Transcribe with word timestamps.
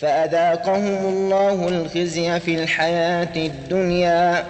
فأذاقهم 0.00 1.06
الله 1.06 1.68
الخزي 1.68 2.40
في 2.40 2.62
الحياة 2.62 3.36
الدنيا 3.36 4.46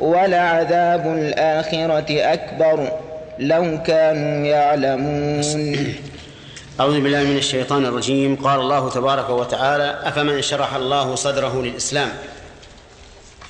ولعذاب 0.00 1.06
الآخرة 1.06 2.32
أكبر 2.32 2.98
لو 3.38 3.82
كانوا 3.82 4.46
يعلمون. 4.46 5.94
أعوذ 6.80 7.00
بالله 7.00 7.22
من 7.22 7.36
الشيطان 7.36 7.86
الرجيم. 7.86 8.36
قال 8.36 8.60
الله 8.60 8.90
تبارك 8.90 9.30
وتعالى 9.30 10.00
أفمن 10.04 10.42
شرح 10.42 10.74
الله 10.74 11.14
صدره 11.14 11.62
للإسلام 11.62 12.12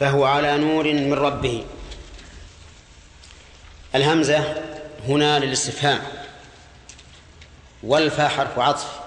فهو 0.00 0.24
على 0.24 0.58
نور 0.58 0.84
من 0.92 1.14
ربه. 1.14 1.64
الهمزة 3.94 4.54
هنا 5.08 5.38
للاستفهام 5.38 6.00
والفا 7.82 8.28
حرف 8.28 8.58
عطف. 8.58 8.97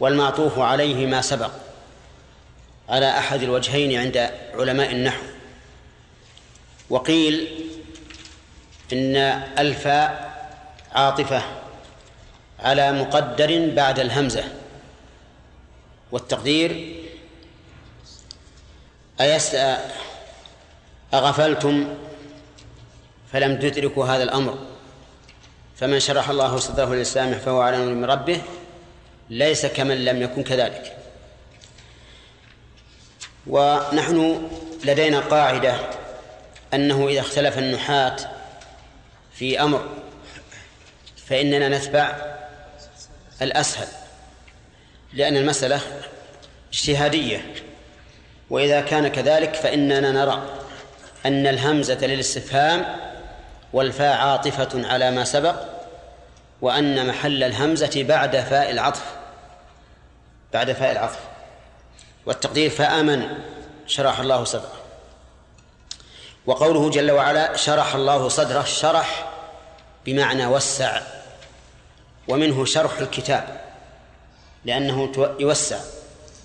والمعطوف 0.00 0.58
عليه 0.58 1.06
ما 1.06 1.20
سبق 1.20 1.50
على 2.88 3.18
أحد 3.18 3.42
الوجهين 3.42 4.00
عند 4.00 4.30
علماء 4.54 4.90
النحو. 4.92 5.22
وقيل 6.90 7.48
إن 8.92 9.16
الفاء 9.58 10.28
عاطفة 10.92 11.42
على 12.58 12.92
مقدر 12.92 13.70
بعد 13.74 13.98
الهمزة. 13.98 14.44
والتقدير 16.12 17.02
أيس 19.20 19.56
أغفلتم 21.14 21.94
فلم 23.32 23.58
تدركوا 23.58 24.06
هذا 24.06 24.22
الأمر. 24.22 24.58
فمن 25.76 26.00
شرح 26.00 26.30
الله 26.30 26.56
صدره 26.56 26.94
للإسلام 26.94 27.34
فهو 27.34 27.60
على 27.60 27.78
من 27.78 28.04
ربه 28.04 28.42
ليس 29.30 29.66
كمن 29.66 30.04
لم 30.04 30.22
يكن 30.22 30.42
كذلك. 30.42 30.96
ونحن 33.46 34.48
لدينا 34.84 35.20
قاعدة 35.20 35.74
أنه 36.74 37.08
إذا 37.08 37.20
اختلف 37.20 37.58
النحاة 37.58 38.16
في 39.32 39.62
أمر 39.62 39.88
فإننا 41.26 41.68
نتبع 41.68 42.16
الأسهل 43.42 43.86
لأن 45.12 45.36
المسألة 45.36 45.80
اجتهادية 46.72 47.54
وإذا 48.50 48.80
كان 48.80 49.08
كذلك 49.08 49.54
فإننا 49.54 50.12
نرى 50.12 50.42
أن 51.26 51.46
الهمزة 51.46 52.06
للاستفهام 52.06 52.96
والفاء 53.72 54.16
عاطفة 54.16 54.88
على 54.88 55.10
ما 55.10 55.24
سبق 55.24 55.56
وأن 56.60 57.06
محل 57.06 57.42
الهمزة 57.42 58.02
بعد 58.02 58.36
فاء 58.36 58.70
العطف. 58.70 59.17
بعد 60.52 60.72
فاء 60.72 60.92
العطف 60.92 61.18
والتقدير 62.26 62.70
فآمن 62.70 63.38
شرح 63.86 64.20
الله 64.20 64.44
صدره. 64.44 64.72
وقوله 66.46 66.90
جل 66.90 67.10
وعلا 67.10 67.56
شرح 67.56 67.94
الله 67.94 68.28
صدره 68.28 68.62
شرح 68.64 69.30
بمعنى 70.06 70.46
وسع 70.46 71.00
ومنه 72.28 72.64
شرح 72.64 72.98
الكتاب 72.98 73.60
لأنه 74.64 75.12
يوسع 75.40 75.80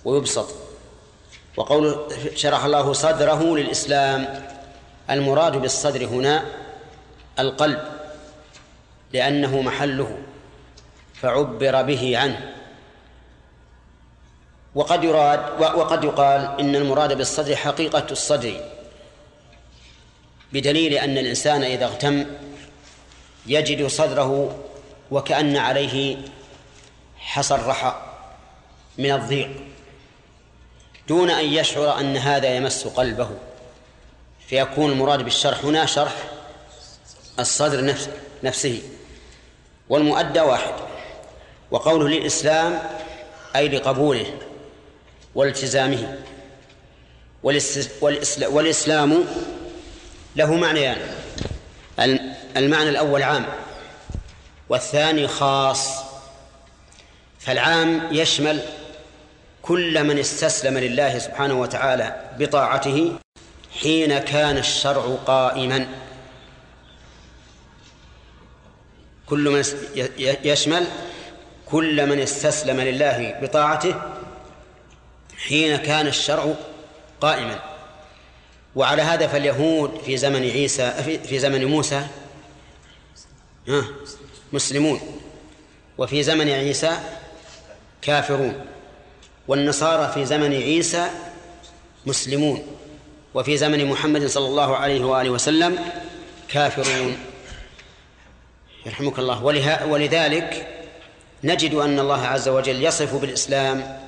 ويبسط. 0.05 0.49
وقوله 1.57 2.07
شرح 2.35 2.63
الله 2.63 2.93
صدره 2.93 3.55
للإسلام 3.55 4.47
المراد 5.09 5.57
بالصدر 5.57 6.05
هنا 6.05 6.45
القلب 7.39 7.79
لأنه 9.13 9.61
محله 9.61 10.17
فعبر 11.21 11.81
به 11.81 12.17
عنه. 12.17 12.53
وقد 14.75 15.03
يراد 15.03 15.61
وقد 15.61 16.03
يقال 16.03 16.59
إن 16.59 16.75
المراد 16.75 17.17
بالصدر 17.17 17.55
حقيقة 17.55 18.05
الصدر 18.11 18.61
بدليل 20.53 20.93
أن 20.93 21.17
الإنسان 21.17 21.63
إذا 21.63 21.85
اغتم 21.85 22.25
يجد 23.45 23.87
صدره 23.87 24.59
وكأن 25.11 25.57
عليه 25.57 26.17
حصى 27.17 27.55
الرحى 27.55 27.95
من 28.97 29.11
الضيق 29.11 29.49
دون 31.07 31.29
أن 31.29 31.45
يشعر 31.45 31.99
أن 31.99 32.17
هذا 32.17 32.55
يمس 32.55 32.87
قلبه 32.87 33.29
فيكون 34.47 34.91
المراد 34.91 35.21
بالشرح 35.21 35.65
هنا 35.65 35.85
شرح 35.85 36.13
الصدر 37.39 37.85
نفسه, 37.85 38.11
نفسه 38.43 38.81
والمؤدى 39.89 40.39
واحد 40.39 40.73
وقوله 41.71 42.09
للإسلام 42.09 42.81
أي 43.55 43.67
لقبوله. 43.67 44.25
والتزامه 45.35 46.17
والإسلام 48.41 49.25
له 50.35 50.53
معنيان. 50.55 50.97
المعنى 52.57 52.89
الأول 52.89 53.23
عام 53.23 53.45
والثاني 54.69 55.27
خاص. 55.27 56.03
فالعام 57.39 58.07
يشمل 58.11 58.59
كل 59.61 60.03
من 60.03 60.19
استسلم 60.19 60.77
لله 60.77 61.19
سبحانه 61.19 61.53
وتعالى 61.61 62.31
بطاعته 62.39 63.15
حين 63.81 64.17
كان 64.17 64.57
الشرع 64.57 65.17
قائما. 65.25 65.87
كل 69.25 69.49
من 69.49 69.63
يشمل 70.43 70.87
كل 71.65 72.05
من 72.09 72.19
استسلم 72.19 72.81
لله 72.81 73.39
بطاعته 73.41 74.12
حين 75.47 75.75
كان 75.75 76.07
الشرع 76.07 76.53
قائما. 77.21 77.59
وعلى 78.75 79.01
هذا 79.01 79.27
فاليهود 79.27 80.01
في 80.05 80.17
زمن 80.17 80.41
عيسى 80.49 80.91
في 81.27 81.39
زمن 81.39 81.65
موسى 81.65 82.07
مسلمون. 84.53 84.99
وفي 85.97 86.23
زمن 86.23 86.49
عيسى 86.49 86.97
كافرون. 88.01 88.65
والنصارى 89.47 90.11
في 90.13 90.25
زمن 90.25 90.53
عيسى 90.53 91.09
مسلمون. 92.05 92.67
وفي 93.33 93.57
زمن 93.57 93.85
محمد 93.85 94.25
صلى 94.25 94.47
الله 94.47 94.77
عليه 94.77 95.05
وآله 95.05 95.29
وسلم 95.29 95.79
كافرون. 96.47 97.17
يرحمك 98.85 99.19
الله. 99.19 99.43
ولذلك 99.85 100.67
نجد 101.43 101.73
أن 101.73 101.99
الله 101.99 102.27
عز 102.27 102.49
وجل 102.49 102.83
يصف 102.83 103.15
بالإسلام 103.15 104.02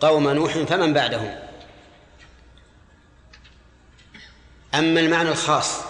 قوم 0.00 0.28
نوح 0.28 0.58
فمن 0.58 0.92
بعدهم؟ 0.92 1.38
أما 4.74 5.00
المعنى 5.00 5.28
الخاص 5.28 5.80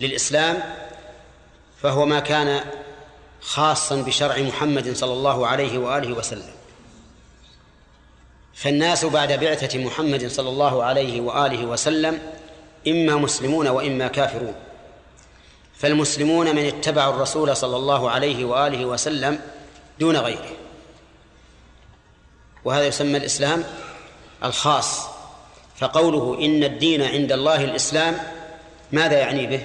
للإسلام 0.00 0.62
فهو 1.82 2.06
ما 2.06 2.20
كان 2.20 2.60
خاصا 3.40 4.02
بشرع 4.02 4.38
محمد 4.38 4.92
صلى 4.92 5.12
الله 5.12 5.46
عليه 5.46 5.78
وآله 5.78 6.12
وسلم. 6.12 6.52
فالناس 8.54 9.04
بعد 9.04 9.32
بعثة 9.32 9.78
محمد 9.78 10.26
صلى 10.26 10.48
الله 10.48 10.84
عليه 10.84 11.20
وآله 11.20 11.64
وسلم 11.64 12.18
إما 12.88 13.16
مسلمون 13.16 13.68
وإما 13.68 14.08
كافرون. 14.08 14.54
فالمسلمون 15.78 16.56
من 16.56 16.66
اتبعوا 16.66 17.14
الرسول 17.14 17.56
صلى 17.56 17.76
الله 17.76 18.10
عليه 18.10 18.44
وآله 18.44 18.84
وسلم 18.84 19.40
دون 20.00 20.16
غيره. 20.16 20.55
وهذا 22.66 22.86
يسمى 22.86 23.16
الإسلام 23.16 23.64
الخاص. 24.44 25.06
فقوله 25.78 26.44
إن 26.44 26.64
الدين 26.64 27.02
عند 27.02 27.32
الله 27.32 27.64
الإسلام 27.64 28.18
ماذا 28.92 29.18
يعني 29.18 29.46
به؟ 29.46 29.60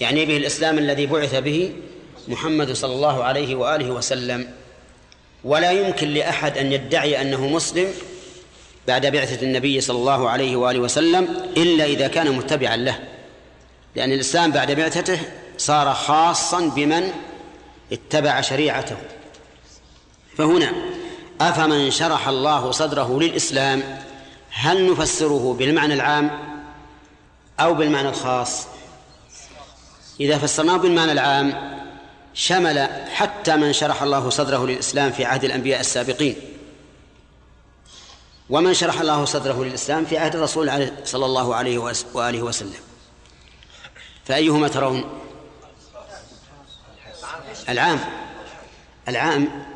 يعني 0.00 0.24
به 0.24 0.36
الإسلام 0.36 0.78
الذي 0.78 1.06
بعث 1.06 1.34
به 1.34 1.72
محمد 2.28 2.72
صلى 2.72 2.94
الله 2.94 3.24
عليه 3.24 3.54
وآله 3.54 3.90
وسلم. 3.90 4.50
ولا 5.44 5.70
يمكن 5.70 6.08
لأحد 6.08 6.58
أن 6.58 6.72
يدعي 6.72 7.20
أنه 7.20 7.48
مسلم 7.48 7.92
بعد 8.88 9.06
بعثة 9.06 9.42
النبي 9.46 9.80
صلى 9.80 9.96
الله 9.96 10.30
عليه 10.30 10.56
وآله 10.56 10.78
وسلم 10.78 11.52
إلا 11.56 11.84
إذا 11.84 12.08
كان 12.08 12.30
متبعا 12.30 12.76
له. 12.76 12.98
لأن 13.96 14.12
الإسلام 14.12 14.50
بعد 14.50 14.72
بعثته 14.72 15.18
صار 15.58 15.94
خاصا 15.94 16.60
بمن 16.60 17.12
اتبع 17.92 18.40
شريعته. 18.40 18.96
فهنا 20.36 20.93
أفمن 21.40 21.90
شرح 21.90 22.28
الله 22.28 22.70
صدره 22.70 23.20
للإسلام؟ 23.20 24.02
هل 24.50 24.92
نفسره 24.92 25.54
بالمعنى 25.58 25.94
العام 25.94 26.30
أو 27.60 27.74
بالمعنى 27.74 28.08
الخاص؟ 28.08 28.66
إذا 30.20 30.38
فسرناه 30.38 30.76
بالمعنى 30.76 31.12
العام 31.12 31.74
شمل 32.34 32.88
حتى 33.14 33.56
من 33.56 33.72
شرح 33.72 34.02
الله 34.02 34.30
صدره 34.30 34.66
للإسلام 34.66 35.12
في 35.12 35.24
عهد 35.24 35.44
الأنبياء 35.44 35.80
السابقين. 35.80 36.36
ومن 38.50 38.74
شرح 38.74 39.00
الله 39.00 39.24
صدره 39.24 39.64
للإسلام 39.64 40.04
في 40.04 40.18
عهد 40.18 40.36
الرسول 40.36 40.90
صلى 41.04 41.26
الله 41.26 41.54
عليه 41.54 41.78
وآله 42.14 42.42
وسلم. 42.42 42.80
فأيهما 44.24 44.68
ترون؟ 44.68 45.04
العام. 47.68 48.00
العام 49.08 49.73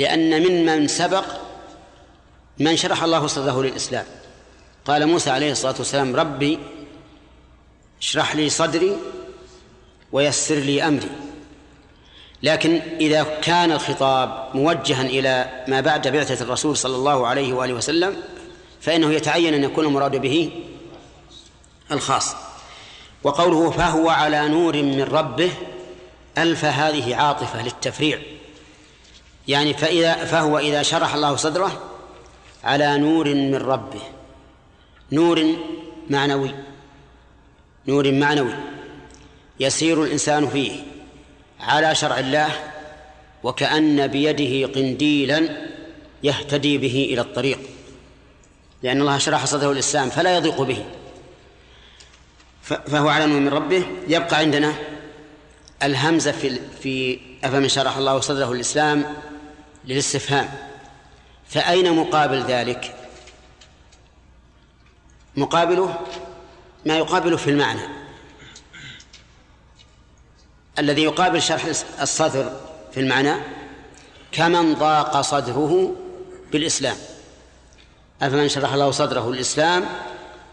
لأن 0.00 0.42
ممن 0.42 0.88
سبق 0.88 1.24
من 2.58 2.76
شرح 2.76 3.02
الله 3.02 3.26
صدره 3.26 3.62
للإسلام. 3.62 4.04
قال 4.84 5.06
موسى 5.06 5.30
عليه 5.30 5.52
الصلاة 5.52 5.74
والسلام 5.78 6.16
ربي 6.16 6.58
اشرح 8.00 8.36
لي 8.36 8.50
صدري 8.50 8.96
ويسر 10.12 10.54
لي 10.54 10.82
أمري. 10.82 11.10
لكن 12.42 12.80
إذا 13.00 13.22
كان 13.22 13.72
الخطاب 13.72 14.48
موجها 14.54 15.02
إلى 15.02 15.64
ما 15.68 15.80
بعد 15.80 16.08
بعثة 16.08 16.44
الرسول 16.44 16.76
صلى 16.76 16.96
الله 16.96 17.26
عليه 17.26 17.52
وآله 17.52 17.74
وسلم 17.74 18.16
فإنه 18.80 19.12
يتعين 19.12 19.54
أن 19.54 19.64
يكون 19.64 19.84
المراد 19.84 20.16
به 20.16 20.50
الخاص. 21.92 22.34
وقوله 23.22 23.70
فهو 23.70 24.08
على 24.08 24.48
نور 24.48 24.76
من 24.82 25.02
ربه 25.02 25.50
ألف 26.38 26.64
هذه 26.64 27.16
عاطفة 27.16 27.62
للتفريع. 27.62 28.18
يعني 29.50 29.74
فإذا 29.74 30.14
فهو 30.14 30.58
إذا 30.58 30.82
شرح 30.82 31.14
الله 31.14 31.36
صدره 31.36 31.82
على 32.64 32.98
نور 32.98 33.34
من 33.34 33.54
ربه. 33.54 34.00
نور 35.12 35.44
معنوي. 36.10 36.54
نور 37.88 38.12
معنوي. 38.12 38.54
يسير 39.60 40.04
الإنسان 40.04 40.48
فيه 40.48 40.72
على 41.60 41.94
شرع 41.94 42.18
الله 42.18 42.48
وكأن 43.42 44.06
بيده 44.06 44.72
قنديلا 44.72 45.48
يهتدي 46.22 46.78
به 46.78 47.08
إلى 47.12 47.20
الطريق. 47.20 47.58
لأن 48.82 49.00
الله 49.00 49.18
شرح 49.18 49.44
صدره 49.44 49.72
الإسلام 49.72 50.10
فلا 50.10 50.36
يضيق 50.36 50.62
به. 50.62 50.84
فهو 52.62 53.08
على 53.08 53.26
نور 53.26 53.40
من 53.40 53.48
ربه. 53.48 53.86
يبقى 54.08 54.36
عندنا 54.36 54.74
الهمزة 55.82 56.32
في 56.32 56.60
في 56.82 57.20
أفمن 57.44 57.68
شرح 57.68 57.96
الله 57.96 58.20
صدره 58.20 58.52
الإسلام 58.52 59.04
للاستفهام. 59.84 60.48
فأين 61.48 61.96
مقابل 61.96 62.42
ذلك؟ 62.42 62.94
مقابله 65.36 65.98
ما 66.86 66.98
يقابله 66.98 67.36
في 67.36 67.50
المعنى. 67.50 67.82
الذي 70.78 71.02
يقابل 71.02 71.42
شرح 71.42 71.64
الصدر 72.00 72.60
في 72.92 73.00
المعنى 73.00 73.34
كمن 74.32 74.74
ضاق 74.74 75.20
صدره 75.20 75.96
بالإسلام. 76.52 76.96
أفمن 78.22 78.48
شرح 78.48 78.72
الله 78.72 78.90
صدره 78.90 79.30
الإسلام 79.30 79.86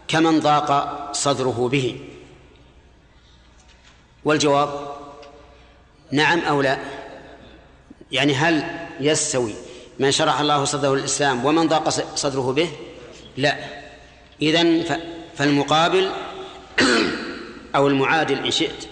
كمن 0.08 0.40
ضاق 0.40 1.12
صدره 1.12 1.68
به. 1.72 2.08
والجواب 4.24 4.96
نعم 6.12 6.40
أو 6.40 6.62
لا؟ 6.62 6.78
يعني 8.12 8.34
هل 8.34 8.87
يستوي. 9.00 9.54
من 9.98 10.10
شرح 10.10 10.40
الله 10.40 10.64
صدره 10.64 10.94
الإسلام 10.94 11.44
ومن 11.44 11.68
ضاق 11.68 11.88
صدره 12.16 12.52
به؟ 12.52 12.70
لا. 13.36 13.56
إذن 14.42 15.00
فالمقابل 15.36 16.10
أو 17.76 17.88
المعادل 17.88 18.44
إن 18.44 18.50
شئت 18.50 18.88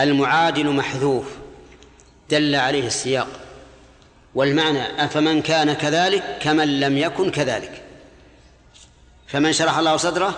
المعادل 0.00 0.68
محذوف 0.68 1.26
دل 2.30 2.54
عليه 2.54 2.86
السياق. 2.86 3.28
والمعنى 4.34 5.04
أفمن 5.04 5.42
كان 5.42 5.72
كذلك 5.72 6.38
كمن 6.40 6.80
لم 6.80 6.98
يكن 6.98 7.30
كذلك. 7.30 7.82
فمن 9.26 9.52
شرح 9.52 9.78
الله 9.78 9.96
صدره 9.96 10.34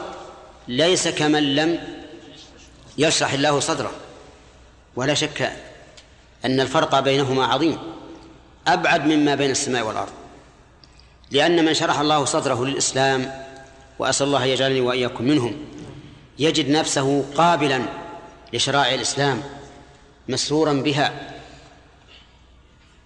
ليس 0.68 1.08
كمن 1.08 1.54
لم 1.54 1.78
يشرح 2.98 3.32
الله 3.32 3.60
صدره. 3.60 3.92
ولا 4.96 5.14
شك 5.14 5.52
أن 6.44 6.60
الفرق 6.60 7.00
بينهما 7.00 7.44
عظيم. 7.46 7.93
أبعد 8.66 9.06
مما 9.06 9.34
بين 9.34 9.50
السماء 9.50 9.86
والأرض 9.86 10.12
لأن 11.30 11.64
من 11.64 11.74
شرح 11.74 12.00
الله 12.00 12.24
صدره 12.24 12.64
للإسلام 12.64 13.44
وأسأل 13.98 14.26
الله 14.26 14.44
يجعلني 14.44 14.80
وإياكم 14.80 15.24
منهم 15.24 15.56
يجد 16.38 16.70
نفسه 16.70 17.24
قابلا 17.36 17.82
لشرائع 18.52 18.94
الإسلام 18.94 19.42
مسرورا 20.28 20.72
بها 20.72 21.12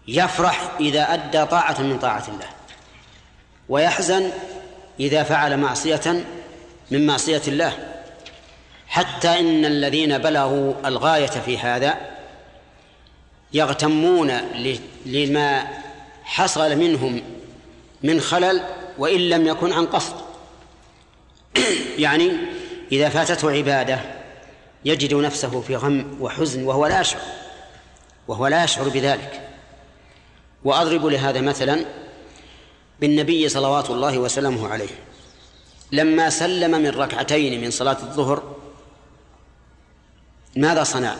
يفرح 0.08 0.70
إذا 0.80 1.14
أدى 1.14 1.44
طاعة 1.44 1.82
من 1.82 1.98
طاعة 1.98 2.24
الله 2.28 2.46
ويحزن 3.68 4.30
إذا 5.00 5.22
فعل 5.22 5.56
معصية 5.56 6.24
من 6.90 7.06
معصية 7.06 7.42
الله 7.48 7.72
حتى 8.88 9.40
إن 9.40 9.64
الذين 9.64 10.18
بلغوا 10.18 10.74
الغاية 10.84 11.26
في 11.26 11.58
هذا 11.58 12.17
يغتمون 13.52 14.30
لما 15.06 15.68
حصل 16.24 16.76
منهم 16.76 17.22
من 18.02 18.20
خلل 18.20 18.62
وإن 18.98 19.20
لم 19.20 19.46
يكن 19.46 19.72
عن 19.72 19.86
قصد. 19.86 20.14
يعني 21.98 22.32
إذا 22.92 23.08
فاتته 23.08 23.50
عبادة 23.50 24.00
يجد 24.84 25.14
نفسه 25.14 25.60
في 25.60 25.76
غم 25.76 26.16
وحزن 26.20 26.62
وهو 26.62 26.86
لا 26.86 27.00
يشعر 27.00 27.20
وهو 28.28 28.46
لا 28.46 28.64
يشعر 28.64 28.88
بذلك. 28.88 29.48
وأضرب 30.64 31.06
لهذا 31.06 31.40
مثلا 31.40 31.84
بالنبي 33.00 33.48
صلوات 33.48 33.90
الله 33.90 34.18
وسلامه 34.18 34.68
عليه. 34.68 34.88
لما 35.92 36.30
سلم 36.30 36.70
من 36.70 36.90
ركعتين 36.90 37.60
من 37.60 37.70
صلاة 37.70 37.96
الظهر 38.02 38.56
ماذا 40.56 40.84
صنع؟ 40.84 41.16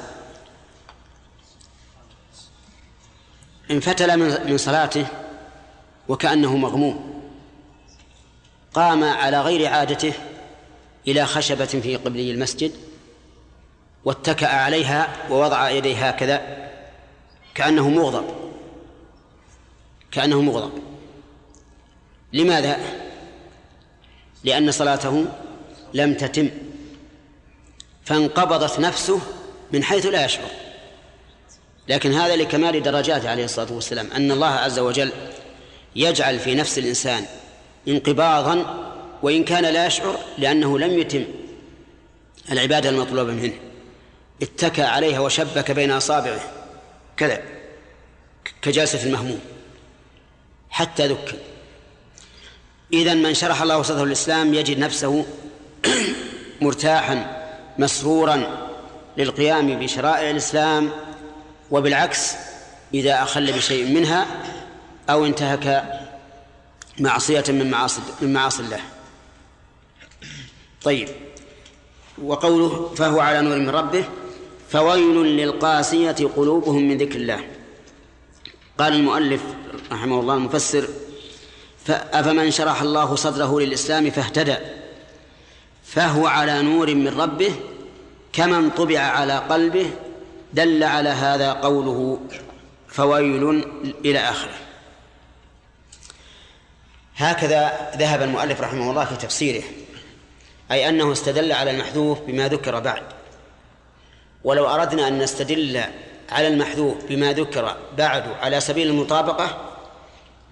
انفتل 3.70 4.16
من 4.50 4.58
صلاته 4.58 5.06
وكأنه 6.08 6.56
مغموم. 6.56 7.22
قام 8.74 9.04
على 9.04 9.40
غير 9.40 9.68
عادته 9.68 10.12
إلى 11.08 11.26
خشبة 11.26 11.64
في 11.64 11.96
قبلي 11.96 12.30
المسجد 12.30 12.72
واتكأ 14.04 14.46
عليها 14.46 15.08
ووضع 15.30 15.70
يديه 15.70 16.08
هكذا 16.08 16.68
كأنه 17.54 17.88
مغضب 17.88 18.24
كأنه 20.10 20.42
مغضب. 20.42 20.72
لماذا؟ 22.32 22.78
لأن 24.44 24.70
صلاته 24.70 25.26
لم 25.94 26.14
تتم 26.14 26.48
فانقبضت 28.04 28.80
نفسه 28.80 29.20
من 29.72 29.84
حيث 29.84 30.06
لا 30.06 30.24
يشعر. 30.24 30.67
لكن 31.88 32.12
هذا 32.12 32.36
لكمال 32.36 32.82
درجاته 32.82 33.30
عليه 33.30 33.44
الصلاة 33.44 33.72
والسلام 33.72 34.10
أن 34.16 34.30
الله 34.30 34.46
عز 34.46 34.78
وجل 34.78 35.12
يجعل 35.96 36.38
في 36.38 36.54
نفس 36.54 36.78
الإنسان 36.78 37.24
انقباضا 37.88 38.84
وإن 39.22 39.44
كان 39.44 39.64
لا 39.64 39.86
يشعر 39.86 40.18
لأنه 40.38 40.78
لم 40.78 40.98
يتم 40.98 41.24
العبادة 42.52 42.88
المطلوبة 42.88 43.32
منه. 43.32 43.52
اتكى 44.42 44.82
عليها 44.82 45.20
وشبك 45.20 45.70
بين 45.70 45.90
أصابعه. 45.90 46.40
كذا 47.16 47.42
كجلسة 48.62 49.06
المهموم. 49.06 49.40
حتى 50.70 51.06
ذكر. 51.06 51.36
إذا 52.92 53.14
من 53.14 53.34
شرح 53.34 53.62
الله 53.62 53.82
صدره 53.82 54.04
الإسلام 54.04 54.54
يجد 54.54 54.78
نفسه 54.78 55.26
مرتاحا 56.60 57.46
مسرورا 57.78 58.68
للقيام 59.16 59.78
بشرائع 59.78 60.30
الإسلام 60.30 60.90
وبالعكس 61.70 62.34
إذا 62.94 63.22
أخل 63.22 63.52
بشيء 63.52 63.94
منها 63.94 64.26
أو 65.10 65.26
انتهك 65.26 65.92
معصية 66.98 67.44
من 67.48 67.70
معاصي 67.70 68.00
من 68.22 68.32
معاصي 68.32 68.62
الله. 68.62 68.80
طيب. 70.82 71.08
وقوله 72.22 72.94
فهو 72.96 73.20
على 73.20 73.40
نور 73.40 73.58
من 73.58 73.70
ربه 73.70 74.04
فويل 74.70 75.16
للقاسية 75.16 76.16
قلوبهم 76.36 76.88
من 76.88 76.98
ذكر 76.98 77.16
الله. 77.16 77.40
قال 78.78 78.92
المؤلف 78.92 79.42
رحمه 79.92 80.20
الله 80.20 80.34
المفسر 80.34 80.88
أفمن 81.90 82.50
شرح 82.50 82.82
الله 82.82 83.14
صدره 83.14 83.60
للإسلام 83.60 84.10
فاهتدى. 84.10 84.56
فهو 85.84 86.26
على 86.26 86.62
نور 86.62 86.94
من 86.94 87.08
ربه 87.08 87.54
كمن 88.32 88.70
طبع 88.70 88.98
على 88.98 89.38
قلبه 89.38 89.90
دل 90.52 90.84
على 90.84 91.08
هذا 91.08 91.52
قوله 91.52 92.20
فويل 92.88 93.64
إلى 94.04 94.18
آخره. 94.18 94.54
هكذا 97.16 97.90
ذهب 97.96 98.22
المؤلف 98.22 98.60
رحمه 98.60 98.90
الله 98.90 99.04
في 99.04 99.16
تفسيره 99.16 99.62
أي 100.70 100.88
أنه 100.88 101.12
استدل 101.12 101.52
على 101.52 101.70
المحذوف 101.70 102.20
بما 102.20 102.48
ذكر 102.48 102.80
بعد. 102.80 103.02
ولو 104.44 104.66
أردنا 104.66 105.08
أن 105.08 105.18
نستدل 105.18 105.82
على 106.30 106.48
المحذوف 106.48 107.04
بما 107.04 107.32
ذكر 107.32 107.76
بعد 107.98 108.24
على 108.40 108.60
سبيل 108.60 108.88
المطابقة 108.88 109.74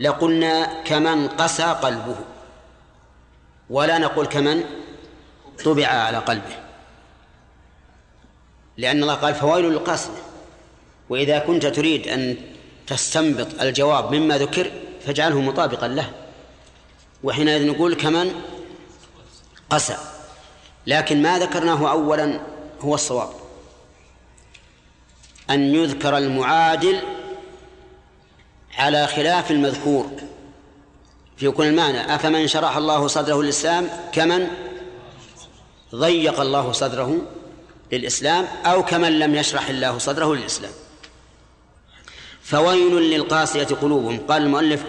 لقلنا 0.01 0.83
كمن 0.83 1.29
قسى 1.29 1.63
قلبه 1.63 2.17
ولا 3.71 3.99
نقول 3.99 4.27
كمن 4.27 4.65
طبع 5.65 5.87
على 5.87 6.19
قلبه. 6.19 6.66
لأن 8.77 9.03
الله 9.03 9.15
قال 9.15 9.35
فويل 9.35 9.65
للقاسية 9.65 10.23
وإذا 11.09 11.39
كنت 11.39 11.67
تريد 11.67 12.09
أن 12.09 12.37
تستنبط 12.87 13.61
الجواب 13.61 14.15
مما 14.15 14.39
ذكر 14.39 14.71
فاجعله 15.07 15.41
مطابقا 15.41 15.89
له. 15.89 16.11
وحينئذ 17.25 17.67
نقول 17.67 17.95
كمن؟ 17.95 18.33
قسى. 19.71 19.97
لكن 20.87 21.23
ما 21.23 21.39
ذكرناه 21.39 21.91
أولا 21.91 22.41
هو 22.81 22.95
الصواب. 22.95 23.31
أن 25.51 25.75
يذكر 25.75 26.19
المعادل 26.19 27.01
على 28.79 29.07
خلاف 29.07 29.51
المذكور. 29.51 30.07
في 31.37 31.51
كل 31.51 31.65
المعنى 31.65 32.15
أفمن 32.15 32.49
شرح 32.49 32.77
الله 32.77 33.07
صدره 33.07 33.43
للإسلام؟ 33.43 33.89
كمن؟ 34.13 34.47
ضيق 35.95 36.41
الله 36.41 36.73
صدره. 36.73 37.21
للإسلام 37.93 38.47
أو 38.65 38.85
كمن 38.85 39.19
لم 39.19 39.35
يشرح 39.35 39.69
الله 39.69 39.99
صدره 39.99 40.35
للإسلام. 40.35 40.73
فويل 42.43 43.11
للقاسية 43.11 43.65
قلوبهم. 43.65 44.27
قال 44.27 44.43
المؤلف 44.43 44.85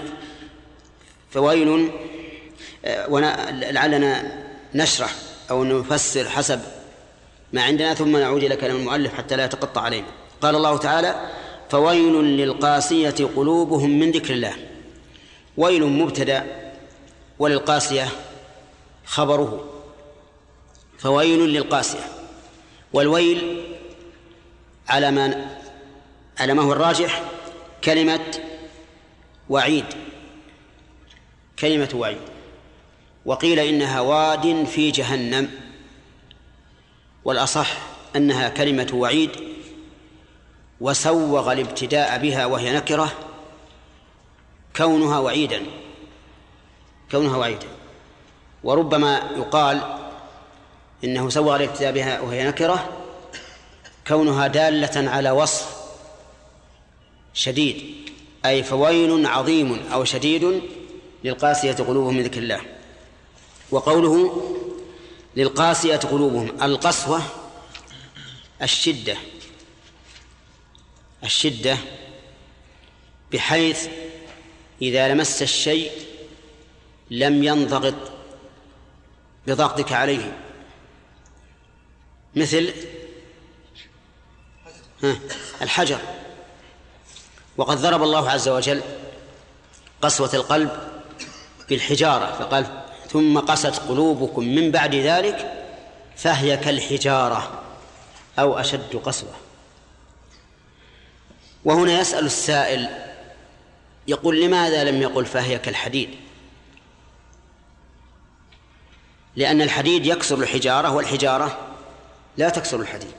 فويل 1.31 1.91
آه، 2.85 3.09
ولعلنا 3.09 4.31
نشرح 4.75 5.15
أو 5.49 5.63
نفسر 5.63 6.29
حسب 6.29 6.61
ما 7.53 7.63
عندنا 7.63 7.93
ثم 7.93 8.17
نعود 8.17 8.43
إلى 8.43 8.55
كلام 8.55 8.75
المؤلف 8.75 9.13
حتى 9.13 9.35
لا 9.35 9.45
يتقطع 9.45 9.81
علينا. 9.81 10.07
قال 10.41 10.55
الله 10.55 10.77
تعالى 10.77 11.29
فويل 11.69 12.13
للقاسية 12.13 13.29
قلوبهم 13.35 13.99
من 13.99 14.11
ذكر 14.11 14.33
الله. 14.33 14.53
ويل 15.57 15.85
مبتدأ 15.85 16.71
وللقاسية 17.39 18.07
خبره. 19.05 19.65
فويل 20.99 21.39
للقاسية. 21.39 22.16
والويل 22.93 23.63
على 24.89 25.11
ما 25.11 25.57
على 26.39 26.53
ما 26.53 26.63
هو 26.63 26.73
الراجح 26.73 27.21
كلمة 27.83 28.41
وعيد. 29.49 29.85
كلمة 31.59 31.89
وعيد. 31.93 32.21
وقيل 33.25 33.59
إنها 33.59 34.01
واد 34.01 34.63
في 34.63 34.91
جهنم. 34.91 35.49
والأصح 37.25 37.77
أنها 38.15 38.49
كلمة 38.49 38.89
وعيد 38.93 39.31
وسوغ 40.81 41.53
الابتداء 41.53 42.17
بها 42.17 42.45
وهي 42.45 42.75
نكرة 42.75 43.11
كونها 44.75 45.19
وعيدا. 45.19 45.61
كونها 47.11 47.37
وعيدا. 47.37 47.67
وربما 48.63 49.31
يقال 49.37 49.96
إنه 51.03 51.29
سوغ 51.29 51.55
الابتداء 51.55 51.91
بها 51.91 52.21
وهي 52.21 52.47
نكرة 52.47 52.89
كونها 54.07 54.47
دالة 54.47 55.09
على 55.09 55.31
وصف 55.31 55.77
شديد 57.33 57.95
أي 58.45 58.63
فويل 58.63 59.25
عظيم 59.25 59.87
أو 59.93 60.03
شديد 60.03 60.61
للقاسية 61.23 61.73
قلوبهم 61.73 62.17
من 62.17 62.23
ذكر 62.23 62.37
الله. 62.37 62.61
وقوله 63.71 64.43
للقاسية 65.35 65.95
قلوبهم 65.95 66.61
القسوة 66.61 67.21
الشدة 68.61 69.17
الشدة 71.23 71.77
بحيث 73.33 73.87
إذا 74.81 75.07
لمست 75.07 75.41
الشيء 75.41 75.91
لم 77.11 77.43
ينضغط 77.43 77.95
بضغطك 79.47 79.91
عليه. 79.91 80.46
مثل؟ 82.37 82.73
الحجر. 85.61 85.99
وقد 87.57 87.77
ضرب 87.77 88.03
الله 88.03 88.29
عز 88.29 88.49
وجل 88.49 88.81
قسوة 90.01 90.29
القلب 90.33 90.69
بالحجارة 91.69 92.35
فقال 92.39 92.83
ثم 93.09 93.39
قست 93.39 93.79
قلوبكم 93.79 94.43
من 94.43 94.71
بعد 94.71 94.95
ذلك 94.95 95.65
فهي 96.15 96.57
كالحجارة 96.57 97.63
أو 98.39 98.59
أشد 98.59 98.95
قسوة. 98.95 99.33
وهنا 101.65 101.99
يسأل 101.99 102.25
السائل 102.25 102.89
يقول 104.07 104.41
لماذا 104.41 104.83
لم 104.83 105.01
يقل 105.01 105.25
فهي 105.25 105.59
كالحديد؟ 105.59 106.09
لأن 109.35 109.61
الحديد 109.61 110.05
يكسر 110.05 110.39
الحجارة 110.39 110.91
والحجارة 110.91 111.66
لا 112.37 112.49
تكسر 112.49 112.79
الحديد. 112.79 113.11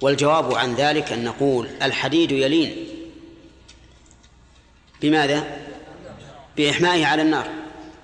والجواب 0.00 0.54
عن 0.54 0.74
ذلك 0.74 1.12
أن 1.12 1.24
نقول 1.24 1.68
الحديد 1.82 2.32
يلين. 2.32 2.88
بماذا؟ 5.00 5.60
بإحمائه 6.56 7.06
على 7.06 7.22
النار. 7.22 7.50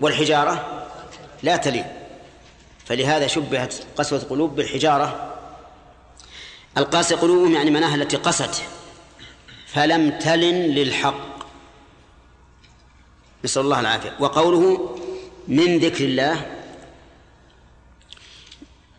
والحجارة 0.00 0.87
لا 1.42 1.56
تلين. 1.56 1.85
فلهذا 2.87 3.26
شبهت 3.26 3.75
قسوة 3.97 4.18
قلوب 4.18 4.56
بالحجارة. 4.56 5.35
القاسي 6.78 7.14
قلوبهم 7.14 7.54
يعني 7.54 7.70
مناها 7.70 7.94
التي 7.94 8.16
قست. 8.16 8.62
فلم 9.66 10.18
تلن 10.18 10.54
للحق. 10.54 11.38
نسأل 13.44 13.62
الله 13.62 13.80
العافية. 13.80 14.16
وقوله 14.20 14.97
من 15.49 15.78
ذكر 15.78 16.04
الله 16.04 16.57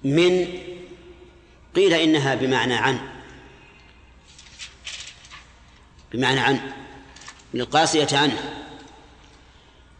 من 0.03 0.47
قيل 1.75 1.93
إنها 1.93 2.35
بمعنى 2.35 2.73
عن. 2.73 2.99
بمعنى 6.11 6.39
عن. 6.39 6.59
للقاسية 7.53 8.07
عنه. 8.17 8.53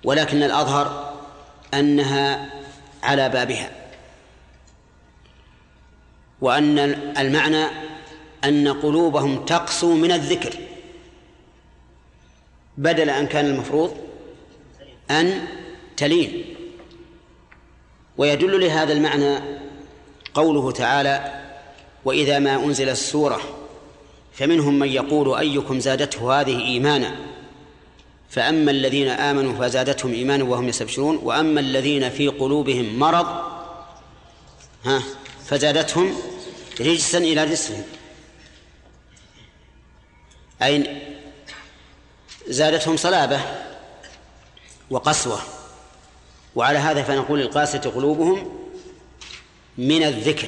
ولكن 0.03 0.43
الأظهر 0.43 1.19
أنها 1.73 2.49
على 3.03 3.29
بابها. 3.29 3.71
وأن 6.41 6.79
المعنى 7.17 7.65
أن 8.43 8.67
قلوبهم 8.67 9.45
تقسو 9.45 9.95
من 9.95 10.11
الذكر. 10.11 10.59
بدل 12.77 13.09
أن 13.09 13.27
كان 13.27 13.45
المفروض 13.45 13.97
أن 15.11 15.47
تلين. 15.97 16.55
ويدل 18.17 18.59
لهذا 18.61 18.93
المعنى 18.93 19.59
قوله 20.33 20.71
تعالى 20.71 21.43
وإذا 22.05 22.39
ما 22.39 22.55
أنزلت 22.55 22.89
السورة 22.89 23.41
فمنهم 24.33 24.79
من 24.79 24.87
يقول 24.87 25.37
أيكم 25.37 25.79
زادته 25.79 26.41
هذه 26.41 26.61
إيمانا؟ 26.61 27.15
فأما 28.29 28.71
الذين 28.71 29.07
آمنوا 29.07 29.53
فزادتهم 29.53 30.13
إيمانا 30.13 30.43
وهم 30.43 30.67
يستبشرون 30.67 31.19
وأما 31.23 31.59
الذين 31.59 32.09
في 32.09 32.27
قلوبهم 32.27 32.99
مرض 32.99 33.27
ها 34.85 35.03
فزادتهم 35.45 36.15
رجسا 36.79 37.17
إلى 37.17 37.43
رجسهم. 37.43 37.83
أي 40.61 41.01
زادتهم 42.47 42.97
صلابة 42.97 43.39
وقسوة. 44.89 45.39
وعلى 46.55 46.77
هذا 46.79 47.03
فنقول 47.03 47.41
القاسية 47.41 47.79
قلوبهم 47.79 48.68
من 49.79 50.03
الذكر. 50.03 50.47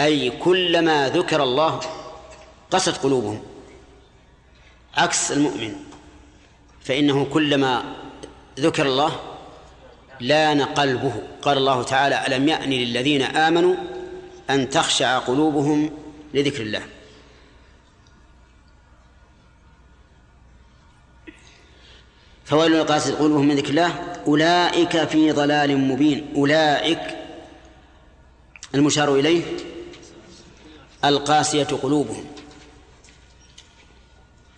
أي 0.00 0.30
كلما 0.30 1.08
ذكر 1.08 1.42
الله 1.42 1.80
قست 2.70 2.96
قلوبهم. 2.96 3.42
عكس 4.96 5.32
المؤمن 5.32 5.76
فإنه 6.80 7.24
كلما 7.24 7.82
ذكر 8.58 8.86
الله 8.86 9.20
لأن 10.20 10.62
قلبه. 10.62 11.12
قال 11.42 11.58
الله 11.58 11.82
تعالى 11.82 12.26
ألم 12.26 12.48
يأن 12.48 12.70
للذين 12.70 13.22
آمنوا 13.22 13.74
أن 14.50 14.70
تخشع 14.70 15.18
قلوبهم 15.18 15.90
لذكر 16.34 16.62
الله؟ 16.62 16.82
فويل 22.44 22.72
للقاسية 22.72 23.14
قلوبهم 23.14 23.48
من 23.48 23.56
ذكر 23.56 23.70
الله. 23.70 24.22
أولئك 24.26 25.04
في 25.04 25.32
ضلال 25.32 25.78
مبين. 25.78 26.32
أولئك 26.36 27.17
المشار 28.74 29.14
إليه 29.14 29.42
القاسية 31.04 31.64
قلوبهم 31.64 32.24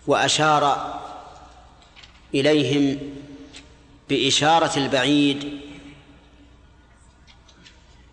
وأشار 0.07 0.93
إليهم 2.33 2.99
بإشارة 4.09 4.77
البعيد 4.79 5.61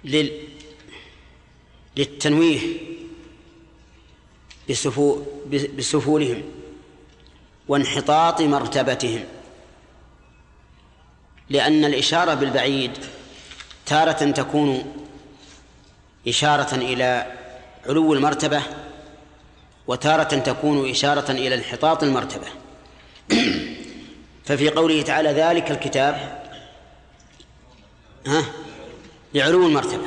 لل 0.05 0.49
للتنويه 1.97 2.61
بسفو 4.71 5.23
بسفولهم 5.76 6.43
وانحطاط 7.69 8.40
مرتبتهم 8.40 9.25
لأن 11.50 11.85
الإشارة 11.85 12.35
بالبعيد 12.35 12.99
تارة 13.87 14.31
تكون 14.31 14.98
إشارة 16.28 16.75
إلى 16.75 17.26
علو 17.87 18.12
المرتبة 18.12 18.62
وتارة 19.87 20.23
تكون 20.23 20.90
إشارة 20.90 21.30
إلى 21.30 21.54
انحطاط 21.54 22.02
المرتبة. 22.02 22.47
ففي 24.47 24.68
قوله 24.68 25.02
تعالى 25.02 25.28
ذلك 25.32 25.70
الكتاب 25.70 26.42
ها 28.26 28.44
لعلو 29.35 29.66
المرتبة. 29.66 30.06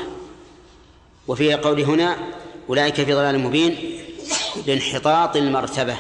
وفي 1.28 1.54
قوله 1.54 1.84
هنا 1.84 2.18
أولئك 2.70 2.96
في 2.96 3.14
ضلال 3.14 3.40
مبين 3.40 4.02
لانحطاط 4.68 5.36
المرتبة. 5.36 5.98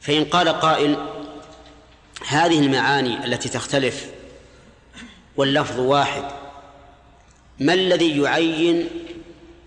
فإن 0.00 0.24
قال 0.24 0.48
قائل 0.48 0.96
هذه 2.26 2.58
المعاني 2.58 3.24
التي 3.24 3.48
تختلف 3.48 4.06
واللفظ 5.36 5.80
واحد 5.80 6.45
ما 7.60 7.74
الذي 7.74 8.22
يعين 8.22 8.88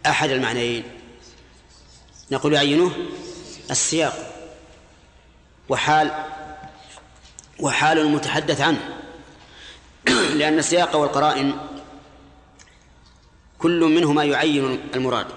أحد 0.05 0.29
المعنيين؟ 0.29 0.83
نقول 2.31 2.53
يعينه 2.53 2.91
السياق 3.71 4.35
وحال 5.69 6.11
وحال 7.59 7.99
المتحدث 7.99 8.61
عنه. 8.61 8.99
لأن 10.39 10.59
السياق 10.59 10.95
والقرائن 10.95 11.57
كل 13.59 13.79
منهما 13.79 14.23
يعين 14.23 14.79
المراد. 14.95 15.27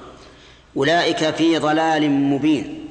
أولئك 0.76 1.34
في 1.34 1.58
ضلال 1.58 2.10
مبين. 2.10 2.88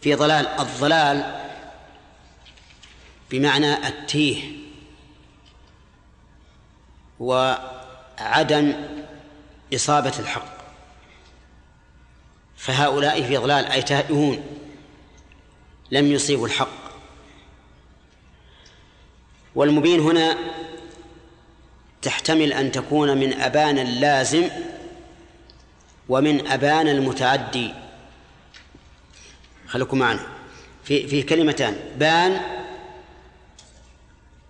في 0.00 0.14
ضلال 0.14 0.46
الضلال 0.46 1.40
بمعنى 3.30 3.88
التيه. 3.88 4.61
وعدم 7.22 8.74
إصابة 9.74 10.12
الحق. 10.18 10.52
فهؤلاء 12.56 13.22
في 13.22 13.36
ضلال 13.36 13.66
أي 13.66 13.82
تائهون 13.82 14.44
لم 15.90 16.06
يصيبوا 16.12 16.46
الحق. 16.46 16.82
والمبين 19.54 20.00
هنا 20.00 20.36
تحتمل 22.02 22.52
أن 22.52 22.72
تكون 22.72 23.16
من 23.16 23.40
أبان 23.40 23.78
اللازم 23.78 24.48
ومن 26.08 26.46
أبان 26.46 26.88
المتعدي. 26.88 27.74
خليكم 29.68 29.98
معنا. 29.98 30.26
في 30.84 31.08
في 31.08 31.22
كلمتان 31.22 31.76
بان 31.98 32.40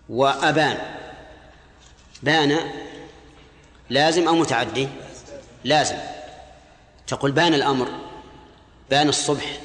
وأبان. 0.09 1.02
بان 2.23 2.59
لازم 3.91 4.29
أو 4.29 4.35
متعدي؟ 4.35 4.89
لازم. 5.65 5.97
تقول 7.07 7.33
بان 7.33 7.55
الأمر 7.55 7.89
بان 8.91 9.09
الصبح 9.09 9.61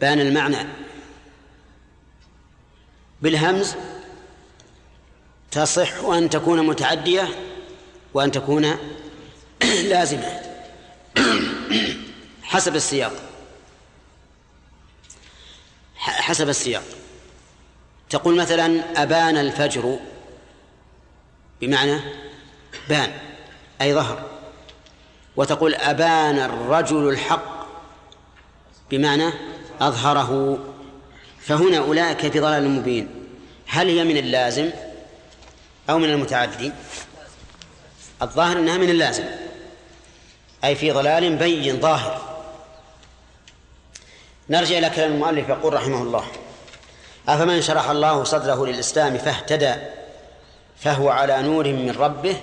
بان 0.00 0.20
المعنى. 0.20 0.68
بالهمز 3.22 3.74
تصح 5.50 6.04
أن 6.04 6.30
تكون 6.30 6.66
متعدية 6.66 7.28
وأن 8.14 8.32
تكون 8.32 8.62
لازمة. 9.92 10.42
حسب 12.42 12.76
السياق. 12.76 13.12
حسب 15.96 16.48
السياق. 16.48 16.84
تقول 18.10 18.36
مثلا 18.36 19.02
أبان 19.02 19.36
الفجر 19.36 19.98
بمعنى 21.62 22.00
بان 22.88 23.12
أي 23.80 23.94
ظهر. 23.94 24.22
وتقول 25.36 25.74
أبان 25.74 26.38
الرجل 26.38 27.08
الحق 27.08 27.66
بمعنى 28.90 29.30
أظهره. 29.80 30.58
فهنا 31.40 31.78
أولئك 31.78 32.32
في 32.32 32.40
ضلال 32.40 32.68
مبين. 32.68 33.08
هل 33.66 33.88
هي 33.88 34.04
من 34.04 34.16
اللازم 34.16 34.70
أو 35.90 35.98
من 35.98 36.10
المتعدي؟ 36.10 36.72
الظاهر 38.22 38.58
أنها 38.58 38.76
من 38.76 38.90
اللازم 38.90 39.24
أي 40.64 40.74
في 40.74 40.90
ضلال 40.90 41.36
بين 41.36 41.80
ظاهر. 41.80 42.42
نرجع 44.50 44.78
إلى 44.78 44.90
كلام 44.90 45.12
المؤلف 45.12 45.48
يقول 45.48 45.72
رحمه 45.72 46.02
الله 46.02 46.24
أفمن 47.28 47.62
شرح 47.62 47.90
الله 47.90 48.24
صدره 48.24 48.66
للإسلام 48.66 49.18
فاهتدى. 49.18 49.74
فهو 50.82 51.08
على 51.08 51.42
نور 51.42 51.68
من 51.68 51.90
ربه 51.90 52.36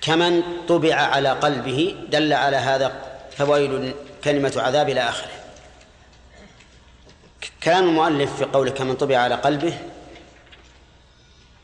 كمن 0.00 0.42
طبع 0.68 0.94
على 0.94 1.28
قلبه 1.28 1.96
دل 2.08 2.32
على 2.32 2.56
هذا 2.56 2.92
فويل 3.36 3.94
كلمة 4.24 4.52
عذاب 4.56 4.88
إلى 4.88 5.00
آخره. 5.00 5.30
كلام 7.62 7.88
المؤلف 7.88 8.36
في 8.36 8.44
قوله 8.44 8.70
كمن 8.70 8.94
طبع 8.94 9.16
على 9.16 9.34
قلبه 9.34 9.78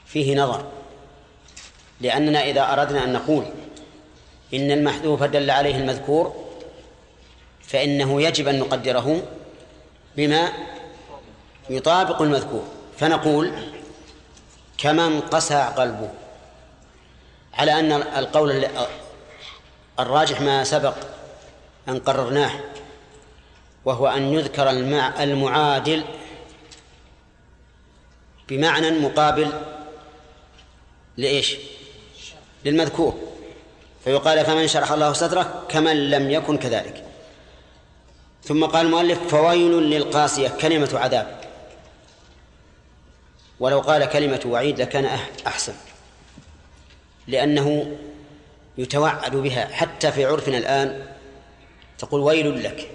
فيه 0.06 0.36
نظر 0.36 0.64
لأننا 2.00 2.44
إذا 2.44 2.72
أردنا 2.72 3.04
أن 3.04 3.12
نقول 3.12 3.44
إن 4.54 4.70
المحذوف 4.70 5.22
دل 5.22 5.50
عليه 5.50 5.76
المذكور 5.76 6.44
فإنه 7.62 8.22
يجب 8.22 8.48
أن 8.48 8.58
نقدره 8.58 9.22
بما 10.16 10.52
يطابق 11.70 12.22
المذكور 12.22 12.64
فنقول 12.98 13.52
كمن 14.78 15.20
قسى 15.20 15.72
قلبه. 15.76 16.10
على 17.54 17.80
أن 17.80 17.92
القول 17.92 18.66
الراجح 20.00 20.40
ما 20.40 20.64
سبق 20.64 20.94
أن 21.88 21.98
قررناه 21.98 22.50
وهو 23.84 24.06
أن 24.06 24.32
يذكر 24.32 24.70
المعادل 25.20 26.04
بمعنى 28.48 28.90
مقابل 28.90 29.52
لإيش؟ 31.16 31.56
للمذكور. 32.64 33.18
فيقال 34.04 34.44
فمن 34.44 34.68
شرح 34.68 34.92
الله 34.92 35.12
صدره 35.12 35.64
كمن 35.68 36.10
لم 36.10 36.30
يكن 36.30 36.58
كذلك. 36.58 37.04
ثم 38.44 38.64
قال 38.64 38.86
المؤلف 38.86 39.18
فويل 39.28 39.72
للقاسية 39.72 40.48
كلمة 40.48 40.90
عذاب. 40.94 41.43
ولو 43.60 43.80
قال 43.80 44.04
كلمة 44.04 44.40
وعيد 44.46 44.80
لكان 44.80 45.18
أحسن. 45.46 45.74
لأنه 47.26 47.96
يتوعد 48.78 49.36
بها 49.36 49.68
حتى 49.72 50.12
في 50.12 50.24
عرفنا 50.24 50.58
الآن 50.58 51.06
تقول 51.98 52.20
ويل 52.20 52.64
لك. 52.64 52.90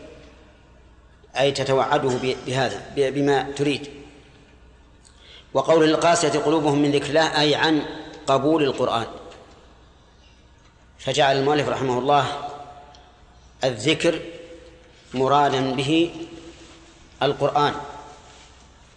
أي 1.39 1.51
تتوعده 1.51 2.09
بهذا 2.47 2.81
بما 2.95 3.51
تريد. 3.51 3.89
وقول 5.53 5.83
القاسية 5.83 6.39
قلوبهم 6.39 6.81
من 6.81 6.91
ذكر 6.91 7.09
الله 7.09 7.41
أي 7.41 7.55
عن 7.55 7.81
قبول 8.27 8.63
القرآن. 8.63 9.05
فجعل 10.99 11.37
المؤلف 11.37 11.69
رحمه 11.69 11.99
الله 11.99 12.49
الذكر 13.63 14.19
مرادا 15.13 15.71
به 15.71 16.11
القرآن. 17.23 17.73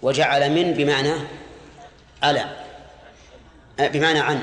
وجعل 0.03 0.51
من 0.51 0.75
بمعنى 0.75 1.15
على 2.23 2.45
بمعنى 3.79 4.19
عن. 4.19 4.43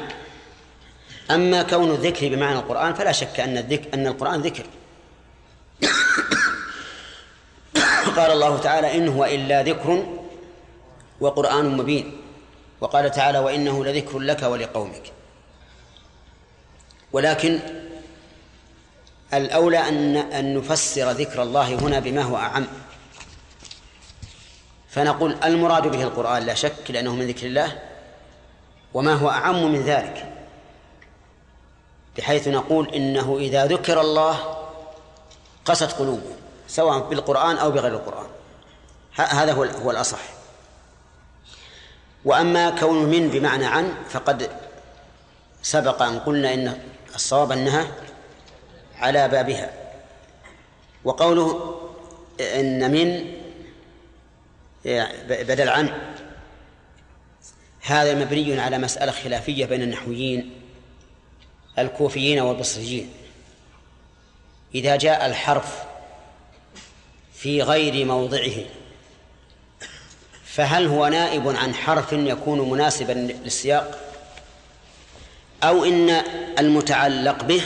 أما 1.32 1.64
كون 1.64 1.92
الذكر 1.92 2.30
بمعنى 2.30 2.60
القرآن 2.60 2.94
فلا 2.94 3.12
شك 3.12 3.40
أن 3.40 3.58
الذكر 3.58 3.94
أن 3.94 4.08
القرآن 4.08 4.42
ذكر. 4.42 4.66
قال 8.18 8.32
الله 8.32 8.58
تعالى 8.58 8.98
إن 8.98 9.08
هو 9.08 9.26
إلا 9.26 9.64
ذكر 9.64 10.06
وقرآن 11.20 11.78
مبين. 11.78 12.22
وقال 12.82 13.12
تعالى 13.12 13.40
وإنه 13.40 13.86
لذكر 13.86 14.20
لك 14.20 14.44
ولقومك. 14.44 15.12
ولكن 17.12 17.60
الأولى 19.34 19.78
أن 19.78 20.16
أن 20.16 20.58
نفسر 20.58 21.12
ذكر 21.12 21.44
الله 21.44 21.76
هنا 21.76 22.00
بما 22.00 22.22
هو 22.22 22.38
أعم. 22.38 22.68
فنقول 24.90 25.36
المراد 25.44 25.88
به 25.88 26.04
القرآن 26.04 26.44
لا 26.44 26.54
شك 26.54 26.92
لأنه 26.92 27.16
من 27.16 27.28
ذكر 27.28 27.48
الله 27.48 27.80
وما 28.94 29.14
هو 29.14 29.30
أعم 29.30 29.72
من 29.72 29.82
ذلك 29.82 30.34
بحيث 32.18 32.48
نقول 32.48 32.90
إنه 32.90 33.38
إذا 33.40 33.66
ذكر 33.66 34.02
الله 34.02 34.58
قست 35.66 35.92
قلوبهم 35.92 36.36
سواء 36.68 37.00
بالقرآن 37.00 37.58
أو 37.58 37.72
بغير 37.72 37.94
القرآن. 37.94 38.28
هذا 39.16 39.54
هو 39.54 39.64
هو 39.64 39.92
الأصح. 39.92 40.20
وأما 42.26 42.70
كون 42.70 43.06
من 43.06 43.30
بمعنى 43.30 43.66
عن 43.66 43.94
فقد 44.10 44.50
سبق 45.62 46.02
أن 46.02 46.20
قلنا 46.20 46.54
إن 46.54 46.82
الصواب 47.16 47.52
أنها 47.52 47.88
على 48.98 49.28
بابها. 49.28 49.72
وقوله 51.04 51.80
إن 52.40 52.92
من 52.92 53.39
بدل 54.86 55.70
عن. 55.70 55.90
هذا 57.82 58.16
مبني 58.16 58.60
على 58.60 58.78
مسألة 58.78 59.12
خلافية 59.12 59.66
بين 59.66 59.82
النحويين 59.82 60.54
الكوفيين 61.80 62.40
والبصريين. 62.40 63.12
إذا 64.76 64.96
جاء 64.96 65.26
الحرف 65.26 65.84
في 67.34 67.62
غير 67.62 68.06
موضعه 68.06 68.66
فهل 70.46 70.88
هو 70.88 71.08
نائب 71.08 71.48
عن 71.48 71.74
حرف 71.74 72.14
يكون 72.14 72.70
مناسبا 72.70 73.14
للسياق؟ 73.14 74.14
أو 75.64 75.86
إن 75.86 76.10
المتعلق 76.60 77.44
به 77.44 77.62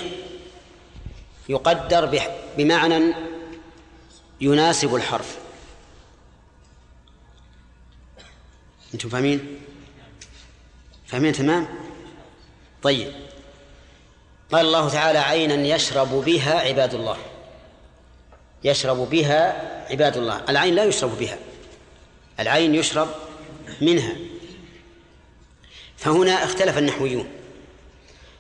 يقدر 1.50 2.30
بمعنى 2.58 3.14
يناسب 4.42 4.96
الحرف. 4.96 5.43
أنتم 8.94 9.10
فاهمين؟ 9.10 9.60
فاهمين 11.06 11.34
تمام؟ 11.34 11.68
طيب. 12.84 13.14
قال 14.52 14.66
الله 14.66 14.90
تعالى 14.90 15.20
عينا 15.20 15.76
يشرب 15.76 16.08
بها 16.08 16.60
عباد 16.60 16.94
الله. 16.94 17.18
يشرب 18.64 18.98
بها 18.98 19.72
عباد 19.92 20.18
الله. 20.18 20.42
العين 20.50 20.76
لا 20.76 20.84
يشرب 20.84 21.18
بها. 21.20 21.38
العين 22.40 22.76
يشرب 22.76 23.10
منها. 23.82 24.16
فهنا 25.98 26.44
اختلف 26.44 26.78
النحويون. 26.78 27.28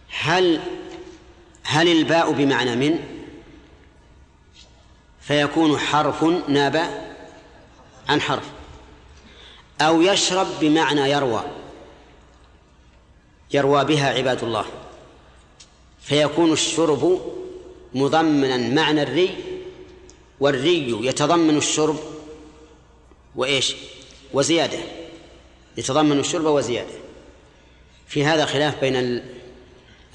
هل 0.10 0.62
هل 1.64 1.88
الباء 1.88 2.32
بمعنى 2.32 2.76
من؟ 2.76 3.00
فيكون 5.22 5.78
حرف 5.78 6.24
ناب 6.48 6.76
عن 8.10 8.22
حرف. 8.22 8.53
أو 9.88 10.02
يشرب 10.02 10.48
بمعنى 10.62 11.02
يروى. 11.02 11.44
يروى 13.54 13.86
بها 13.86 14.10
عباد 14.10 14.44
الله. 14.44 14.66
فيكون 16.02 16.52
الشرب 16.52 17.22
مضمنا 17.94 18.58
معنى 18.58 19.04
الري 19.04 19.30
والري 20.40 21.08
يتضمن 21.08 21.58
الشرب 21.58 22.00
وإيش؟ 23.36 23.76
وزيادة. 24.34 24.80
يتضمن 25.78 26.20
الشرب 26.20 26.46
وزيادة. 26.46 26.94
في 28.08 28.26
هذا 28.26 28.46
خلاف 28.46 28.82
بين 28.82 29.24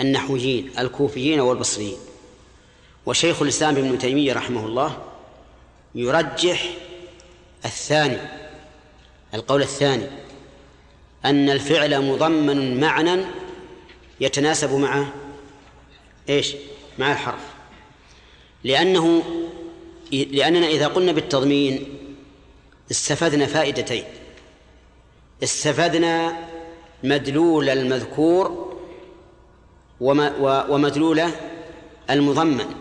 النحويين 0.01 0.71
الكوفيين 0.79 1.41
والبصريين. 1.41 1.99
وشيخ 3.07 3.43
الإسلام 3.43 3.77
ابن 3.77 3.99
تيمية 3.99 4.33
رحمه 4.33 4.67
الله 4.67 4.99
يرجح 5.95 6.71
الثاني 7.65 8.19
القول 9.35 9.63
الثاني 9.63 10.07
أن 11.25 11.51
الفعل 11.51 12.03
مضمن 12.05 12.81
معنى 12.81 13.25
يتناسب 14.21 14.75
مع 14.75 15.05
إيش؟ 16.29 16.55
مع 16.99 17.13
الحرف. 17.13 17.45
لأنه 18.65 19.23
لأننا 20.13 20.67
إذا 20.67 20.87
قلنا 20.87 21.13
بالتضمين 21.13 21.85
استفدنا 22.91 23.47
فائدتين. 23.47 24.05
استفدنا 25.43 26.37
مدلول 27.05 27.69
المذكور 27.69 28.75
ومدلول 30.01 31.23
المضمن. 32.11 32.75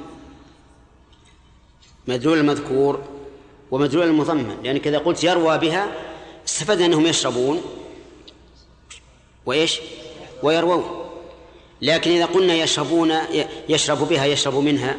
مدلول 2.07 2.37
المذكور 2.37 3.03
ومدلول 3.71 4.07
المضمن. 4.07 4.57
لأنك 4.63 4.87
إذا 4.87 4.97
قلت 4.97 5.23
يروى 5.23 5.57
بها 5.57 5.87
استفدنا 6.47 6.85
أنهم 6.85 7.05
يشربون 7.05 7.61
وإيش؟ 9.45 9.79
ويروون. 10.43 11.09
لكن 11.81 12.11
إذا 12.11 12.25
قلنا 12.25 12.53
يشربون 12.53 13.13
يشرب 13.69 14.07
بها 14.09 14.25
يشرب 14.25 14.55
منها 14.55 14.97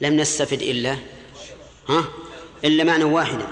لم 0.00 0.16
نستفد 0.16 0.62
إلا 0.62 0.96
ها؟ 1.88 2.04
إلا 2.64 2.84
معنى 2.84 3.04
واحدا. 3.04 3.46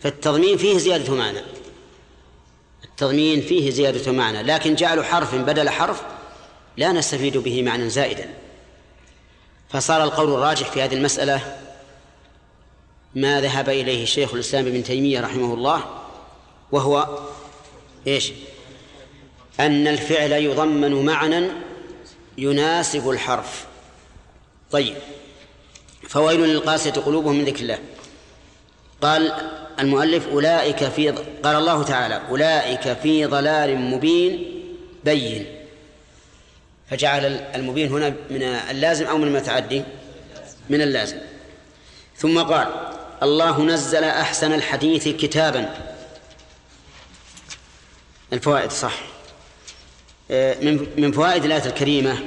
فالتضمين 0.00 0.56
فيه 0.56 0.78
زيادة 0.78 1.14
معنى. 1.14 1.40
التضمين 2.84 3.40
فيه 3.40 3.70
زيادة 3.70 4.12
معنى. 4.12 4.42
لكن 4.42 4.74
جعلوا 4.74 5.04
حرف 5.04 5.34
بدل 5.34 5.70
حرف 5.70 6.02
لا 6.76 6.92
نستفيد 6.92 7.36
به 7.36 7.62
معنى 7.62 7.90
زائدا. 7.90 8.34
فصار 9.68 10.04
القول 10.04 10.34
الراجح 10.34 10.70
في 10.70 10.82
هذه 10.82 10.94
المسألة 10.94 11.67
ما 13.20 13.40
ذهب 13.40 13.68
إليه 13.68 14.04
شيخ 14.04 14.34
الإسلام 14.34 14.66
ابن 14.66 14.82
تيمية 14.82 15.20
رحمه 15.20 15.54
الله 15.54 15.84
وهو 16.72 17.18
إيش؟ 18.06 18.32
أن 19.60 19.86
الفعل 19.88 20.32
يضمن 20.32 21.04
معنى 21.04 21.48
يناسب 22.38 23.10
الحرف. 23.10 23.66
طيب 24.70 24.94
فويل 26.08 26.40
للقاسية 26.40 26.90
قلوبهم 26.90 27.38
من 27.38 27.44
ذكر 27.44 27.60
الله. 27.60 27.78
قال 29.00 29.32
المؤلف 29.80 30.28
أولئك 30.28 30.84
في 30.84 31.10
قال 31.42 31.56
الله 31.56 31.82
تعالى 31.82 32.22
أولئك 32.28 32.92
في 32.92 33.24
ضلال 33.26 33.76
مبين 33.76 34.62
بين. 35.04 35.46
فجعل 36.90 37.24
المبين 37.54 37.88
هنا 37.92 38.14
من 38.30 38.42
اللازم 38.42 39.06
أو 39.06 39.18
من 39.18 39.28
المتعدي؟ 39.28 39.82
من 40.70 40.82
اللازم. 40.82 41.16
ثم 42.16 42.42
قال 42.42 42.97
الله 43.22 43.62
نزل 43.62 44.04
أحسن 44.04 44.52
الحديث 44.52 45.08
كتابا. 45.08 45.94
الفوائد 48.32 48.70
صح. 48.70 48.94
من 50.30 50.86
من 50.96 51.12
فوائد 51.12 51.44
الآية 51.44 51.66
الكريمة 51.66 52.24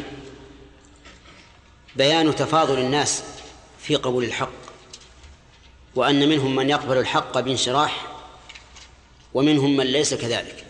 بيان 1.96 2.36
تفاضل 2.36 2.80
الناس 2.80 3.24
في 3.80 3.96
قبول 3.96 4.24
الحق 4.24 4.52
وأن 5.96 6.30
منهم 6.30 6.56
من 6.56 6.70
يقبل 6.70 6.98
الحق 6.98 7.40
بانشراح 7.40 8.08
ومنهم 9.34 9.78
من 9.78 9.86
ليس 9.86 10.14
كذلك. 10.14 10.66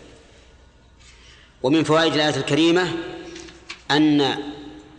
ومن 1.62 1.84
فوائد 1.84 2.14
الآية 2.14 2.36
الكريمة 2.36 2.92
أن 3.90 4.42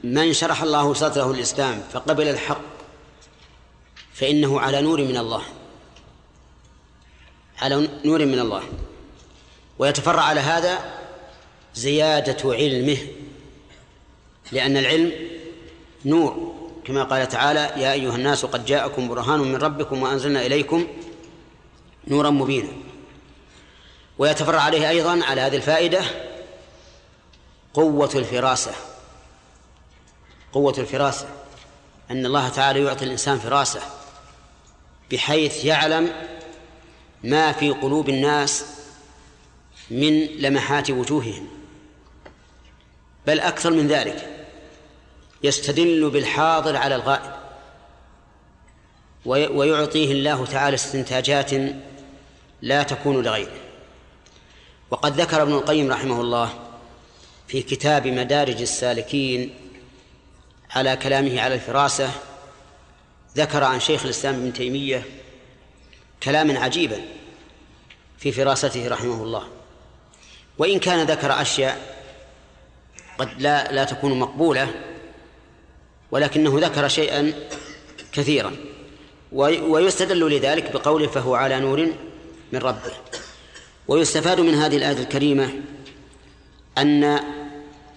من 0.04 0.34
شرح 0.34 0.64
الله 0.64 0.94
صدره 0.94 1.32
الإسلام 1.32 1.84
فقبل 1.94 2.28
الحق 2.28 2.73
فإنه 4.14 4.60
على 4.60 4.82
نور 4.82 5.02
من 5.02 5.18
الله. 5.18 5.42
على 7.62 7.90
نور 8.06 8.26
من 8.26 8.40
الله. 8.40 8.64
ويتفرع 9.80 10.22
على 10.22 10.40
هذا 10.40 10.94
زيادة 11.76 12.54
علمه. 12.54 12.98
لأن 14.52 14.78
العلم 14.78 15.14
نور. 16.06 16.54
كما 16.86 17.04
قال 17.04 17.28
تعالى 17.28 17.60
يا 17.60 17.94
أيها 17.94 18.16
الناس 18.16 18.46
قد 18.46 18.66
جاءكم 18.66 19.08
برهان 19.08 19.40
من 19.40 19.56
ربكم 19.56 20.02
وأنزلنا 20.02 20.46
إليكم 20.46 20.88
نورا 22.08 22.30
مبينا. 22.30 22.72
ويتفرع 24.18 24.62
عليه 24.62 24.90
أيضا 24.90 25.26
على 25.26 25.42
هذه 25.42 25.56
الفائدة 25.56 26.02
قوة 27.74 28.10
الفراسة. 28.16 28.72
قوة 30.54 30.76
الفراسة. 30.78 31.28
أن 32.12 32.26
الله 32.26 32.50
تعالى 32.50 32.84
يعطي 32.84 33.06
الإنسان 33.06 33.40
فراسة. 33.40 33.82
بحيث 35.12 35.66
يعلم 35.66 36.10
ما 37.24 37.52
في 37.52 37.70
قلوب 37.70 38.10
الناس 38.10 38.66
من 39.92 40.26
لمحات 40.26 40.92
وجوههم. 40.92 41.48
بل 43.28 43.40
أكثر 43.40 43.72
من 43.72 43.88
ذلك 43.88 44.46
يستدل 45.44 46.10
بالحاضر 46.10 46.78
على 46.78 46.96
الغائب 46.96 47.34
ويعطيه 49.26 50.12
الله 50.12 50.46
تعالى 50.46 50.76
استنتاجات 50.76 51.52
لا 52.62 52.84
تكون 52.84 53.24
لغيره. 53.24 53.64
وقد 54.92 55.22
ذكر 55.22 55.42
ابن 55.42 55.54
القيم 55.54 55.92
رحمه 55.92 56.22
الله 56.22 56.50
في 57.48 57.62
كتاب 57.62 58.08
مدارج 58.08 58.62
السالكين 58.62 59.56
على 60.72 60.96
كلامه 60.96 61.42
على 61.42 61.56
الفراسة 61.56 62.12
ذكر 63.38 63.64
عن 63.64 63.80
شيخ 63.80 64.04
الإسلام 64.04 64.36
ابن 64.36 64.54
تيمية 64.54 65.06
كلاما 66.24 66.60
عجيبا 66.60 67.02
في 68.18 68.32
فراسته 68.32 68.88
رحمه 68.88 69.24
الله. 69.24 69.44
وإن 70.58 70.80
كان 70.80 71.08
ذكر 71.08 71.42
أشياء 71.42 72.06
قد 73.18 73.42
لا 73.42 73.72
لا 73.72 73.84
تكون 73.84 74.20
مقبولة 74.20 74.74
ولكنه 76.12 76.60
ذكر 76.60 76.88
شيئا 76.88 77.34
كثيرا. 78.12 78.56
ويستدل 79.32 80.30
لذلك 80.38 80.72
بقوله 80.72 81.08
فهو 81.08 81.36
على 81.36 81.60
نور 81.60 81.88
من 82.52 82.60
ربه. 82.60 82.94
ويستفاد 83.88 84.40
من 84.40 84.54
هذه 84.54 84.78
الآية 84.78 84.98
الكريمة 84.98 85.54
أن 86.78 87.04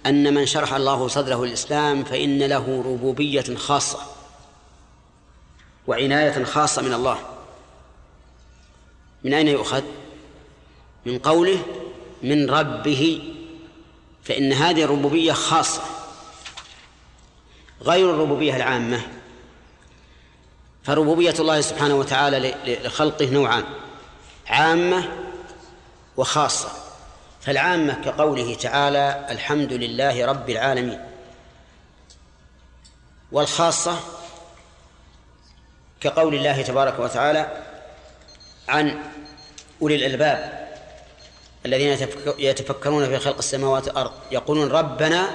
أن 0.06 0.34
من 0.34 0.46
شرح 0.46 0.74
الله 0.74 1.08
صدره 1.08 1.44
الإسلام 1.44 2.04
فإن 2.04 2.42
له 2.42 2.82
ربوبية 2.86 3.54
خاصة. 3.56 4.15
وعناية 5.86 6.44
خاصة 6.44 6.82
من 6.82 6.92
الله. 6.92 7.18
من 9.24 9.34
أين 9.34 9.48
يؤخذ؟ 9.48 9.82
من 11.06 11.18
قوله 11.18 11.58
من 12.22 12.50
ربه 12.50 13.32
فإن 14.24 14.52
هذه 14.52 14.84
الربوبية 14.84 15.32
خاصة. 15.32 15.82
غير 17.82 18.10
الربوبية 18.10 18.56
العامة 18.56 19.00
فربوبية 20.84 21.34
الله 21.38 21.60
سبحانه 21.60 21.94
وتعالى 21.94 22.54
لخلقه 22.84 23.30
نوعان 23.30 23.64
عامة 24.46 25.12
وخاصة. 26.16 26.68
فالعامة 27.40 27.94
كقوله 28.04 28.54
تعالى 28.54 29.26
الحمد 29.30 29.72
لله 29.72 30.26
رب 30.26 30.50
العالمين. 30.50 31.00
والخاصة 33.32 34.00
كقول 36.00 36.34
الله 36.34 36.62
تبارك 36.62 36.98
وتعالى 36.98 37.62
عن 38.68 39.02
أولي 39.82 39.96
الألباب 39.96 40.66
الذين 41.66 42.08
يتفكرون 42.38 43.06
في 43.06 43.18
خلق 43.18 43.38
السماوات 43.38 43.88
والأرض 43.88 44.12
يقولون 44.32 44.70
ربنا 44.70 45.30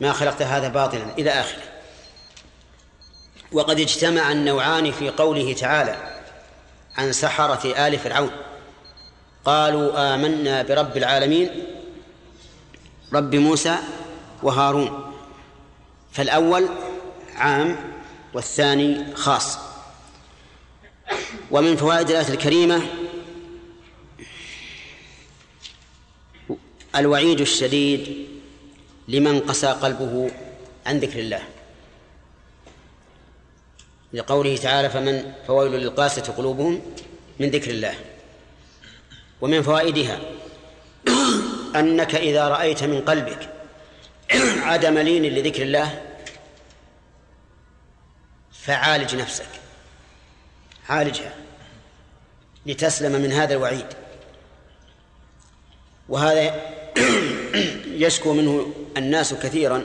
ما 0.00 0.12
خلقت 0.12 0.42
هذا 0.42 0.68
باطلا 0.68 1.04
إلى 1.18 1.30
آخره. 1.30 1.62
وقد 3.52 3.80
اجتمع 3.80 4.32
النوعان 4.32 4.92
في 4.92 5.10
قوله 5.10 5.52
تعالى 5.52 5.96
عن 6.96 7.12
سحرة 7.12 7.86
آل 7.86 7.98
فرعون 7.98 8.30
قالوا 9.44 10.14
آمنا 10.14 10.62
برب 10.62 10.96
العالمين 10.96 11.50
رب 13.12 13.34
موسى 13.34 13.76
وهارون. 14.42 15.12
فالأول 16.12 16.68
عام 17.36 17.76
والثاني 18.34 19.16
خاص. 19.16 19.69
ومن 21.50 21.76
فوائد 21.76 22.10
الآية 22.10 22.28
الكريمة 22.28 22.82
الوعيد 26.96 27.40
الشديد 27.40 28.28
لمن 29.08 29.40
قسى 29.40 29.66
قلبه 29.66 30.30
عن 30.86 30.98
ذكر 30.98 31.18
الله. 31.18 31.42
لقوله 34.12 34.56
تعالى 34.56 34.90
فمن 34.90 35.32
فويل 35.46 35.72
للقاسة 35.72 36.32
قلوبهم 36.32 36.82
من 37.40 37.50
ذكر 37.50 37.70
الله 37.70 37.94
ومن 39.40 39.62
فوائدها 39.62 40.20
أنك 41.76 42.14
إذا 42.14 42.48
رأيت 42.48 42.84
من 42.84 43.00
قلبك 43.00 43.54
عدم 44.62 44.98
لين 44.98 45.22
لذكر 45.22 45.62
الله 45.62 46.02
فعالج 48.52 49.16
نفسك. 49.16 49.48
عالجها 50.90 51.34
لتسلم 52.66 53.12
من 53.12 53.32
هذا 53.32 53.54
الوعيد. 53.54 53.86
وهذا 56.08 56.54
يشكو 58.04 58.32
منه 58.32 58.74
الناس 58.96 59.34
كثيرا 59.34 59.84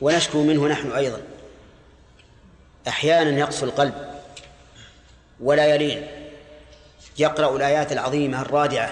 ونشكو 0.00 0.42
منه 0.42 0.68
نحن 0.68 0.92
أيضا. 0.92 1.22
أحيانا 2.88 3.38
يقسو 3.38 3.66
القلب 3.66 4.12
ولا 5.40 5.66
يلين 5.66 6.06
يقرأ 7.18 7.56
الآيات 7.56 7.92
العظيمة 7.92 8.42
الرادعة 8.42 8.90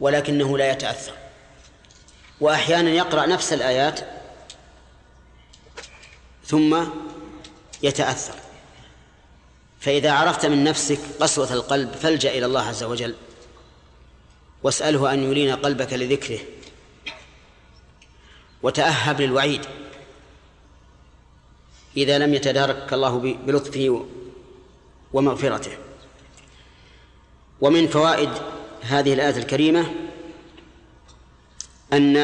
ولكنه 0.00 0.58
لا 0.58 0.70
يتأثر. 0.70 1.12
وأحيانا 2.40 2.90
يقرأ 2.90 3.26
نفس 3.26 3.52
الآيات 3.52 4.00
ثم 6.44 6.84
يتأثر. 7.82 8.34
فإذا 9.80 10.12
عرفت 10.12 10.46
من 10.46 10.64
نفسك 10.64 10.98
قسوة 11.20 11.52
القلب 11.52 11.92
فالجأ 11.92 12.30
إلى 12.30 12.46
الله 12.46 12.62
عز 12.62 12.82
وجل. 12.82 13.14
واسأله 14.62 15.12
أن 15.12 15.30
يلين 15.30 15.56
قلبك 15.56 15.92
لذكره. 15.92 16.38
وتأهب 18.62 19.20
للوعيد. 19.20 19.60
إذا 21.96 22.18
لم 22.18 22.34
يتدارك 22.34 22.92
الله 22.92 23.18
بلطفه 23.18 24.06
ومغفرته. 25.12 25.72
ومن 27.60 27.88
فوائد 27.88 28.30
هذه 28.80 29.12
الآية 29.14 29.36
الكريمة 29.36 29.94
أن 31.92 32.16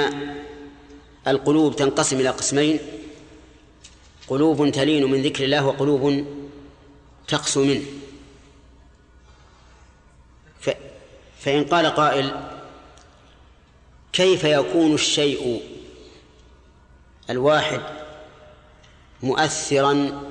القلوب 1.27 1.77
تنقسم 1.77 2.21
إلى 2.21 2.29
قسمين. 2.29 2.79
قلوب 4.29 4.71
تلين 4.71 5.05
من 5.05 5.23
ذكر 5.23 5.45
الله 5.45 5.67
وقلوب 5.67 6.27
تقسو 7.29 7.65
منه. 7.65 7.85
ف 10.61 10.71
فإن 11.41 11.65
قال 11.65 11.87
قائل 11.87 12.35
كيف 14.13 14.45
يكون 14.45 14.95
الشيء 14.95 15.63
الواحد 17.31 17.83
مؤثرا 19.23 20.23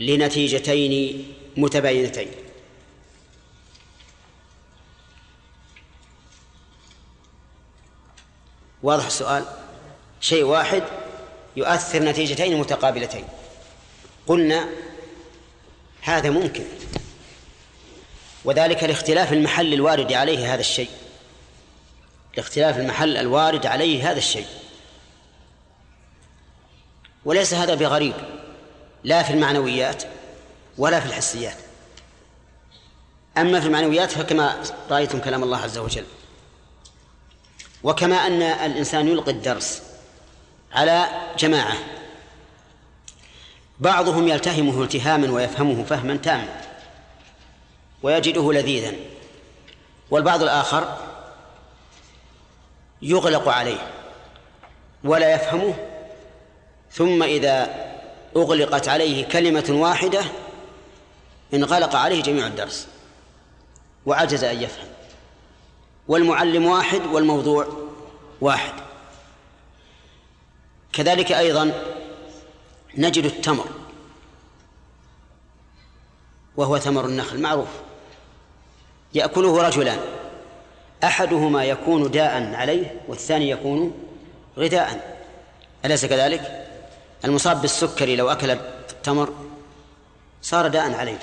لنتيجتين 0.00 1.24
متباينتين؟ 1.56 2.28
واضح 8.82 9.06
السؤال؟ 9.06 9.44
شيء 10.20 10.44
واحد 10.44 10.82
يؤثر 11.56 12.02
نتيجتين 12.02 12.56
متقابلتين. 12.60 13.24
قلنا 14.26 14.68
هذا 16.00 16.30
ممكن. 16.30 16.64
وذلك 18.44 18.84
لاختلاف 18.84 19.32
المحل 19.32 19.74
الوارد 19.74 20.12
عليه 20.12 20.54
هذا 20.54 20.60
الشيء. 20.60 20.90
لاختلاف 22.36 22.78
المحل 22.78 23.16
الوارد 23.16 23.66
عليه 23.66 24.10
هذا 24.10 24.18
الشيء. 24.18 24.46
وليس 27.24 27.54
هذا 27.54 27.74
بغريب. 27.74 28.14
لا 29.04 29.22
في 29.22 29.30
المعنويات 29.30 30.02
ولا 30.78 31.00
في 31.00 31.06
الحسيات. 31.06 31.56
أما 33.38 33.60
في 33.60 33.66
المعنويات 33.66 34.10
فكما 34.10 34.62
رأيتم 34.90 35.20
كلام 35.20 35.42
الله 35.42 35.58
عز 35.58 35.78
وجل. 35.78 36.04
وكما 37.82 38.16
أن 38.16 38.42
الإنسان 38.42 39.08
يلقي 39.08 39.30
الدرس. 39.30 39.82
على 40.76 41.08
جماعة. 41.38 41.76
بعضهم 43.78 44.28
يلتهمه 44.28 44.82
التهاما 44.82 45.30
ويفهمه 45.30 45.84
فهما 45.84 46.16
تاما 46.16 46.60
ويجده 48.02 48.52
لذيذا. 48.52 48.92
والبعض 50.10 50.42
الآخر 50.42 50.96
يغلق 53.02 53.48
عليه 53.48 53.92
ولا 55.04 55.34
يفهمه 55.34 55.74
ثم 56.92 57.22
إذا 57.22 57.86
أغلقت 58.36 58.88
عليه 58.88 59.24
كلمة 59.24 59.66
واحدة 59.70 60.24
انغلق 61.54 61.96
عليه 61.96 62.22
جميع 62.22 62.46
الدرس 62.46 62.88
وعجز 64.06 64.44
أن 64.44 64.62
يفهم. 64.62 64.88
والمعلم 66.08 66.66
واحد 66.66 67.06
والموضوع 67.06 67.66
واحد. 68.40 68.85
كذلك 70.96 71.32
أيضا 71.32 71.72
نجد 72.96 73.24
التمر 73.24 73.66
وهو 76.56 76.78
ثمر 76.78 77.04
النخل 77.04 77.40
معروف. 77.40 77.68
يأكله 79.14 79.62
رجلان 79.62 79.98
أحدهما 81.04 81.64
يكون 81.64 82.10
داء 82.10 82.54
عليه 82.54 83.00
والثاني 83.08 83.50
يكون 83.50 84.08
غذاء. 84.58 85.16
أليس 85.84 86.06
كذلك؟ 86.06 86.66
المصاب 87.24 87.60
بالسكري 87.60 88.16
لو 88.16 88.30
أكل 88.30 88.50
التمر 88.50 89.34
صار 90.42 90.68
داء 90.68 90.94
عليه 90.94 91.18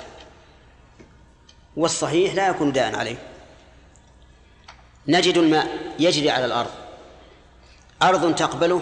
والصحيح 1.77 2.33
لا 2.33 2.49
يكون 2.49 2.71
داء 2.71 2.95
عليه. 2.95 3.17
نجد 5.07 5.37
الماء 5.37 5.93
يجري 5.99 6.29
على 6.29 6.45
الأرض 6.45 6.71
أرض 8.01 8.35
تقبله 8.35 8.81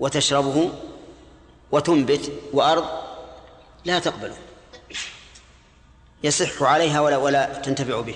وتشربه 0.00 0.70
وتنبت 1.72 2.32
وأرض 2.52 2.84
لا 3.84 3.98
تقبله. 3.98 4.36
يصح 6.24 6.62
عليها 6.62 7.00
ولا 7.00 7.16
ولا 7.16 7.60
تنتفع 7.60 8.00
به. 8.00 8.14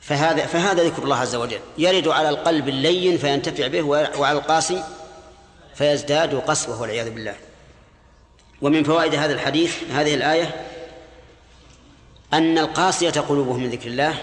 فهذا 0.00 0.46
فهذا 0.46 0.84
ذكر 0.84 1.02
الله 1.02 1.16
عز 1.16 1.34
وجل. 1.34 1.60
يرد 1.78 2.08
على 2.08 2.28
القلب 2.28 2.68
اللين 2.68 3.18
فينتفع 3.18 3.66
به 3.66 3.82
وعلى 3.82 4.38
القاسي 4.38 4.84
فيزداد 5.74 6.34
قسوة 6.34 6.80
والعياذ 6.80 7.10
بالله. 7.10 7.36
ومن 8.62 8.84
فوائد 8.84 9.14
هذا 9.14 9.32
الحديث 9.32 9.76
هذه 9.90 10.14
الآية 10.14 10.66
أن 12.32 12.58
القاسية 12.58 13.10
قلوبهم 13.10 13.62
من 13.62 13.70
ذكر 13.70 13.86
الله 13.86 14.14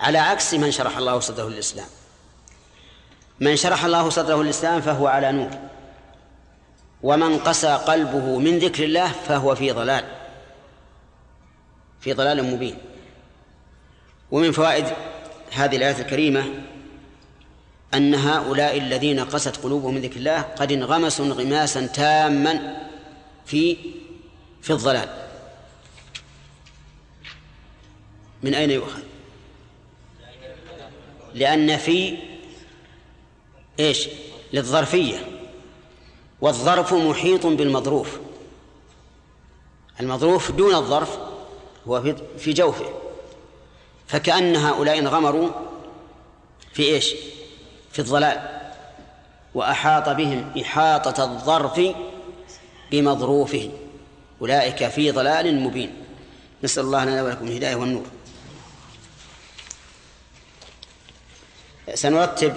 على 0.00 0.18
عكس 0.18 0.54
من 0.54 0.70
شرح 0.70 0.96
الله 0.96 1.20
صدره 1.20 1.48
للإسلام. 1.48 1.86
من 3.40 3.56
شرح 3.56 3.84
الله 3.84 4.10
صدره 4.10 4.42
للإسلام 4.42 4.80
فهو 4.80 5.06
على 5.06 5.32
نور. 5.32 5.50
ومن 7.02 7.38
قسى 7.38 7.74
قلبه 7.74 8.38
من 8.38 8.58
ذكر 8.58 8.84
الله 8.84 9.08
فهو 9.08 9.54
في 9.54 9.70
ضلال. 9.70 10.04
في 12.00 12.12
ضلال 12.12 12.44
مبين. 12.44 12.78
ومن 14.30 14.52
فوائد 14.52 14.86
هذه 15.52 15.76
الآية 15.76 16.02
الكريمة 16.02 16.44
أن 17.94 18.14
هؤلاء 18.14 18.78
الذين 18.78 19.20
قست 19.20 19.56
قلوبهم 19.56 19.94
من 19.94 20.00
ذكر 20.00 20.16
الله 20.16 20.40
قد 20.40 20.72
انغمسوا 20.72 21.24
انغماسا 21.24 21.86
تاما 21.86 22.76
في 23.46 23.76
في 24.62 24.70
الضلال. 24.72 25.08
من 28.42 28.54
أين 28.54 28.70
يؤخذ؟ 28.70 29.00
لأن 31.34 31.76
في 31.76 32.27
إيش؟ 33.78 34.08
للظرفية. 34.52 35.40
والظرف 36.40 36.94
محيط 36.94 37.46
بالمظروف. 37.46 38.18
المظروف 40.00 40.50
دون 40.50 40.74
الظرف 40.74 41.18
هو 41.88 42.14
في 42.38 42.52
جوفه. 42.52 42.92
فكأن 44.06 44.56
هؤلاء 44.56 44.98
انغمروا 44.98 45.50
في 46.72 46.82
إيش؟ 46.82 47.14
في 47.92 47.98
الضلال 47.98 48.60
وأحاط 49.54 50.08
بهم 50.08 50.52
إحاطة 50.60 51.24
الظرف 51.24 51.80
بمظروفه. 52.90 53.70
أولئك 54.40 54.88
في 54.88 55.10
ضلال 55.10 55.60
مبين. 55.60 56.04
نسأل 56.64 56.84
الله 56.84 57.04
لنا 57.04 57.22
ولكم 57.22 57.46
الهداية 57.46 57.74
والنور. 57.74 58.06
سنرتب 61.94 62.56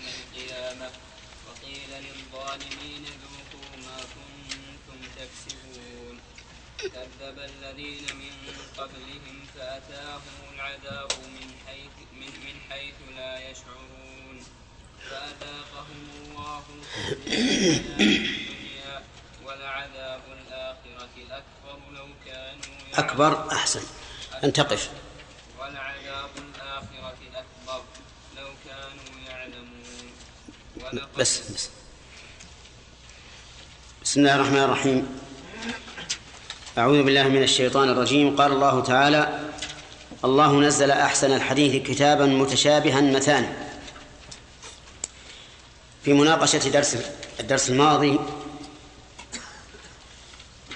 كذب 6.81 7.39
الذين 7.39 8.05
من 8.15 8.33
قبلهم 8.77 9.45
فأتاهم 9.55 10.37
العذاب 10.53 11.11
من 11.11 11.47
حيث 11.67 11.95
من, 12.13 12.31
من 12.45 12.55
حيث 12.69 12.95
لا 13.17 13.49
يشعرون. 13.49 14.45
فأذاقهم 15.09 16.09
الله 16.23 16.63
الدنيا 17.27 19.03
ولعذاب 19.45 20.21
الآخرة 20.27 21.15
أكبر 21.29 21.79
لو 21.91 22.07
كانوا 22.25 22.75
أكبر 22.93 23.51
أحسن. 23.51 23.81
أن 24.43 24.53
تقف 24.53 24.91
ولعذاب 25.59 26.29
الآخرة 26.37 27.17
أكبر 27.33 27.83
لو 28.37 28.49
كانوا 28.65 29.29
يعلمون 29.29 30.11
بس 31.17 31.41
بس. 31.53 31.69
بسم 34.03 34.19
الله 34.19 34.35
الرحمن 34.35 34.63
الرحيم. 34.63 35.19
أعوذ 36.77 37.03
بالله 37.03 37.27
من 37.27 37.43
الشيطان 37.43 37.89
الرجيم. 37.89 38.35
قال 38.35 38.51
الله 38.51 38.83
تعالى 38.83 39.49
الله 40.25 40.59
نزل 40.59 40.91
أحسن 40.91 41.31
الحديث 41.33 41.87
كتابا 41.87 42.25
متشابها 42.25 43.01
مثاني 43.01 43.47
في 46.03 46.13
مناقشة 46.13 46.69
درس 46.69 46.97
الدرس 47.39 47.69
الماضي 47.69 48.19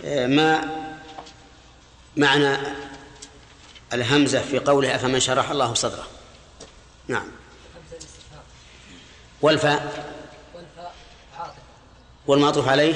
ما 0.03 0.69
معنى 2.17 2.57
الهمزة 3.93 4.41
في 4.41 4.59
قوله 4.59 4.95
أفمن 4.95 5.19
شرح 5.19 5.51
الله 5.51 5.73
صدره 5.73 6.07
نعم. 7.07 7.27
والفاء. 9.41 10.15
والمعطوف 12.27 12.67
عليه. 12.67 12.95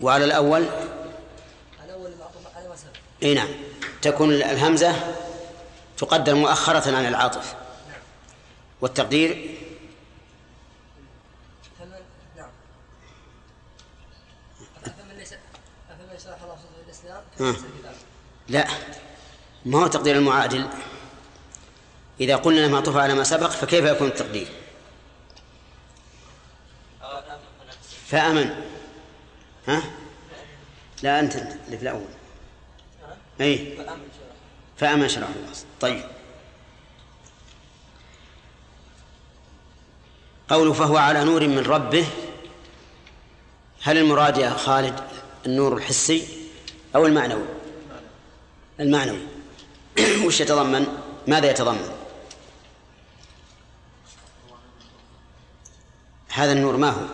وعلى 0.00 0.24
الأول؟ 0.24 0.64
الأول 1.84 2.12
على 2.56 2.68
ما 2.68 2.76
سبق. 2.76 2.90
أي 3.22 3.34
نعم. 3.34 3.48
تكون 4.02 4.32
الهمزة 4.32 4.94
تقدر 5.98 6.34
مؤخرة 6.34 6.96
عن 6.96 7.06
العاطف. 7.06 7.54
نعم. 7.54 8.00
والتقدير؟ 8.80 9.58
فمن 11.78 12.00
نعم. 12.36 12.50
أفمن 14.86 15.16
ليس 15.18 15.32
أفمن 15.90 16.18
شرح 16.24 16.42
الله 16.42 16.56
صدره 16.56 16.84
الإسلام 16.86 17.22
لا 18.48 18.68
ما 19.64 19.82
هو 19.82 19.86
تقدير 19.86 20.16
المعادل؟ 20.16 20.68
إذا 22.20 22.36
قلنا 22.36 22.68
معطوف 22.68 22.96
على 22.96 23.14
ما 23.14 23.24
سبق 23.24 23.50
فكيف 23.50 23.84
يكون 23.84 24.08
التقدير؟ 24.08 24.48
فأمن. 28.06 28.64
ها؟ 29.68 29.82
لا 31.02 31.20
أنت 31.20 31.36
اللي 31.36 31.76
في 31.76 31.82
الأول. 31.82 32.08
أي 33.40 33.78
فأمن 34.76 35.08
شرع 35.08 35.26
الله. 35.26 35.52
طيب. 35.80 36.04
قوله 40.48 40.72
فهو 40.72 40.96
على 40.96 41.24
نور 41.24 41.48
من 41.48 41.58
ربه. 41.58 42.06
هل 43.82 43.98
المراد 43.98 44.38
يا 44.38 44.50
خالد 44.50 45.00
النور 45.46 45.76
الحسي 45.76 46.28
أو 46.94 47.06
المعنوي؟ 47.06 47.46
المعنوي. 48.80 49.26
وش 50.26 50.40
يتضمن؟ 50.40 50.86
ماذا 51.26 51.50
يتضمن؟ 51.50 51.90
هذا 56.28 56.52
النور 56.52 56.76
ما 56.76 56.90
هو؟ 56.90 57.06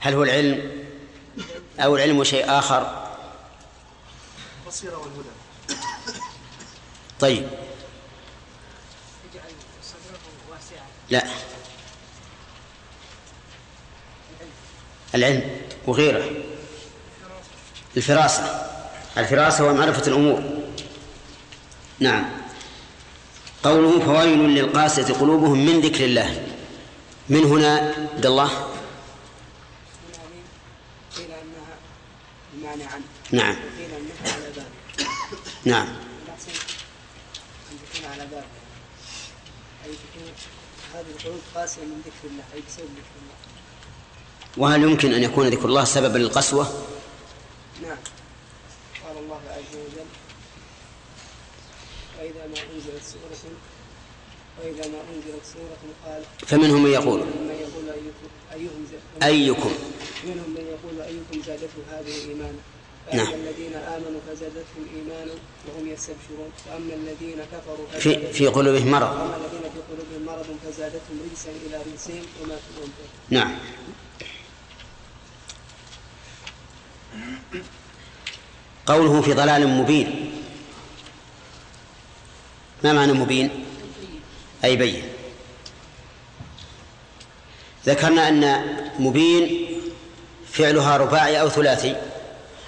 هل 0.00 0.14
هو 0.14 0.22
العلم 0.22 0.84
أو 1.78 1.96
العلم 1.96 2.24
شيء 2.24 2.58
آخر؟ 2.58 3.08
البصيرة 4.62 4.96
والهدى. 4.96 5.28
طيب. 7.20 7.48
لا. 11.10 11.24
العلم 15.14 15.60
وغيره. 15.86 16.30
الفراسة. 17.96 18.70
الفراسة 19.16 19.64
ومعرفة 19.64 20.06
الأمور. 20.06 20.63
نعم. 22.00 22.24
قوله 23.64 24.00
فويل 24.00 24.38
للقاسية 24.38 25.14
قلوبهم 25.14 25.66
من 25.66 25.80
ذكر 25.80 26.04
الله. 26.04 26.46
من 27.28 27.44
هنا 27.44 27.94
عبد 28.14 28.26
الله؟ 28.26 28.50
نعم. 33.32 33.56
نعم. 35.64 35.86
هذه 40.94 41.04
القلوب 41.16 41.40
قاسية 41.54 41.82
من 41.82 42.02
ذكر 42.06 42.28
الله 42.30 42.44
أي 42.54 42.60
بسبب 42.68 42.86
ذكر 42.86 43.14
الله 43.22 43.34
وهل 44.56 44.82
يمكن 44.82 45.12
أن 45.12 45.22
يكون 45.22 45.48
ذكر 45.48 45.64
الله 45.64 45.84
سببا 45.84 46.18
للقسوة؟ 46.18 46.86
نعم. 47.82 47.96
قال 49.04 49.18
الله 49.18 49.40
عز 49.50 49.76
وجل 49.76 50.23
وإذا 52.24 52.46
ما 52.46 52.58
أنزلت 52.74 53.04
سورة 53.04 53.52
وإذا 54.58 54.88
ما 54.88 54.98
أنزلت 55.14 55.44
سورة 55.44 55.82
قال 56.04 56.22
فمنهم 56.46 56.82
من 56.82 56.90
يقول 56.90 57.20
من 57.20 57.56
يقول 57.60 57.90
أيكم 58.52 59.22
أيكم. 59.22 59.72
منهم 60.24 60.50
من 60.50 60.66
يقول 60.74 61.00
أيكم 61.00 61.46
زادته 61.46 61.82
هذه 61.90 62.28
إيمانا. 62.28 62.58
نعم. 63.14 63.34
الذين 63.34 63.74
آمنوا 63.74 64.20
فزادتهم 64.28 64.84
إيمانا 64.96 65.32
وهم 65.68 65.88
يستبشرون. 65.88 66.52
وأما 66.70 66.94
الذين 66.94 67.38
كفروا 67.52 68.00
في 68.00 68.32
في 68.32 68.46
قلوبهم 68.46 68.90
مرض. 68.90 69.02
وأما 69.02 69.36
الذين 69.36 69.60
في 69.60 69.80
قلوبهم 69.94 70.26
مرض 70.26 70.46
فزادتهم 70.64 71.20
رجسا 71.30 71.50
إلى 71.66 71.76
رجسهم 71.76 72.22
وما 72.42 72.56
في 72.56 73.34
نعم. 73.34 73.58
قوله 78.86 79.20
في 79.22 79.32
ضلال 79.32 79.68
مبين. 79.68 80.43
ما 82.84 82.92
معنى 82.92 83.12
مبين؟ 83.12 83.64
أي 84.64 84.76
بين. 84.76 85.02
ذكرنا 87.86 88.28
أن 88.28 88.64
مبين 88.98 89.68
فعلها 90.52 90.96
رباعي 90.96 91.40
أو 91.40 91.48
ثلاثي. 91.48 91.96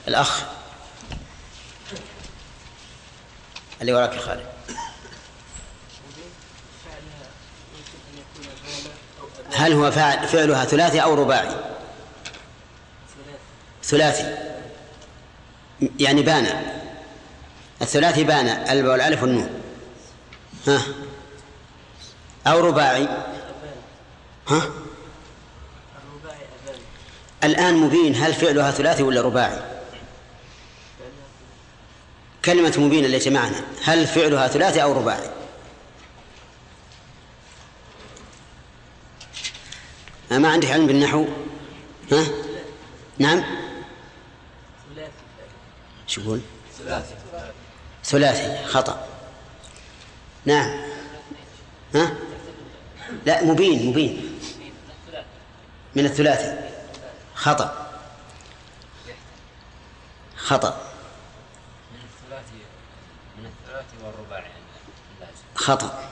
الأخ. 0.08 0.42
اللي 3.80 3.92
وراك 3.92 4.14
يا 4.14 4.20
خالد. 4.20 4.46
هل 9.52 9.72
هو 9.72 9.90
فعل 9.90 10.28
فعلها 10.28 10.64
ثلاثي 10.64 11.02
أو 11.02 11.14
رباعي؟ 11.14 11.56
ثلاثي. 13.84 14.36
يعني 16.00 16.22
بان 16.22 16.62
الثلاثي 17.82 18.24
بان 18.24 18.46
الب 18.46 18.86
والألف 18.86 19.22
والنون. 19.22 19.65
ها؟ 20.66 20.82
أو 22.46 22.60
رباعي. 22.60 23.08
ها؟ 24.48 24.70
الآن 27.44 27.74
مبين 27.74 28.14
هل 28.14 28.34
فعلها 28.34 28.70
ثلاثي 28.70 29.02
ولا 29.02 29.20
رباعي؟ 29.20 29.60
كلمة 32.44 32.74
مبين 32.78 33.04
التي 33.04 33.30
معنا 33.30 33.64
هل 33.84 34.06
فعلها 34.06 34.48
ثلاثي 34.48 34.82
أو 34.82 34.92
رباعي؟ 34.92 35.30
ما 40.30 40.48
عندك 40.48 40.70
علم 40.70 40.86
بالنحو. 40.86 41.26
ها؟ 42.12 42.26
نعم؟ 43.18 43.44
شو 46.06 46.20
يقول؟ 46.20 46.40
ثلاثي. 48.04 48.66
خطأ. 48.66 49.15
نعم. 50.46 50.70
ها؟ 51.94 52.14
لا 53.26 53.44
مبين 53.44 53.86
مبين. 53.86 54.38
من 55.96 56.04
الثلاثي. 56.04 56.70
خطأ. 57.34 57.90
خطأ. 60.36 60.92
من 61.92 61.98
الثلاثي 61.98 62.64
من 63.38 63.46
الثلاثي 63.46 63.96
والرباعي 64.04 64.50
خطأ. 65.54 66.10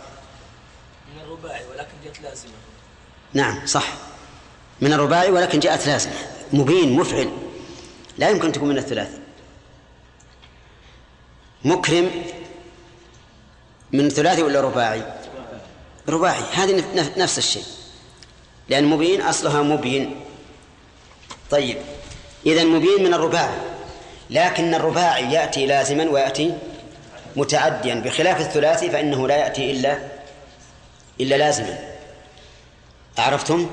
من 1.15 1.21
الرباعي 1.21 1.65
ولكن 1.65 1.93
جت 2.05 2.21
لازمة. 2.21 2.53
نعم 3.33 3.67
صح. 3.67 3.93
من 4.81 4.93
الرباعي 4.93 5.31
ولكن 5.31 5.61
جاءت 5.61 5.87
لازمة. 5.87 6.15
مبين 6.53 6.93
مفعل. 6.93 7.33
لا 8.19 8.31
يمكن 8.31 8.53
تكون 8.53 8.69
من 8.69 8.79
الثلاثي. 8.79 9.19
مكرم 11.65 12.11
من 13.93 14.09
ثلاثي 14.09 14.43
ولا 14.43 14.61
رباعي؟ 14.61 15.03
رباعي. 16.09 16.43
هذه 16.53 16.85
نف- 16.97 17.19
نفس 17.19 17.39
الشيء. 17.39 17.65
لأن 18.69 18.85
مبين 18.85 19.21
أصلها 19.23 19.63
مبين. 19.63 20.21
طيب. 21.51 21.77
إذا 22.47 22.65
مبين 22.65 23.05
من 23.05 23.15
الرباعي. 23.15 23.59
لكن 24.31 24.75
الرباعي 24.75 25.33
يأتي 25.33 25.67
لازما 25.67 26.11
ويأتي 26.11 26.55
متعديا. 27.37 27.95
بخلاف 27.95 28.41
الثلاثي 28.41 28.91
فإنه 28.91 29.29
لا 29.29 29.37
يأتي 29.37 29.71
إلا 29.71 29.99
إلا 31.21 31.35
لازما. 31.35 31.79
أعرفتم؟ 33.19 33.71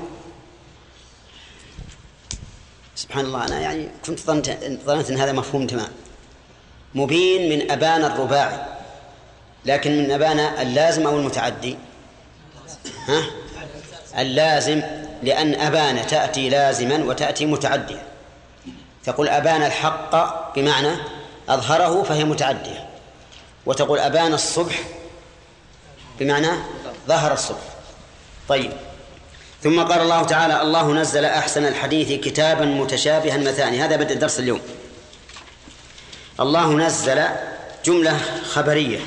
سبحان 2.96 3.24
الله 3.24 3.44
أنا 3.46 3.60
يعني 3.60 3.88
كنت 4.06 4.20
ظننت 4.20 4.58
ظننت 4.86 5.10
أن 5.10 5.16
هذا 5.16 5.32
مفهوم 5.32 5.66
تمام. 5.66 5.88
مبين 6.94 7.48
من 7.48 7.70
أبان 7.70 8.04
الرباعي. 8.04 8.71
لكن 9.64 9.98
من 9.98 10.10
أبان 10.10 10.38
اللازم 10.38 11.06
أو 11.06 11.16
المتعدي؟ 11.16 11.76
ها؟ 13.08 13.22
اللازم 14.18 14.82
لأن 15.22 15.54
أبان 15.54 16.06
تأتي 16.06 16.48
لازما 16.48 17.04
وتأتي 17.04 17.46
متعدية 17.46 18.02
تقول 19.04 19.28
أبان 19.28 19.62
الحق 19.62 20.54
بمعنى 20.54 20.96
أظهره 21.48 22.02
فهي 22.02 22.24
متعدية. 22.24 22.88
وتقول 23.66 23.98
أبان 23.98 24.34
الصبح 24.34 24.82
بمعنى 26.20 26.48
ظهر 27.08 27.32
الصبح. 27.32 27.62
طيب. 28.48 28.72
ثم 29.62 29.82
قال 29.82 30.00
الله 30.00 30.22
تعالى 30.22 30.62
الله 30.62 30.92
نزل 30.92 31.24
أحسن 31.24 31.66
الحديث 31.66 32.24
كتابا 32.24 32.64
متشابها 32.64 33.36
مثاني 33.36 33.84
هذا 33.84 33.96
بدء 33.96 34.14
درس 34.14 34.38
اليوم. 34.38 34.60
الله 36.40 36.72
نزل 36.72 37.24
جملة 37.84 38.18
خبرية. 38.52 38.98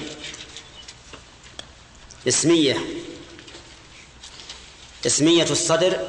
اسمية. 2.27 2.77
اسمية 5.05 5.43
الصدر 5.43 6.07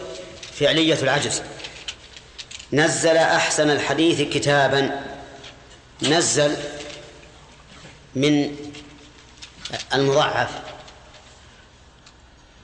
فعلية 0.58 0.98
العجز. 1.02 1.42
نزل 2.72 3.16
أحسن 3.16 3.70
الحديث 3.70 4.34
كتابا. 4.34 5.04
نزل 6.02 6.56
من 8.14 8.56
المضاعف 9.94 10.50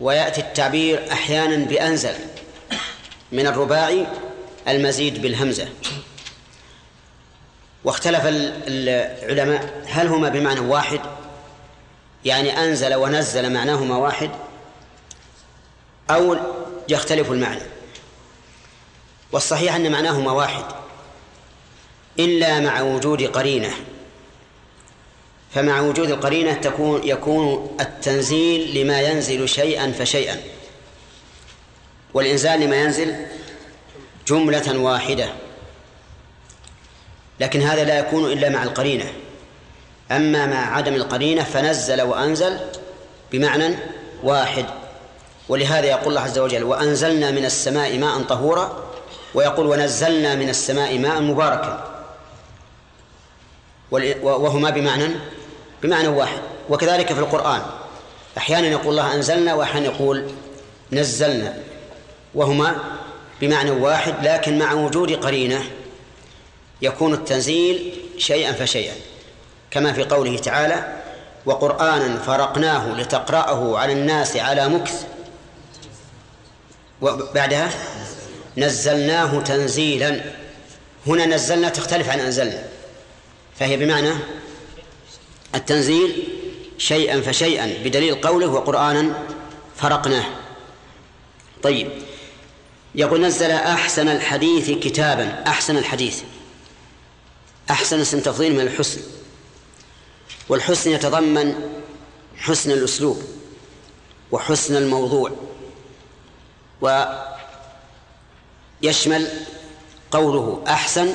ويأتي 0.00 0.40
التعبير 0.40 1.12
أحيانا 1.12 1.56
بأنزل 1.56 2.14
من 3.32 3.46
الرباعي 3.46 4.06
المزيد 4.68 5.22
بالهمزة. 5.22 5.68
واختلف 7.84 8.22
العلماء 8.24 9.82
هل 9.86 10.06
هما 10.06 10.28
بمعنى 10.28 10.60
واحد 10.60 11.00
يعني 12.24 12.58
أنزل 12.64 12.94
ونزل 12.94 13.52
معناهما 13.52 13.96
واحد 13.96 14.30
أو 16.10 16.36
يختلف 16.88 17.30
المعنى. 17.30 17.62
والصحيح 19.32 19.74
أن 19.74 19.92
معناهما 19.92 20.32
واحد 20.32 20.64
إلا 22.18 22.60
مع 22.60 22.80
وجود 22.80 23.22
قرينة. 23.22 23.70
فمع 25.54 25.80
وجود 25.80 26.10
القرينة 26.10 26.52
تكون 26.52 27.00
يكون 27.04 27.76
التنزيل 27.80 28.80
لما 28.80 29.00
ينزل 29.00 29.48
شيئا 29.48 29.92
فشيئا. 29.92 30.40
والإنزال 32.14 32.60
لما 32.60 32.76
ينزل 32.76 33.26
جملة 34.26 34.78
واحدة. 34.78 35.32
لكن 37.40 37.62
هذا 37.62 37.84
لا 37.84 37.98
يكون 37.98 38.32
إلا 38.32 38.48
مع 38.48 38.62
القرينة. 38.62 39.12
أما 40.16 40.46
مع 40.46 40.76
عدم 40.76 40.94
القرينة 40.94 41.42
فنزل 41.42 42.02
وأنزل 42.02 42.58
بمعنى 43.32 43.74
واحد. 44.22 44.66
ولهذا 45.48 45.86
يقول 45.86 46.08
الله 46.08 46.20
عز 46.20 46.38
وجل 46.38 46.64
وأنزلنا 46.64 47.30
من 47.30 47.44
السماء 47.44 47.98
ماء 47.98 48.22
طهورا 48.22 48.84
ويقول 49.34 49.66
ونزلنا 49.66 50.34
من 50.34 50.48
السماء 50.48 50.98
ماء 50.98 51.20
مباركا. 51.20 51.88
وهما 54.22 54.70
بمعنى 54.70 55.08
بمعنى 55.82 56.08
واحد. 56.08 56.40
وكذلك 56.68 57.12
في 57.12 57.20
القرآن. 57.20 57.62
أحيانا 58.38 58.66
يقول 58.66 58.88
الله 58.88 59.14
أنزلنا 59.14 59.54
وأحيانا 59.54 59.86
يقول 59.86 60.30
نزلنا. 60.92 61.58
وهما 62.34 62.76
بمعنى 63.40 63.70
واحد 63.70 64.14
لكن 64.26 64.58
مع 64.58 64.72
وجود 64.72 65.12
قرينة 65.12 65.64
يكون 66.82 67.14
التنزيل 67.14 67.92
شيئا 68.18 68.52
فشيئا. 68.52 68.94
كما 69.72 69.92
في 69.92 70.04
قوله 70.04 70.38
تعالى 70.38 71.02
وقرآنا 71.46 72.18
فرقناه 72.18 72.92
لتقرأه 72.92 73.78
على 73.78 73.92
الناس 73.92 74.36
على 74.36 74.68
مكث. 74.68 75.06
وبعدها 77.00 77.70
نزلناه 78.56 79.40
تنزيلا. 79.40 80.24
هنا 81.06 81.26
نزلنا 81.26 81.68
تختلف 81.68 82.08
عن 82.08 82.20
أنزلنا 82.20 82.64
فهي 83.58 83.76
بمعنى 83.76 84.12
التنزيل 85.54 86.28
شيئا 86.78 87.20
فشيئا 87.20 87.66
بدليل 87.84 88.14
قوله 88.14 88.46
وقرآنا 88.46 89.12
فرقناه. 89.76 90.24
طيب 91.62 91.88
يقول 92.94 93.20
نزل 93.20 93.50
أحسن 93.50 94.08
الحديث 94.08 94.70
كتابا. 94.70 95.44
أحسن 95.46 95.76
الحديث. 95.76 96.22
أحسن 97.70 98.00
اسم 98.00 98.20
تفضيل 98.20 98.54
من 98.54 98.60
الحسن. 98.60 99.00
والحسن 100.48 100.90
يتضمن 100.90 101.54
حسن 102.36 102.70
الأسلوب 102.70 103.22
وحسن 104.32 104.76
الموضوع 104.76 105.30
ويشمل 108.82 109.28
قوله 110.10 110.62
أحسن 110.68 111.14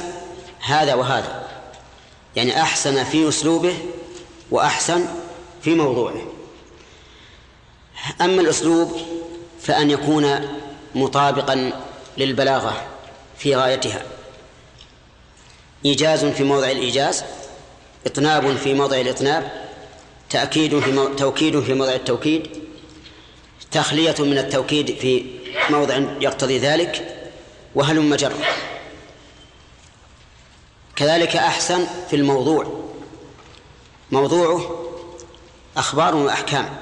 هذا 0.59 0.93
وهذا. 0.93 1.47
يعني 2.35 2.61
أحسن 2.61 3.03
في 3.03 3.29
أسلوبه 3.29 3.77
وأحسن 4.51 5.05
في 5.61 5.75
موضوعه. 5.75 6.21
أما 8.21 8.41
الأسلوب 8.41 9.01
فأن 9.61 9.91
يكون 9.91 10.47
مطابقا 10.95 11.71
للبلاغة 12.17 12.87
في 13.37 13.55
غايتها. 13.55 14.05
إيجاز 15.85 16.25
في 16.25 16.43
موضع 16.43 16.71
الإيجاز 16.71 17.23
إطناب 18.07 18.57
في 18.57 18.73
موضع 18.73 18.97
الإطناب 18.97 19.51
تأكيد 20.29 20.79
في 20.79 20.91
مو... 20.91 21.07
توكيد 21.07 21.59
في 21.59 21.73
موضع 21.73 21.93
التوكيد 21.93 22.47
تخلية 23.71 24.15
من 24.19 24.37
التوكيد 24.37 24.97
في 24.97 25.25
موضع 25.69 25.95
يقتضي 26.21 26.59
ذلك 26.59 27.15
وهلم 27.75 28.15
جر 28.15 28.33
كذلك 30.95 31.35
أحسن 31.35 31.87
في 32.09 32.15
الموضوع. 32.15 32.83
موضوعه 34.11 34.83
أخبار 35.77 36.15
وأحكام. 36.15 36.77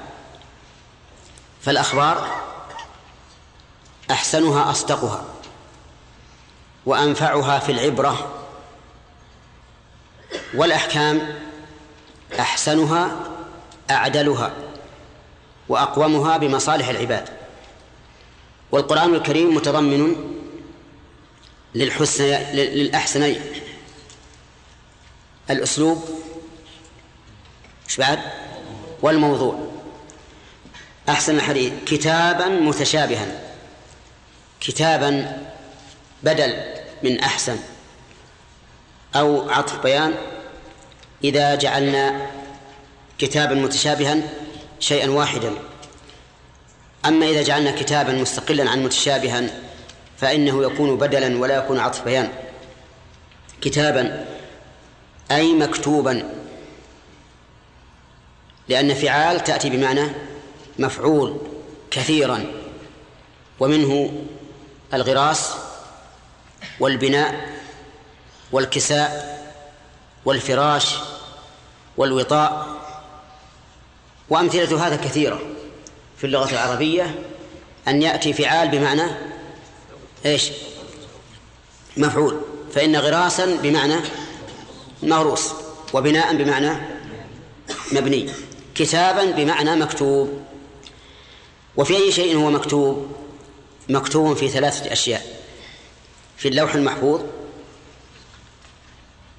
فالأخبار 1.62 2.46
أحسنها 4.10 4.70
أصدقها 4.70 5.24
وأنفعها 6.86 7.58
في 7.58 7.72
العبرة 7.72 8.35
والأحكام 10.54 11.34
أحسنها 12.40 13.20
أعدلها 13.90 14.52
وأقومها 15.68 16.36
بمصالح 16.36 16.88
العباد. 16.88 17.28
والقرآن 18.72 19.14
الكريم 19.14 19.54
متضمن 19.54 20.16
للحسن 21.74 22.24
للأحسنين. 22.52 23.40
الأسلوب 25.50 26.04
بعد؟ 27.98 28.20
والموضوع. 29.02 29.70
أحسن 31.08 31.36
الحديث 31.36 31.72
كتابا 31.86 32.48
متشابها. 32.48 33.40
كتابا 34.60 35.42
بدل 36.22 36.64
من 37.02 37.20
أحسن. 37.20 37.58
أو 39.16 39.50
عطف 39.50 39.82
بيان 39.82 40.14
إذا 41.24 41.54
جعلنا 41.54 42.26
كتابا 43.18 43.54
متشابها 43.54 44.16
شيئا 44.80 45.10
واحدا. 45.10 45.52
أما 47.06 47.26
إذا 47.26 47.42
جعلنا 47.42 47.70
كتابا 47.70 48.12
مستقلا 48.12 48.70
عن 48.70 48.84
متشابها 48.84 49.50
فإنه 50.18 50.62
يكون 50.62 50.96
بدلا 50.98 51.38
ولا 51.38 51.56
يكون 51.56 51.78
عطف 51.78 52.04
بيان. 52.04 52.28
كتابا 53.60 54.26
أي 55.30 55.52
مكتوبا. 55.52 56.32
لأن 58.68 58.94
فعال 58.94 59.44
تأتي 59.44 59.70
بمعنى 59.70 60.08
مفعول 60.78 61.40
كثيرا. 61.90 62.44
ومنه 63.60 64.12
الغراس 64.94 65.54
والبناء 66.80 67.56
والكساء 68.52 69.35
والفراش 70.26 70.94
والوطاء 71.96 72.76
وأمثلة 74.28 74.86
هذا 74.86 74.96
كثيرة 74.96 75.40
في 76.18 76.24
اللغة 76.24 76.50
العربية 76.50 77.14
أن 77.88 78.02
يأتي 78.02 78.32
فعال 78.32 78.68
بمعنى 78.68 79.02
إيش؟ 80.26 80.50
مفعول 81.96 82.40
فإن 82.74 82.96
غراسا 82.96 83.56
بمعنى 83.56 83.94
مغروس 85.02 85.52
وبناء 85.92 86.36
بمعنى 86.36 86.72
مبني 87.92 88.30
كتابا 88.74 89.30
بمعنى 89.30 89.76
مكتوب 89.76 90.42
وفي 91.76 91.96
أي 91.96 92.12
شيء 92.12 92.36
هو 92.36 92.50
مكتوب؟ 92.50 93.12
مكتوب 93.88 94.36
في 94.36 94.48
ثلاثة 94.48 94.92
أشياء 94.92 95.22
في 96.36 96.48
اللوح 96.48 96.74
المحفوظ 96.74 97.20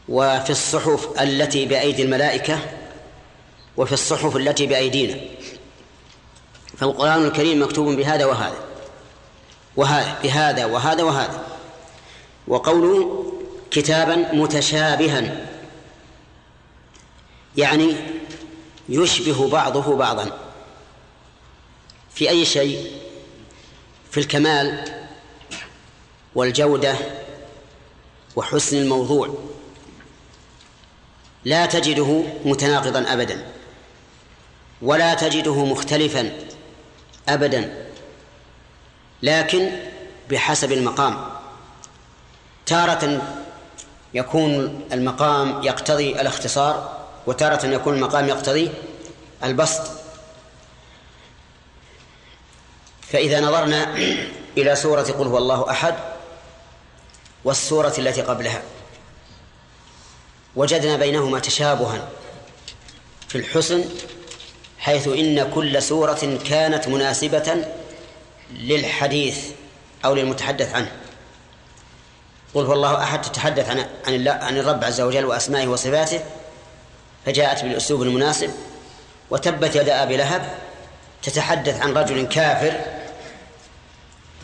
وفي 0.10 0.49
الصحف 0.49 1.22
التي 1.22 1.66
بأيدي 1.66 2.03
الملائكة 2.03 2.60
وفي 3.78 3.93
الصحف 3.93 4.36
التي 4.36 4.66
بأيدينا. 4.66 5.20
فالقرآن 6.78 7.26
الكريم 7.26 7.64
مكتوب 7.64 7.88
بهذا 7.88 8.26
وهذا 8.26 8.60
وهذا 9.76 10.20
بهذا 10.24 10.66
وهذا 10.66 11.03
وهذا. 11.03 11.43
وقوله 12.47 13.34
كتابا 13.72 14.16
متشابها 14.34 15.47
يعني 17.58 17.95
يشبه 18.89 19.49
بعضه 19.49 19.95
بعضا. 19.95 20.32
في 22.14 22.30
أي 22.30 22.45
شيء؟ 22.45 22.91
في 24.12 24.20
الكمال 24.20 24.84
والجودة 26.36 26.95
وحسن 28.36 28.78
الموضوع. 28.78 29.57
لا 31.48 31.66
تجده 31.66 32.24
متناقضا 32.45 33.14
أبدا 33.14 33.45
ولا 34.82 35.14
تجده 35.14 35.66
مختلفا 35.66 36.32
أبدا 37.30 37.88
لكن 39.24 39.72
بحسب 40.30 40.72
المقام. 40.72 41.30
تارة 42.66 43.22
يكون 44.14 44.82
المقام 44.91 45.64
يقتضي 45.64 46.22
الاختصار 46.22 46.98
وتارة 47.28 47.66
يكون 47.66 47.93
المقام 47.93 48.28
يقتضي 48.28 48.72
البسط. 49.43 49.91
فإذا 53.02 53.39
نظرنا 53.39 53.95
إلى 54.58 54.76
سورة 54.76 55.02
قل 55.02 55.28
هو 55.28 55.38
الله 55.38 55.72
أحد 55.72 55.95
والسورة 57.43 57.93
التي 57.98 58.22
قبلها. 58.22 58.62
وجدنا 60.58 60.97
بينهما 60.97 61.39
تشابها 61.39 62.08
في 63.28 63.38
الحسن 63.38 63.86
حيث 64.80 65.08
إن 65.08 65.51
كل 65.51 65.82
سورة 65.82 66.39
كانت 66.49 66.88
مناسبة 66.88 67.66
للحديث 68.53 69.45
أو 70.05 70.16
للمتحدث 70.16 70.76
عنه. 70.76 70.91
قل 72.53 72.66
هو 72.66 72.74
الله 72.74 73.03
أحد 73.03 73.22
تتحدث 73.22 73.70
عن 73.70 73.86
عن 74.08 74.28
عن 74.28 74.58
الرب 74.58 74.84
عز 74.84 75.01
وجل 75.01 75.26
وأسمائه 75.26 75.68
وصفاته 75.68 76.20
فجاءت 77.26 77.64
بالأسلوب 77.64 78.01
المناسب 78.01 78.51
وتبت 79.30 79.76
يد 79.76 79.89
أبي 79.89 80.18
لهب 80.18 80.49
تتحدث 81.24 81.82
عن 81.82 81.93
رجل 81.93 82.28
كافر 82.28 82.82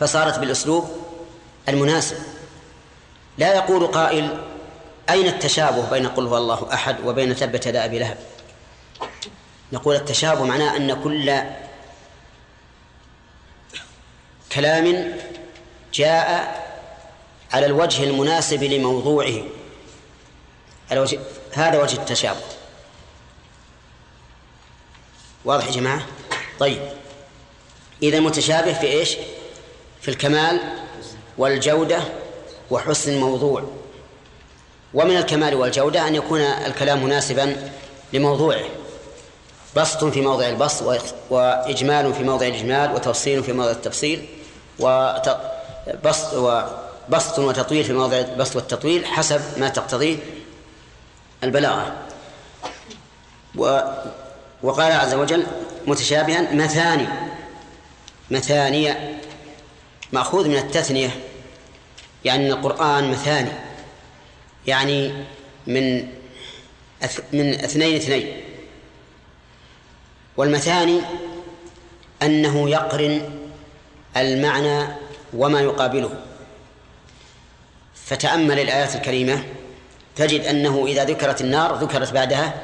فصارت 0.00 0.38
بالأسلوب 0.38 0.90
المناسب. 1.68 2.16
لا 3.38 3.54
يقول 3.54 3.86
قائل 3.86 4.53
أين 5.10 5.26
التشابه 5.26 5.90
بين 5.90 6.06
قل 6.06 6.26
هو 6.26 6.36
الله 6.36 6.74
أحد 6.74 6.96
وبين 7.04 7.36
تبت 7.36 7.66
يد 7.66 7.76
أبي 7.76 7.98
لهب؟ 7.98 8.18
نقول 9.72 9.96
التشابه 9.96 10.44
معناه 10.44 10.76
أن 10.76 11.02
كل 11.02 11.42
كلام 14.52 15.16
جاء 15.94 16.64
على 17.52 17.66
الوجه 17.66 18.04
المناسب 18.04 18.62
لموضوعه. 18.64 19.42
على 20.90 21.00
وجه 21.00 21.20
هذا 21.52 21.82
وجه 21.82 21.96
التشابه. 21.96 22.40
واضح 25.44 25.66
يا 25.66 25.72
جماعة؟ 25.72 26.06
طيب. 26.58 26.82
إذا 28.02 28.20
متشابه 28.20 28.72
في 28.72 28.86
إيش؟ 28.86 29.16
في 30.00 30.08
الكمال 30.08 30.60
والجودة 31.38 32.02
وحسن 32.70 33.12
الموضوع. 33.12 33.83
ومن 34.94 35.16
الكمال 35.16 35.54
والجودة 35.54 36.08
أن 36.08 36.14
يكون 36.14 36.40
الكلام 36.40 37.04
مناسبا 37.04 37.56
لموضوعه. 38.12 38.64
بسط 39.76 40.04
في 40.04 40.20
موضع 40.20 40.48
البسط 40.48 41.02
وإجمال 41.30 42.14
في 42.14 42.22
موضع 42.22 42.46
الإجمال 42.46 42.94
وتفصيل 42.94 43.42
في 43.42 43.52
موضع 43.52 43.70
التفصيل 43.70 44.26
وبسط 44.78 46.34
وبسط 46.34 47.38
وتطويل 47.38 47.84
في 47.84 47.92
موضع 47.92 48.18
البسط 48.18 48.56
والتطويل 48.56 49.06
حسب 49.06 49.40
ما 49.56 49.68
تقتضيه 49.68 50.16
البلاغة. 51.44 51.92
و 53.56 53.80
وقال 54.62 54.92
عز 54.92 55.14
وجل 55.14 55.46
متشابها 55.86 56.54
مثاني 56.54 57.08
مثانية 58.30 59.20
مأخوذ 60.12 60.48
من 60.48 60.56
التثنية 60.56 61.10
يعني 62.24 62.50
القرآن 62.50 63.10
مثاني. 63.10 63.73
يعني 64.66 65.12
من 65.66 66.08
من 67.32 67.54
اثنين 67.54 67.96
اثنين. 67.96 68.40
والمثاني 70.36 71.00
أنه 72.22 72.70
يقرن 72.70 73.40
المعنى 74.16 74.86
وما 75.32 75.60
يقابله. 75.60 76.10
فتأمل 77.94 78.58
الآيات 78.58 78.96
الكريمة 78.96 79.44
تجد 80.16 80.40
أنه 80.40 80.86
إذا 80.86 81.04
ذكرت 81.04 81.40
النار 81.40 81.74
ذكرت 81.74 82.12
بعدها 82.12 82.54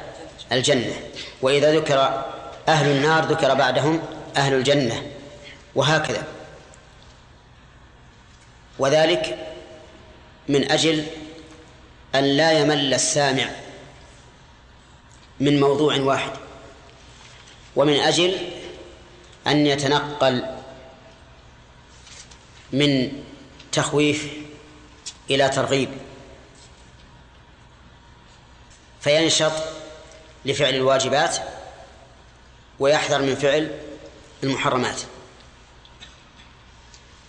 الجنة 0.51 0.93
وإذا 1.41 1.75
ذكر 1.75 2.25
أهل 2.67 2.91
النار 2.91 3.25
ذكر 3.25 3.53
بعدهم 3.53 4.01
أهل 4.37 4.53
الجنة 4.53 5.03
وهكذا. 5.75 6.23
وذلك 8.79 9.37
من 10.47 10.71
أجل 10.71 11.05
أن 12.15 12.23
لا 12.23 12.51
يمل 12.51 12.93
السامع 12.93 13.49
من 15.39 15.59
موضوع 15.59 15.99
واحد 15.99 16.31
ومن 17.75 17.93
أجل 17.99 18.37
أن 19.47 19.67
يتنقل 19.67 20.45
من 22.73 23.23
تخويف 23.71 24.27
إلى 25.29 25.49
ترغيب 25.49 25.89
فينشط 29.01 29.51
لفعل 30.45 30.75
الواجبات 30.75 31.37
ويحذر 32.79 33.21
من 33.21 33.35
فعل 33.35 33.79
المحرمات. 34.43 35.01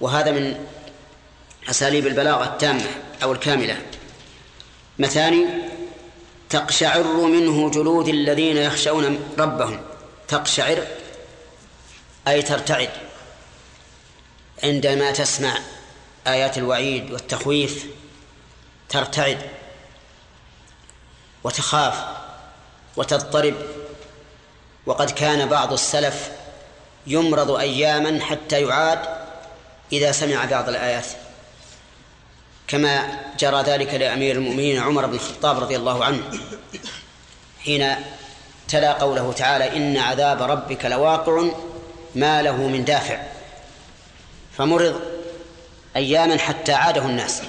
وهذا 0.01 0.30
من 0.30 0.66
أساليب 1.70 2.07
البلاغة 2.07 2.45
التامة 2.45 2.87
أو 3.22 3.33
الكاملة. 3.33 3.83
مثاني 5.03 5.46
تقشعر 6.50 7.03
منه 7.03 7.70
جلود 7.70 8.09
الذين 8.09 8.57
يخشون 8.57 9.34
ربهم. 9.38 9.80
تقشعر 10.28 10.86
أي 12.28 12.42
ترتعد. 12.42 12.90
عندما 14.62 15.11
تسمع 15.11 15.59
آيات 16.26 16.59
الوعيد 16.59 17.11
والتخويف 17.11 17.86
ترتعد 18.88 19.38
وتخاف 21.44 22.05
وتضطرب. 22.96 23.55
وقد 24.86 25.11
كان 25.11 25.48
بعض 25.48 25.72
السلف 25.72 26.30
يمرض 27.07 27.50
أياما 27.50 28.24
حتى 28.24 28.62
يعاد 28.62 28.98
إذا 29.92 30.12
سمع 30.12 30.44
بعض 30.44 30.68
الآيات. 30.68 31.07
كما 32.69 33.21
جرى 33.39 33.63
ذلك 33.63 33.95
لأمير 33.95 34.37
المؤمنين 34.37 34.79
عمر 34.79 35.07
بن 35.07 35.15
الخطاب 35.15 35.59
رضي 35.59 35.77
الله 35.77 36.05
عنه 36.05 36.23
حين 37.65 37.95
تلا 38.69 38.93
قوله 38.93 39.33
تعالى 39.33 39.77
إن 39.77 39.97
عذاب 39.97 40.43
ربك 40.43 40.85
لواقع 40.85 41.45
ما 42.15 42.43
له 42.43 42.57
من 42.57 42.85
دافع 42.85 43.23
فمرض 44.57 45.01
أياما 45.97 46.39
حتى 46.39 46.73
عاده 46.73 47.05
الناس. 47.05 47.43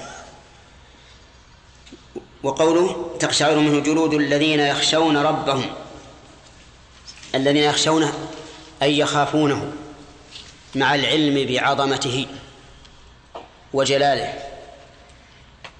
وقوله 2.42 3.16
تقشعر 3.20 3.58
منه 3.58 3.80
جلود 3.80 4.14
الذين 4.14 4.60
يخشون 4.60 5.16
ربهم 5.16 5.66
الذين 7.34 7.62
يخشونه 7.62 8.12
أي 8.82 8.98
يخافونه 8.98 9.72
مع 10.74 10.94
العلم 10.94 11.46
بعظمته 11.46 12.26
وجلاله 13.72 14.53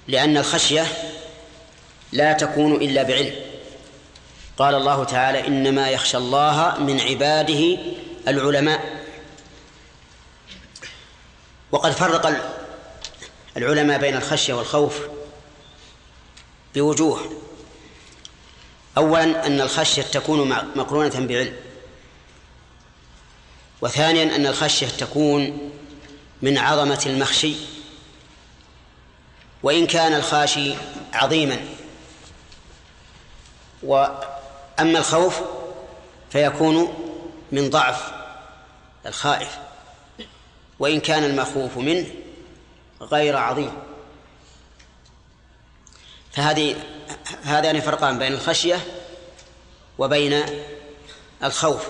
لأن 0.08 0.36
الخشية 0.36 0.86
لا 2.12 2.32
تكون 2.32 2.74
إلا 2.74 3.02
بعلم. 3.02 3.34
قال 4.58 4.74
الله 4.74 5.04
تعالى 5.04 5.46
إنما 5.46 5.90
يخشى 5.90 6.16
الله 6.16 6.76
من 6.78 7.00
عباده 7.00 7.78
العلماء. 8.28 9.04
وقد 11.72 11.92
فرق 11.92 12.54
العلماء 13.56 13.98
بين 13.98 14.16
الخشية 14.16 14.54
والخوف 14.54 15.00
بوجوه. 16.74 17.20
أولا 18.96 19.46
أن 19.46 19.60
الخشية 19.60 20.02
تكون 20.02 20.48
مقرونة 20.76 21.26
بعلم. 21.26 21.56
وثانيا 23.82 24.36
أن 24.36 24.46
الخشية 24.46 24.86
تكون 24.86 25.70
من 26.42 26.58
عظمة 26.58 27.02
المخشي. 27.06 27.54
وإن 29.64 29.86
كان 29.86 30.14
الخاشي 30.14 30.74
عظيما. 31.12 31.58
وأما 33.82 34.98
الخوف 34.98 35.40
فيكون 36.30 36.94
من 37.52 37.70
ضعف 37.70 38.12
الخائف. 39.06 39.58
وإن 40.78 41.00
كان 41.00 41.24
المخوف 41.24 41.76
منه 41.76 42.06
غير 43.00 43.36
عظيم. 43.36 43.72
فهذه 46.32 46.76
هذان 47.42 47.80
فرقان 47.80 48.18
بين 48.18 48.32
الخشية 48.32 48.80
وبين 49.98 50.44
الخوف. 51.44 51.88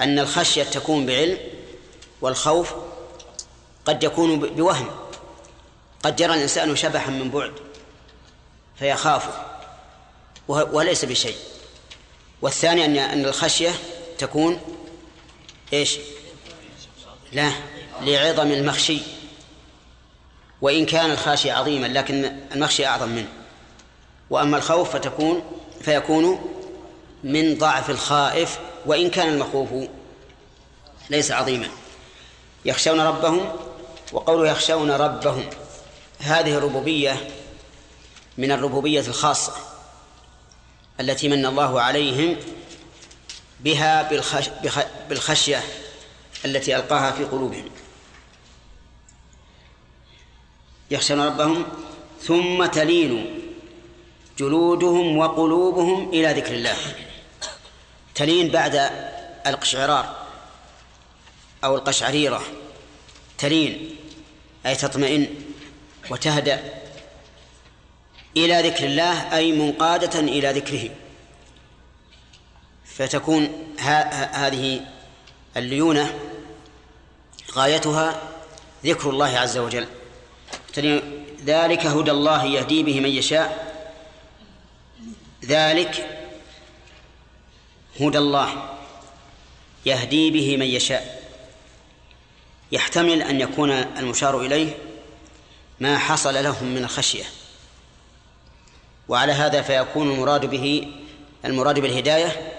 أن 0.00 0.18
الخشية 0.18 0.62
تكون 0.62 1.06
بعلم 1.06 1.38
والخوف 2.20 2.74
قد 3.84 4.02
يكون 4.02 4.38
بوهم. 4.40 4.99
قد 6.02 6.20
يرى 6.20 6.34
الإنسان 6.34 6.76
شبحا 6.76 7.10
من 7.10 7.30
بعد 7.30 7.52
فيخاف 8.78 9.28
وليس 10.48 11.04
بشيء. 11.04 11.36
والثاني 12.42 12.84
أن 12.84 12.96
أن 12.96 13.24
الخشية 13.24 13.70
تكون 14.18 14.60
إيش؟ 15.72 15.98
لا 17.32 17.52
لعظم 18.00 18.50
المخشي. 18.50 18.98
وإن 20.60 20.86
كان 20.86 21.10
الخاشي 21.10 21.50
عظيما 21.50 21.86
لكن 21.86 22.36
المخشي 22.54 22.86
أعظم 22.86 23.08
منه. 23.08 23.28
وأما 24.30 24.56
الخوف 24.56 24.92
فتكون 24.92 25.42
فيكون 25.80 26.52
من 27.24 27.58
ضعف 27.58 27.90
الخائف 27.90 28.58
وإن 28.86 29.10
كان 29.10 29.28
المخوف 29.28 29.68
ليس 31.10 31.30
عظيما. 31.30 31.68
يخشون 32.64 33.00
ربهم 33.00 33.52
وقوله 34.12 34.50
يخشون 34.50 34.90
ربهم. 34.90 35.50
هذه 36.20 36.54
الربوبية 36.54 37.28
من 38.38 38.52
الربوبية 38.52 39.00
الخاصة 39.00 39.52
التي 41.00 41.28
من 41.28 41.46
الله 41.46 41.80
عليهم 41.80 42.36
بها 43.60 44.02
بالخش 44.02 44.48
بالخشية 45.08 45.62
التي 46.44 46.76
ألقاها 46.76 47.12
في 47.12 47.24
قلوبهم. 47.24 47.70
يخشون 50.90 51.20
ربهم 51.20 51.64
ثم 52.22 52.66
تلين 52.66 53.40
جلودهم 54.38 55.16
وقلوبهم 55.16 56.08
إلى 56.08 56.32
ذكر 56.32 56.54
الله. 56.54 56.76
تلين 58.14 58.48
بعد 58.48 58.90
القشعرار 59.46 60.16
أو 61.64 61.76
القشعريرة. 61.76 62.42
تلين 63.38 63.96
أي 64.66 64.74
تطمئن. 64.74 65.49
وتهدأ 66.10 66.74
إلى 68.36 68.68
ذكر 68.68 68.84
الله 68.84 69.36
أي 69.36 69.52
منقادة 69.52 70.20
إلى 70.20 70.52
ذكره. 70.52 70.90
فتكون 72.84 73.74
هذه 74.32 74.80
الليونة 75.56 76.18
غايتها 77.52 78.22
ذكر 78.84 79.10
الله 79.10 79.38
عز 79.38 79.58
وجل. 79.58 79.86
ذلك 81.44 81.86
هدى 81.86 82.10
الله 82.10 82.44
يهدي 82.44 82.82
به 82.82 83.00
من 83.00 83.10
يشاء. 83.10 83.74
ذلك 85.44 86.18
هدى 88.00 88.18
الله 88.18 88.78
يهدي 89.86 90.30
به 90.30 90.56
من 90.56 90.66
يشاء. 90.66 91.20
يحتمل 92.72 93.22
أن 93.22 93.40
يكون 93.40 93.70
المشار 93.70 94.40
إليه 94.40 94.74
ما 95.80 95.98
حصل 95.98 96.44
لهم 96.44 96.66
من 96.66 96.84
الخشية 96.84 97.24
وعلى 99.08 99.32
هذا 99.32 99.62
فيكون 99.62 100.10
المراد 100.10 100.46
به 100.46 100.92
المراد 101.44 101.78
بالهداية 101.78 102.52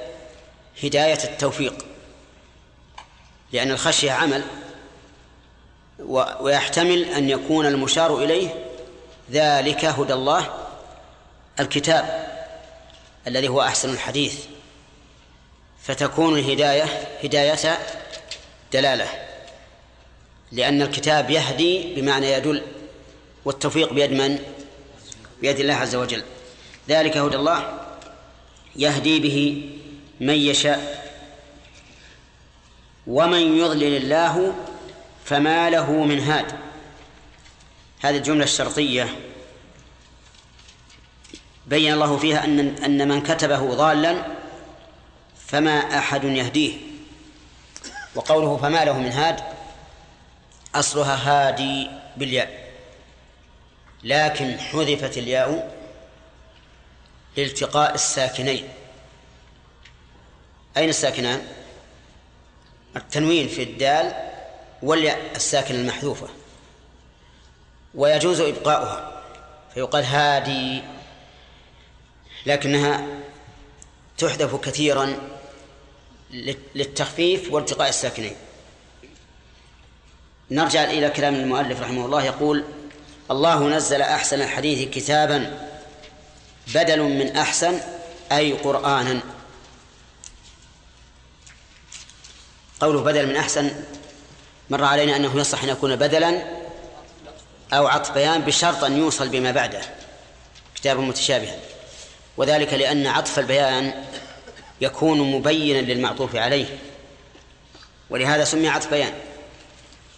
هداية 0.84 1.24
التوفيق. 1.24 1.86
لأن 3.52 3.72
الخشية 3.72 4.12
عمل 4.12 4.44
ويحتمل 6.40 7.04
أن 7.04 7.30
يكون 7.30 7.66
المشار 7.66 8.24
إليه 8.24 8.66
ذلك 9.32 9.86
هدى 9.86 10.14
الله 10.14 10.54
الكتاب 11.60 12.28
الذي 13.28 13.48
هو 13.48 13.62
أحسن 13.62 13.90
الحديث. 13.90 14.46
فتكون 15.84 16.40
الهداية 16.40 16.84
هداية 17.24 17.80
دلالة 18.74 19.08
لأن 20.52 20.82
الكتاب 20.82 21.30
يهدي 21.30 21.94
بمعنى 21.96 22.32
يدل 22.32 22.64
والتوفيق 23.46 23.94
بيد 23.94 24.12
من؟ 24.12 24.40
بيد 25.42 25.60
الله 25.60 25.74
عز 25.74 25.96
وجل. 25.96 26.24
ذلك 26.90 27.18
هدى 27.18 27.36
الله 27.36 27.80
يهدي 28.76 29.20
به 29.20 29.70
من 30.20 30.34
يشاء. 30.34 31.12
ومن 33.08 33.58
يضلل 33.58 33.96
الله 33.98 34.54
فما 35.26 35.70
له 35.70 35.92
من 35.92 36.20
هاد. 36.20 36.46
هذه 38.02 38.18
الجملة 38.18 38.44
الشرطية. 38.44 39.16
بين 41.68 41.94
الله 41.94 42.18
فيها 42.18 42.46
أن 42.46 42.60
أن 42.60 43.08
من 43.08 43.22
كتبه 43.22 43.76
ضالا 43.76 44.26
فما 45.48 45.98
أحد 45.98 46.24
يهديه. 46.24 46.74
وقوله 48.16 48.58
فما 48.58 48.86
له 48.86 49.00
من 49.00 49.12
هاد 49.12 49.40
أصلها 50.76 51.16
هادي 51.16 51.90
بالياء. 52.18 52.61
لكن 54.04 54.60
حذفت 54.60 55.18
الياء 55.18 55.78
لالتقاء 57.38 57.96
الساكنين 57.96 58.70
أين 60.78 60.90
الساكنان؟ 60.90 61.48
التنوين 62.96 63.48
في 63.48 63.64
الدال 63.64 64.14
والياء 64.82 65.32
الساكنة 65.36 65.80
المحذوفة 65.80 66.28
ويجوز 67.96 68.40
إبقاؤها 68.42 69.24
فيقال 69.74 70.04
هادي 70.04 70.84
لكنها 72.46 73.08
تحذف 74.18 74.56
كثيرا 74.56 75.18
للتخفيف 76.76 77.54
والتقاء 77.54 77.90
الساكنين 77.90 78.36
نرجع 80.52 80.84
إلى 80.84 81.10
كلام 81.10 81.36
المؤلف 81.36 81.82
رحمه 81.82 82.06
الله 82.06 82.24
يقول 82.24 82.66
الله 83.32 83.70
نزل 83.70 84.02
أحسن 84.02 84.42
الحديث 84.42 84.90
كتابا 84.90 85.68
بدل 86.76 87.02
من 87.02 87.36
أحسن 87.36 87.80
أي 88.32 88.54
قرآنا. 88.54 89.20
قوله 92.82 93.02
بدل 93.02 93.28
من 93.28 93.36
أحسن 93.36 93.72
مر 94.70 94.84
علينا 94.84 95.16
أنه 95.16 95.40
يصح 95.40 95.64
أن 95.64 95.70
يكون 95.70 95.96
بدلا 95.96 96.44
أو 97.74 97.88
عطف 97.88 98.12
بيان 98.12 98.42
بشرط 98.42 98.84
أن 98.84 98.98
يوصل 98.98 99.30
بما 99.30 99.52
بعده. 99.52 99.82
كتابا 100.76 101.02
متشابها 101.02 101.56
وذلك 102.38 102.74
لأن 102.74 103.08
عطف 103.08 103.40
البيان 103.40 104.06
يكون 104.82 105.32
مبينا 105.32 105.80
للمعطوف 105.94 106.36
عليه. 106.36 106.78
ولهذا 108.10 108.44
سمي 108.44 108.70
عطف 108.70 108.90
بيان 108.90 109.14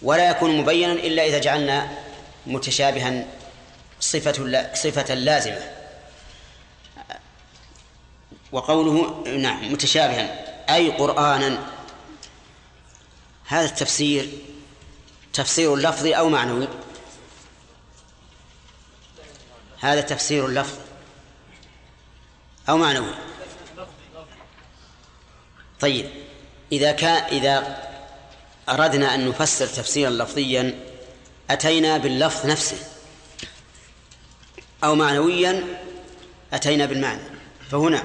ولا 0.01 0.29
يكون 0.29 0.57
مبينا 0.57 0.93
إلا 0.93 1.25
إذا 1.25 1.39
جعلنا 1.39 2.03
متشابها 2.47 3.25
صفة 3.99 4.73
صفة 4.73 5.13
لازمة. 5.13 5.71
وقوله 8.51 9.23
نعم 9.37 9.73
متشابها 9.73 10.43
أي 10.75 10.89
قرآنا. 10.89 11.67
هذا 13.45 13.65
التفسير 13.65 14.29
تفسير 15.33 15.75
لفظي 15.75 16.13
أو 16.13 16.29
معنوي. 16.29 16.67
هذا 19.79 20.01
تفسير 20.01 20.47
لفظي 20.47 20.81
أو 22.69 22.77
معنوي. 22.77 23.13
طيب 25.79 26.09
إذا 26.71 26.91
كان 26.91 27.23
إذا 27.23 27.83
أردنا 28.69 29.15
أن 29.15 29.29
نفسر 29.29 29.67
تفسيرا 29.67 30.09
لفظيا 30.09 30.92
أتينا 31.49 31.97
باللفظ 31.97 32.45
نفسه. 32.45 32.77
أو 34.83 34.95
معنويا 34.95 35.63
أتينا 36.53 36.85
بالمعنى. 36.85 37.21
فهنا 37.71 38.03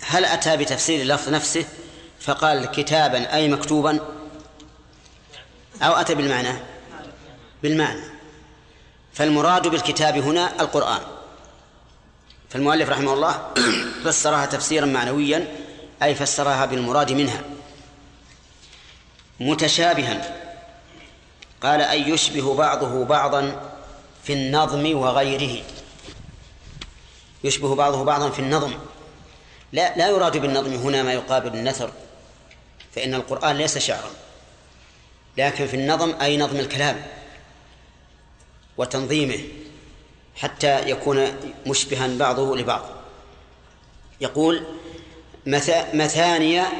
هل 0.00 0.24
أتى 0.24 0.56
بتفسير 0.56 1.02
اللفظ 1.02 1.28
نفسه؟ 1.28 1.64
فقال 2.20 2.66
كتابا 2.66 3.34
أي 3.34 3.48
مكتوبا. 3.48 4.00
أو 5.82 5.92
أتى 5.92 6.14
بالمعنى؟ 6.14 6.52
بالمعنى. 7.62 8.02
فالمراد 9.14 9.68
بالكتاب 9.68 10.18
هنا 10.18 10.60
القرآن. 10.60 11.00
فالمؤلف 12.50 12.88
رحمه 12.88 13.12
الله 13.12 13.52
فسرها 14.04 14.46
تفسيرا 14.46 14.86
معنويا 14.86 15.56
أي 16.02 16.14
فسرها 16.14 16.66
بالمراد 16.66 17.12
منها. 17.12 17.40
متشابها. 19.40 20.45
قال 21.62 21.80
أي 21.80 22.08
يشبه 22.08 22.54
بعضه 22.54 23.04
بعضا 23.04 23.72
في 24.24 24.32
النظم 24.32 24.96
وغيره. 24.96 25.62
يشبه 27.44 27.74
بعضه 27.74 28.04
بعضا 28.04 28.30
في 28.30 28.38
النظم. 28.38 28.74
لا 29.72 29.96
لا 29.96 30.08
يراد 30.08 30.36
بالنظم 30.36 30.74
هنا 30.74 31.02
ما 31.02 31.12
يقابل 31.12 31.54
النثر 31.54 31.90
فإن 32.92 33.14
القرآن 33.14 33.56
ليس 33.56 33.78
شعرا 33.78 34.10
لكن 35.38 35.66
في 35.66 35.76
النظم 35.76 36.14
أي 36.20 36.36
نظم 36.36 36.56
الكلام 36.56 37.02
وتنظيمه 38.76 39.38
حتى 40.36 40.90
يكون 40.90 41.36
مشبها 41.66 42.06
بعضه 42.06 42.56
لبعض. 42.56 42.82
يقول 44.20 44.66
مثانية 45.94 46.72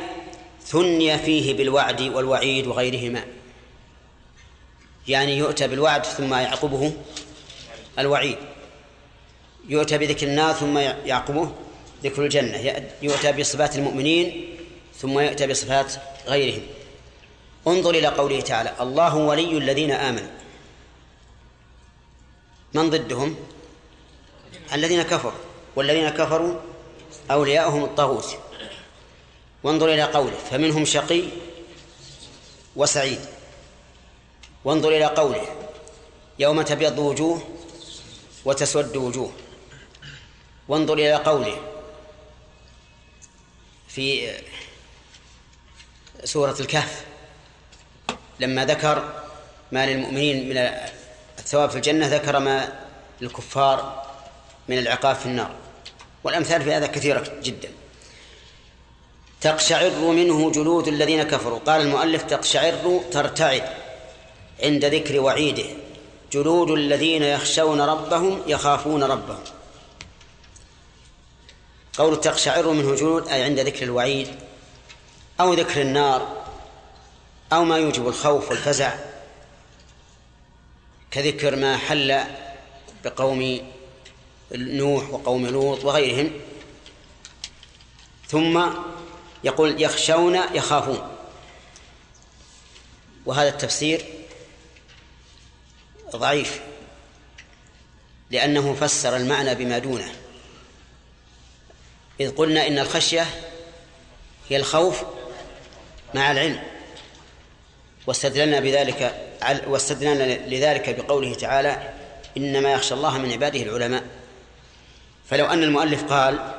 ثني 0.64 1.18
فيه 1.18 1.56
بالوعد 1.56 2.00
والوعيد 2.00 2.66
وغيرهما. 2.66 3.24
يعني 5.08 5.36
يؤتى 5.38 5.68
بالوعد 5.68 6.06
ثم 6.06 6.34
يعقبه 6.34 6.92
الوعيد. 7.98 8.38
يؤتى 9.68 9.98
بذكر 9.98 10.26
النار 10.26 10.54
ثم 10.54 10.78
يعقبه 10.78 11.52
ذكر 12.04 12.24
الجنة. 12.24 12.86
يؤتى 13.02 13.32
بصفات 13.32 13.76
المؤمنين 13.76 14.56
ثم 14.98 15.18
يؤتى 15.18 15.46
بصفات 15.46 15.94
غيرهم. 16.26 16.62
انظر 17.66 17.90
إلى 17.90 18.06
قوله 18.06 18.40
تعالى 18.40 18.72
الله 18.80 19.16
ولي 19.16 19.58
الذين 19.58 19.90
آمنوا. 19.90 20.30
من 22.74 22.90
ضدهم؟ 22.90 23.36
الذين 24.72 25.02
كفروا. 25.02 25.32
والذين 25.76 26.08
كفروا 26.08 26.60
أولياؤهم 27.30 27.84
الطاغوت. 27.84 28.38
وانظر 29.62 29.94
إلى 29.94 30.02
قوله 30.02 30.36
فمنهم 30.50 30.84
شقي 30.84 31.22
وسعيد. 32.76 33.20
وانظر 34.66 34.88
إلى 34.88 35.04
قوله 35.04 35.46
يوم 36.38 36.62
تبيض 36.62 36.98
وجوه 36.98 37.42
وتسود 38.44 38.96
وجوه. 38.96 39.32
وانظر 40.68 40.94
إلى 40.94 41.14
قوله 41.14 41.56
في 43.88 44.32
سورة 46.24 46.56
الكهف. 46.60 47.04
لما 48.40 48.64
ذكر 48.64 49.22
ما 49.72 49.86
للمؤمنين 49.86 50.48
من 50.48 50.56
الثواب 51.38 51.70
في 51.70 51.76
الجنة 51.76 52.06
ذكر 52.06 52.38
ما 52.38 52.72
للكفار 53.20 54.06
من 54.68 54.78
العقاب 54.78 55.16
في 55.16 55.26
النار. 55.26 55.54
والأمثال 56.24 56.62
في 56.62 56.72
هذا 56.72 56.86
كثيرة 56.86 57.32
جدا. 57.42 57.68
تقشعر 59.40 59.90
منه 59.90 60.52
جلود 60.52 60.88
الذين 60.88 61.22
كفروا. 61.22 61.58
قال 61.58 61.80
المؤلف 61.80 62.22
تقشعر 62.22 63.00
ترتعد. 63.10 63.85
عند 64.62 64.84
ذكر 64.84 65.20
وعيده. 65.20 65.66
جلود 66.32 66.70
الذين 66.70 67.22
يخشون 67.22 67.80
ربهم 67.80 68.42
يخافون 68.46 69.02
ربهم. 69.02 69.44
قول 71.98 72.20
تقشعر 72.20 72.70
منه 72.70 72.94
جلود 72.94 73.28
أي 73.28 73.42
عند 73.42 73.60
ذكر 73.60 73.82
الوعيد 73.82 74.28
أو 75.40 75.54
ذكر 75.54 75.80
النار 75.80 76.44
أو 77.52 77.64
ما 77.64 77.78
يوجب 77.78 78.08
الخوف 78.08 78.50
والفزع. 78.50 78.94
كذكر 81.10 81.56
ما 81.56 81.76
حل 81.76 82.24
بقوم 83.04 83.60
نوح 84.52 85.10
وقوم 85.10 85.46
لوط 85.46 85.84
وغيرهم. 85.84 86.32
ثم 88.28 88.66
يقول 89.44 89.82
يخشون 89.82 90.34
يخافون. 90.54 91.08
وهذا 93.26 93.48
التفسير 93.48 94.15
ضعيف 96.16 96.60
لأنه 98.30 98.74
فسر 98.74 99.16
المعنى 99.16 99.54
بما 99.54 99.78
دونه. 99.78 100.12
إذ 102.20 102.30
قلنا 102.30 102.66
إن 102.66 102.78
الخشية 102.78 103.26
هي 104.48 104.56
الخوف 104.56 105.02
مع 106.14 106.30
العلم 106.30 106.62
واستدللنا 108.06 108.60
بذلك 108.60 109.14
واستدللنا 109.66 110.46
لذلك 110.46 111.00
بقوله 111.00 111.34
تعالى 111.34 111.94
إنما 112.36 112.72
يخشى 112.72 112.94
الله 112.94 113.18
من 113.18 113.32
عباده 113.32 113.62
العلماء. 113.62 114.02
فلو 115.30 115.46
أن 115.46 115.62
المؤلف 115.62 116.04
قال 116.04 116.54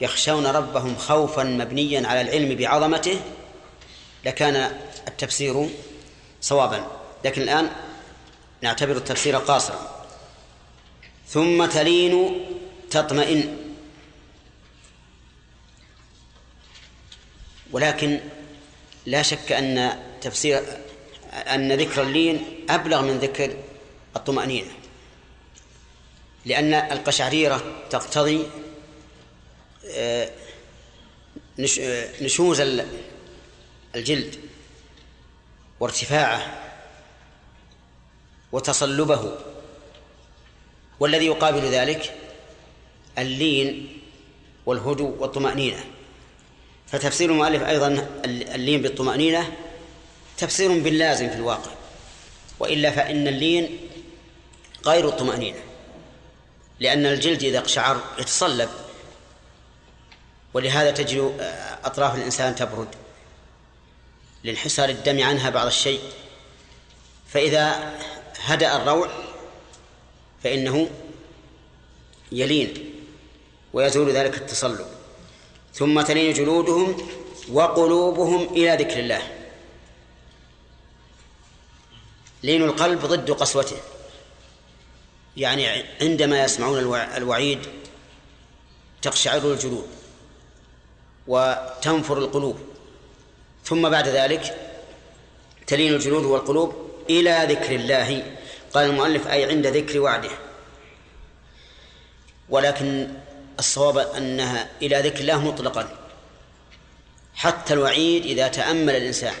يخشون 0.00 0.46
ربهم 0.46 0.96
خوفا 0.96 1.42
مبنيا 1.42 2.08
على 2.08 2.20
العلم 2.20 2.56
بعظمته 2.56 3.20
لكان 4.24 4.80
التفسير 5.08 5.68
صوابا. 6.40 6.86
لكن 7.24 7.42
الآن 7.42 7.70
نعتبر 8.66 8.96
التفسير 8.96 9.36
قاصرا. 9.36 10.06
ثم 11.28 11.66
تلين 11.66 12.44
تطمئن. 12.90 13.56
ولكن 17.72 18.20
لا 19.06 19.22
شك 19.22 19.52
أن 19.52 20.02
تفسير 20.20 20.62
أن 21.32 21.72
ذكر 21.72 22.02
اللين 22.02 22.66
أبلغ 22.70 23.02
من 23.02 23.18
ذكر 23.18 23.56
الطمأنينة. 24.16 24.70
لأن 26.44 26.74
القشعريرة 26.74 27.86
تقتضي 27.90 28.46
آه، 29.86 30.30
آه، 31.80 32.22
نشوز 32.22 32.60
الجلد 33.94 34.36
وارتفاعه. 35.80 36.65
وتصلبه. 38.52 39.32
والذي 41.00 41.26
يقابل 41.26 41.60
ذلك 41.60 42.14
اللين 43.18 44.00
والهدوء 44.66 45.16
والطمأنينة. 45.18 45.84
فتفسير 46.86 47.30
المؤلف 47.30 47.62
أيضا 47.62 48.08
اللين 48.24 48.82
بالطمأنينة 48.82 49.52
تفسير 50.38 50.78
باللازم 50.78 51.28
في 51.28 51.34
الواقع. 51.34 51.70
وإلا 52.58 52.90
فإن 52.90 53.28
اللين 53.28 53.78
غير 54.86 55.08
الطمأنينة. 55.08 55.58
لأن 56.80 57.06
الجلد 57.06 57.42
إذا 57.42 57.58
اقشعر 57.58 58.00
يتصلب. 58.18 58.68
ولهذا 60.54 60.90
تجد 60.90 61.34
أطراف 61.84 62.14
الإنسان 62.14 62.54
تبرد. 62.54 62.88
لانحسار 64.44 64.88
الدم 64.88 65.22
عنها 65.22 65.50
بعض 65.50 65.66
الشيء. 65.66 66.00
فإذا 67.28 67.94
هدأ 68.46 68.76
الروع 68.76 69.08
فإنه 70.42 70.90
يلين 72.32 72.94
ويزول 73.72 74.10
ذلك 74.12 74.36
التصلب. 74.36 74.86
ثم 75.74 76.00
تلين 76.00 76.32
جلودهم 76.32 77.08
وقلوبهم 77.52 78.48
إلى 78.54 78.76
ذكر 78.84 78.98
الله. 78.98 79.22
لين 82.42 82.62
القلب 82.62 83.00
ضد 83.00 83.30
قسوته. 83.30 83.76
يعني 85.36 85.84
عندما 86.00 86.44
يسمعون 86.44 86.78
الوعيد 87.16 87.58
تقشعر 89.02 89.52
الجلود 89.52 89.88
وتنفر 91.26 92.18
القلوب. 92.18 92.58
ثم 93.64 93.88
بعد 93.88 94.08
ذلك 94.08 94.72
تلين 95.66 95.94
الجلود 95.94 96.24
والقلوب 96.24 96.74
إلى 97.10 97.46
ذكر 97.48 97.74
الله. 97.74 98.35
قال 98.76 98.90
المؤلف 98.90 99.28
أي 99.28 99.44
عند 99.44 99.66
ذكر 99.66 100.00
وعده. 100.00 100.30
ولكن 102.48 103.08
الصواب 103.58 103.98
أنها 103.98 104.68
إلى 104.82 105.00
ذكر 105.00 105.20
الله 105.20 105.44
مطلقا. 105.44 105.98
حتى 107.34 107.74
الوعيد 107.74 108.24
إذا 108.24 108.48
تأمل 108.48 108.96
الإنسان. 108.96 109.34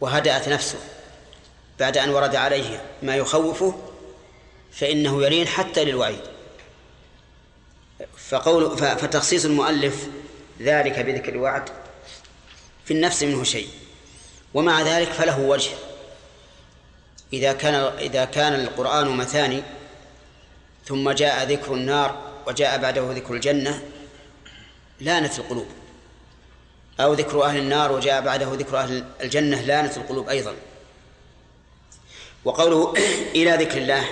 وهدأت 0.00 0.48
نفسه 0.48 0.78
بعد 1.78 1.98
أن 1.98 2.10
ورد 2.10 2.36
عليه 2.36 2.82
ما 3.02 3.16
يخوفه 3.16 3.82
فإنه 4.72 5.22
يلين 5.22 5.46
حتى 5.48 5.84
للوعيد. 5.84 6.20
فقول 8.16 8.78
فتخصيص 8.78 9.44
المؤلف 9.44 10.06
ذلك 10.60 10.98
بذكر 10.98 11.32
الوعد 11.32 11.68
في 12.84 12.90
النفس 12.90 13.22
منه 13.22 13.44
شيء. 13.44 13.68
ومع 14.54 14.82
ذلك 14.82 15.08
فله 15.08 15.40
وجه. 15.40 15.70
إذا 17.32 17.52
كان 17.52 17.74
إذا 17.98 18.24
كان 18.24 18.54
القرآن 18.54 19.08
مثاني 19.08 19.62
ثم 20.84 21.10
جاء 21.10 21.44
ذكر 21.52 21.74
النار 21.74 22.30
وجاء 22.46 22.78
بعده 22.78 23.12
ذكر 23.12 23.34
الجنة 23.34 23.82
لانت 25.00 25.38
القلوب. 25.38 25.66
أو 27.00 27.12
ذكر 27.14 27.44
أهل 27.44 27.58
النار 27.58 27.92
وجاء 27.92 28.20
بعده 28.20 28.54
ذكر 28.54 28.78
أهل 28.78 29.04
الجنة 29.20 29.60
لانت 29.60 29.96
القلوب 29.96 30.28
أيضا. 30.28 30.54
وقوله 32.44 32.94
إلى 33.36 33.50
ذكر 33.50 33.78
الله 33.78 34.04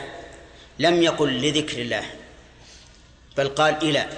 لم 0.79 1.03
يقل 1.03 1.41
لذكر 1.41 1.79
الله 1.79 2.05
بل 3.37 3.49
قال 3.49 3.83
إلى 3.83 4.09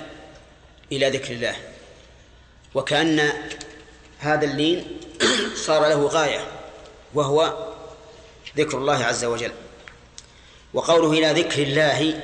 إلى 0.93 1.11
ذكر 1.11 1.33
الله. 1.35 1.57
وكأن 2.75 3.33
هذا 4.19 4.45
اللين 4.45 5.01
صار 5.67 5.89
له 5.89 6.07
غاية 6.07 6.47
وهو 7.15 7.70
ذكر 8.57 8.79
الله 8.79 9.05
عز 9.05 9.25
وجل. 9.25 9.53
وقوله 10.75 11.13
إلى 11.13 11.43
ذكر 11.43 11.63
الله 11.63 12.21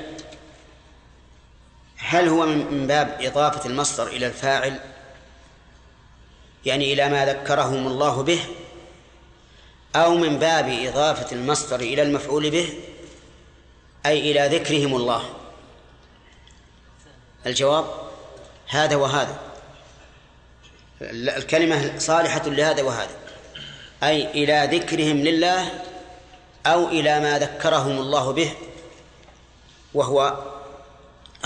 هل 1.97 2.27
هو 2.27 2.45
من 2.45 2.87
باب 2.87 3.17
إضافة 3.21 3.69
المصدر 3.69 4.07
إلى 4.07 4.27
الفاعل؟ 4.27 4.79
يعني 6.65 6.93
إلى 6.93 7.09
ما 7.09 7.25
ذكرهم 7.25 7.87
الله 7.87 8.23
به؟ 8.23 8.39
أو 9.95 10.15
من 10.15 10.39
باب 10.39 10.69
إضافة 10.69 11.35
المصدر 11.35 11.79
إلى 11.79 12.01
المفعول 12.01 12.49
به؟ 12.49 12.73
أي 14.05 14.31
إلى 14.31 14.57
ذكرهم 14.57 14.95
الله. 14.95 15.29
الجواب 17.45 17.85
هذا 18.67 18.95
وهذا. 18.95 19.39
الكلمة 21.01 21.99
صالحة 21.99 22.45
لهذا 22.45 22.83
وهذا. 22.83 23.15
أي 24.03 24.31
إلى 24.31 24.77
ذكرهم 24.77 25.17
لله 25.17 25.83
أو 26.67 26.87
إلى 26.87 27.19
ما 27.19 27.39
ذكرهم 27.39 27.99
الله 27.99 28.31
به 28.31 28.51
وهو 29.93 30.37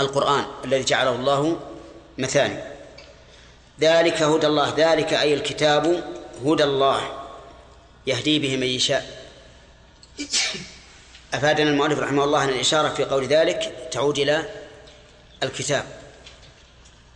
القرآن 0.00 0.44
الذي 0.64 0.84
جعله 0.84 1.10
الله 1.10 1.56
مثاني. 2.18 2.58
ذلك 3.80 4.22
هدى 4.22 4.46
الله 4.46 4.74
ذلك 4.76 5.12
أي 5.12 5.34
الكتاب 5.34 6.04
هدى 6.44 6.64
الله 6.64 7.00
يهدي 8.06 8.38
به 8.38 8.56
من 8.56 8.66
يشاء. 8.66 9.22
أفادنا 11.34 11.70
المؤلف 11.70 11.98
رحمه 11.98 12.24
الله 12.24 12.44
أن 12.44 12.48
الإشارة 12.48 12.88
في 12.88 13.04
قول 13.04 13.26
ذلك 13.26 13.88
تعود 13.90 14.18
إلى 14.18 14.44
الكتاب. 15.42 15.84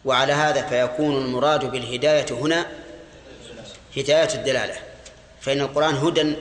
وعلى 0.05 0.33
هذا 0.33 0.67
فيكون 0.67 1.17
المراد 1.17 1.71
بالهداية 1.71 2.27
هنا 2.31 2.67
هداية 3.97 4.35
الدلالة. 4.35 4.77
فإن 5.41 5.61
القرآن 5.61 5.95
هدى 5.95 6.37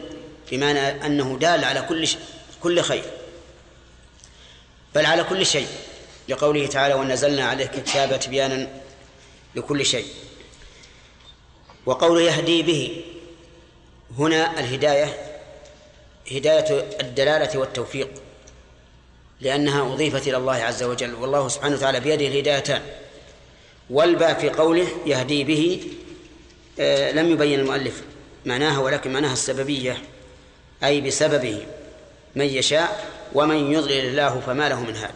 بمعنى 0.52 1.06
أنه 1.06 1.38
دال 1.38 1.64
على 1.64 1.82
كل 1.82 2.08
شيء 2.08 2.20
كل 2.64 2.82
خير. 2.82 3.04
بل 4.96 5.06
على 5.06 5.24
كل 5.24 5.46
شيء. 5.46 5.68
لقوله 6.30 6.68
تعالى 6.68 6.94
ونزلنا 6.94 7.46
عليك 7.46 7.76
الكتاب 7.76 8.20
تبيانا 8.20 8.82
لكل 9.56 9.86
شيء. 9.86 10.06
وقول 11.86 12.22
يهدي 12.22 12.64
به 12.64 13.04
هنا 14.18 14.60
الهداية 14.60 15.38
هداية 16.32 16.86
الدلالة 17.02 17.60
والتوفيق 17.60 18.10
لأنها 19.42 19.94
أضيفت 19.94 20.28
إلى 20.28 20.38
الله 20.38 20.54
عز 20.54 20.84
وجل. 20.84 21.14
والله 21.14 21.48
سبحانه 21.48 21.76
وتعالى 21.76 22.00
بيده 22.00 22.28
الهدايتان. 22.28 22.82
والباء 23.90 24.40
في 24.40 24.50
قوله 24.50 24.88
يهدي 25.06 25.44
به 25.44 25.84
آه 26.80 27.12
لم 27.12 27.32
يبين 27.32 27.60
المؤلف 27.60 28.04
معناها 28.46 28.80
ولكن 28.80 29.14
معناها 29.14 29.34
السببية. 29.34 30.04
أي 30.84 31.02
بسببه 31.02 31.68
من 32.36 32.46
يشاء 32.46 33.12
ومن 33.34 33.72
يضلل 33.72 34.06
الله 34.06 34.40
فما 34.40 34.70
له 34.70 34.80
من 34.80 34.96
هاد. 34.96 35.14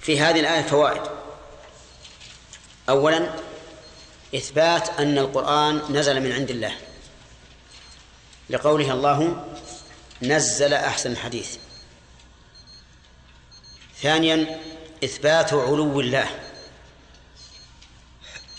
في 0.00 0.20
هذه 0.20 0.40
الآية 0.40 0.62
فوائد. 0.62 1.02
أولا 2.88 3.34
إثبات 4.34 5.00
أن 5.00 5.18
القرآن 5.18 5.82
نزل 5.90 6.20
من 6.20 6.32
عند 6.32 6.50
الله. 6.50 6.76
لقوله 8.50 8.92
الله 8.92 9.46
نزل 10.22 10.74
أحسن 10.74 11.12
الحديث 11.12 11.56
ثانيا 14.02 14.60
إثبات 15.04 15.52
علو 15.52 16.00
الله. 16.00 16.28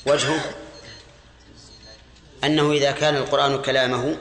وجهه 0.06 0.63
أنه 2.44 2.72
إذا 2.72 2.92
كان 2.92 3.16
القرآن 3.16 3.62
كلامه 3.62 4.18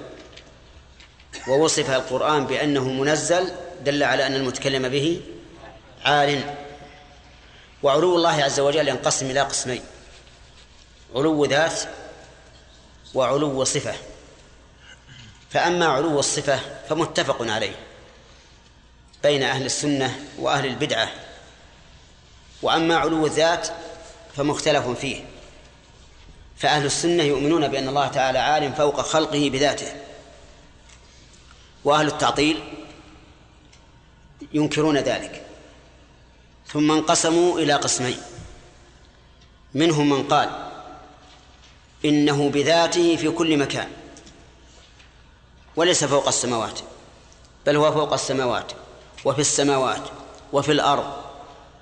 ووصف 1.48 1.90
القرآن 1.90 2.46
بأنه 2.46 2.84
منزل 2.84 3.52
دل 3.84 4.02
على 4.02 4.26
أن 4.26 4.34
المتكلم 4.34 4.88
به 4.88 5.20
عال. 6.04 6.54
وعلو 7.82 8.16
الله 8.16 8.42
عز 8.42 8.60
وجل 8.60 8.88
ينقسم 8.88 9.30
إلى 9.30 9.40
قسمين 9.40 9.82
علو 11.14 11.44
ذات 11.44 11.80
وعلو 13.14 13.64
صفة. 13.64 13.94
فأما 15.50 15.86
علو 15.86 16.18
الصفة 16.18 16.60
فمتفق 16.88 17.42
عليه 17.42 17.74
بين 19.22 19.42
أهل 19.42 19.66
السنة 19.66 20.20
وأهل 20.38 20.66
البدعة 20.66 21.10
وأما 22.62 22.96
علو 22.96 23.26
الذات 23.26 23.68
فمختلف 24.36 24.88
فيه. 24.88 25.31
فأهل 26.62 26.86
السنة 26.86 27.22
يؤمنون 27.22 27.68
بأن 27.68 27.88
الله 27.88 28.08
تعالى 28.08 28.38
عالم 28.38 28.72
فوق 28.72 29.00
خلقه 29.00 29.50
بذاته. 29.50 29.92
وأهل 31.84 32.06
التعطيل 32.06 32.60
ينكرون 34.54 34.98
ذلك. 34.98 35.46
ثم 36.66 36.92
انقسموا 36.92 37.58
إلى 37.58 37.72
قسمين. 37.72 38.18
منهم 39.74 40.10
من 40.10 40.28
قال 40.28 40.68
إنه 42.04 42.48
بذاته 42.48 43.16
في 43.16 43.30
كل 43.30 43.56
مكان. 43.56 43.88
وليس 45.76 46.04
فوق 46.04 46.28
السماوات 46.28 46.80
بل 47.66 47.76
هو 47.76 47.92
فوق 47.92 48.12
السماوات 48.12 48.72
وفي 49.24 49.40
السماوات 49.40 50.02
وفي 50.52 50.72
الأرض 50.72 51.12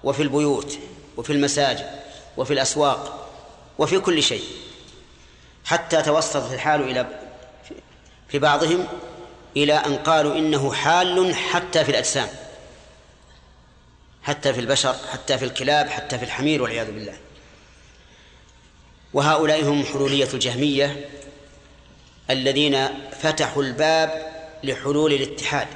وفي 0.04 0.22
البيوت 0.22 0.78
وفي 1.16 1.32
المساجد 1.32 2.00
وفي 2.36 2.52
الأسواق 2.52 3.28
وفي 3.78 3.98
كل 3.98 4.22
شيء. 4.22 4.69
حتى 5.64 6.02
توسطت 6.02 6.52
الحال 6.52 6.80
إلى 6.80 7.06
في 8.28 8.38
بعضهم 8.38 8.86
إلى 9.56 9.74
أن 9.74 9.96
قالوا 9.96 10.34
إنه 10.38 10.72
حال 10.72 11.34
حتى 11.34 11.84
في 11.84 11.90
الأجسام 11.90 12.28
حتى 14.22 14.54
في 14.54 14.61
البشر 14.61 14.96
حتى 15.12 15.38
في 15.38 15.44
الكلاب 15.44 15.88
حتى 15.88 16.18
في 16.18 16.24
الحمير 16.24 16.62
والعياذ 16.62 16.92
بالله. 16.92 17.16
وهؤلاء 19.12 19.64
هم 19.64 19.84
حلولية 19.84 20.28
الجهمية 20.34 21.08
الذين 22.30 22.88
فتحوا 23.22 23.62
الباب 23.62 24.32
لحلول 24.64 25.12
الاتحاد. 25.12 25.68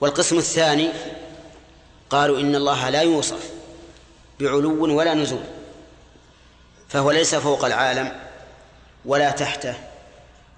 والقسم 0.00 0.38
الثاني 0.38 0.88
قالوا 2.10 2.40
إن 2.40 2.54
الله 2.54 2.90
لا 2.90 3.02
يوصف 3.02 3.50
بعلو 4.40 4.96
ولا 4.98 5.14
نزول. 5.14 5.57
فهو 6.88 7.10
ليس 7.10 7.34
فوق 7.34 7.64
العالم 7.64 8.12
ولا 9.04 9.30
تحته 9.30 9.74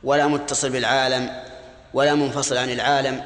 ولا 0.05 0.27
متصل 0.27 0.71
بالعالم 0.71 1.45
ولا 1.95 2.15
منفصل 2.15 2.57
عن 2.57 2.71
العالم 2.71 3.25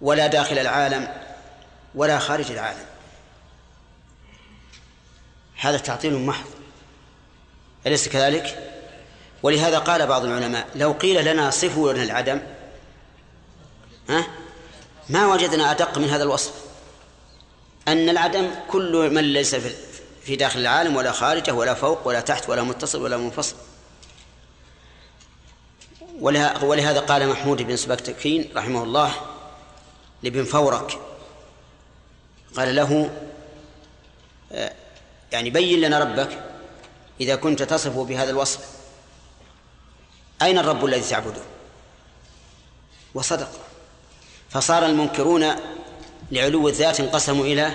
ولا 0.00 0.26
داخل 0.26 0.58
العالم 0.58 1.08
ولا 1.94 2.18
خارج 2.18 2.50
العالم 2.50 2.84
هذا 5.56 5.78
تعطيل 5.78 6.14
محض 6.14 6.46
أليس 7.86 8.08
كذلك؟ 8.08 8.74
ولهذا 9.42 9.78
قال 9.78 10.06
بعض 10.06 10.24
العلماء 10.24 10.66
لو 10.74 10.92
قيل 10.92 11.24
لنا 11.24 11.50
صفوا 11.50 11.92
لنا 11.92 12.02
العدم 12.02 12.40
ها 14.08 14.26
ما 15.08 15.26
وجدنا 15.26 15.70
أدق 15.70 15.98
من 15.98 16.10
هذا 16.10 16.22
الوصف 16.22 16.52
أن 17.88 18.08
العدم 18.08 18.50
كل 18.70 19.10
من 19.14 19.24
ليس 19.24 19.54
في 19.54 19.87
داخل 20.36 20.60
العالم 20.60 20.96
ولا 20.96 21.12
خارجه 21.12 21.52
ولا 21.52 21.74
فوق 21.74 22.06
ولا 22.06 22.20
تحت 22.20 22.48
ولا 22.48 22.62
متصل 22.62 23.02
ولا 23.02 23.16
منفصل. 23.16 23.56
ولهذا 26.62 27.00
قال 27.00 27.28
محمود 27.28 27.62
بن 27.62 27.76
سبكتكين 27.76 28.50
رحمه 28.56 28.82
الله 28.82 29.12
لابن 30.22 30.44
فورك 30.44 30.98
قال 32.56 32.76
له 32.76 33.10
آه، 34.52 34.72
يعني 35.32 35.50
بين 35.50 35.80
لنا 35.80 35.98
ربك 35.98 36.44
إذا 37.20 37.36
كنت 37.36 37.62
تصفه 37.62 38.04
بهذا 38.04 38.30
الوصف. 38.30 38.60
أين 40.42 40.58
الرب 40.58 40.84
الذي 40.84 41.00
تعبده؟ 41.00 41.42
وصدق. 43.14 43.50
فصار 44.50 44.86
المنكرون 44.86 45.46
لعلو 46.30 46.68
الذات 46.68 47.00
انقسموا 47.00 47.44
إلى 47.44 47.74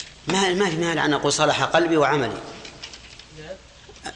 ما 0.27 0.53
ما 0.53 0.69
في 0.69 0.75
مانع 0.77 1.05
أن 1.05 1.13
أقول 1.13 1.33
صلح 1.33 1.63
قلبي 1.63 1.97
وعملي؟ 1.97 2.37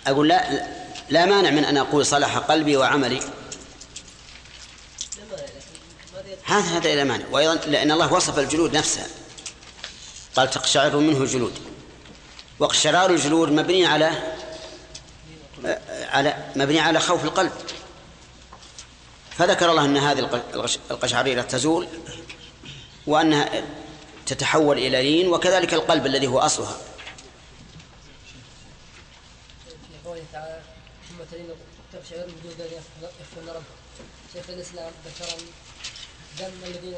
أقول 0.08 0.28
لا 0.28 0.68
لا 1.10 1.26
مانع 1.26 1.50
من 1.50 1.66
أن 1.66 1.78
أقول 1.78 2.06
صلح 2.06 2.38
قلبي 2.38 2.78
وعملي. 2.78 3.20
هذا 6.44 6.78
هذا 6.78 6.96
لا 6.96 7.04
مانع. 7.04 7.26
وأيضا 7.32 7.56
لأن 7.56 7.92
الله 7.92 8.14
وصف 8.14 8.40
الجلود 8.40 8.78
نفسها 8.78 9.08
قال 10.36 10.50
تقشعر 10.50 10.98
منه 10.98 11.22
الجلود. 11.22 11.54
واقشرار 12.60 13.10
الجلود 13.10 13.50
مبني 13.50 13.86
على 13.86 14.12
على 15.90 16.38
مبني 16.56 16.80
على 16.80 17.00
خوف 17.00 17.24
القلب. 17.24 17.52
فذكر 19.38 19.72
الله 19.72 19.86
أن 19.86 19.98
هذه 19.98 20.20
القش- 20.20 20.80
القشعريرة 20.92 21.42
تزول 21.42 21.88
وأنها 23.08 23.50
تتحول 24.26 24.78
إلى 24.78 25.04
لين 25.04 25.28
وكذلك 25.28 25.74
القلب 25.74 26.06
الذي 26.06 26.28
هو 26.28 26.40
ربهم 33.50 33.76
شيخ 34.34 34.50
الاسلام 34.50 34.92
ذكر 35.06 35.32
ذم 36.40 36.64
الذين 36.64 36.94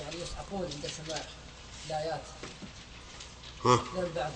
يعني 0.00 0.16
يصعقون 0.22 0.68
عند 0.74 0.86
سماع 0.86 1.22
الايات 1.86 2.20
ذم 3.66 4.12
بعض 4.16 4.30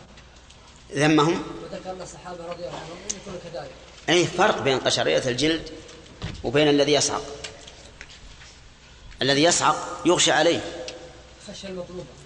ذمهم؟ 0.92 1.42
وذكر 1.62 1.90
ان 1.90 2.02
الصحابه 2.02 2.46
رضي 2.46 2.64
الله 2.66 2.78
عنهم 2.78 2.98
ان 3.10 3.16
يكونوا 3.16 3.38
كذلك 3.44 3.70
أي 4.08 4.26
فرق 4.26 4.58
بين 4.58 4.78
قشرية 4.78 5.22
الجلد 5.26 5.70
وبين 6.44 6.68
الذي 6.68 6.92
يصعق 6.92 7.22
الذي 9.22 9.42
يصعق 9.42 10.02
يغشى 10.06 10.32
عليه. 10.32 10.84
خشيه 11.48 11.68
المطلوبة. 11.68 12.19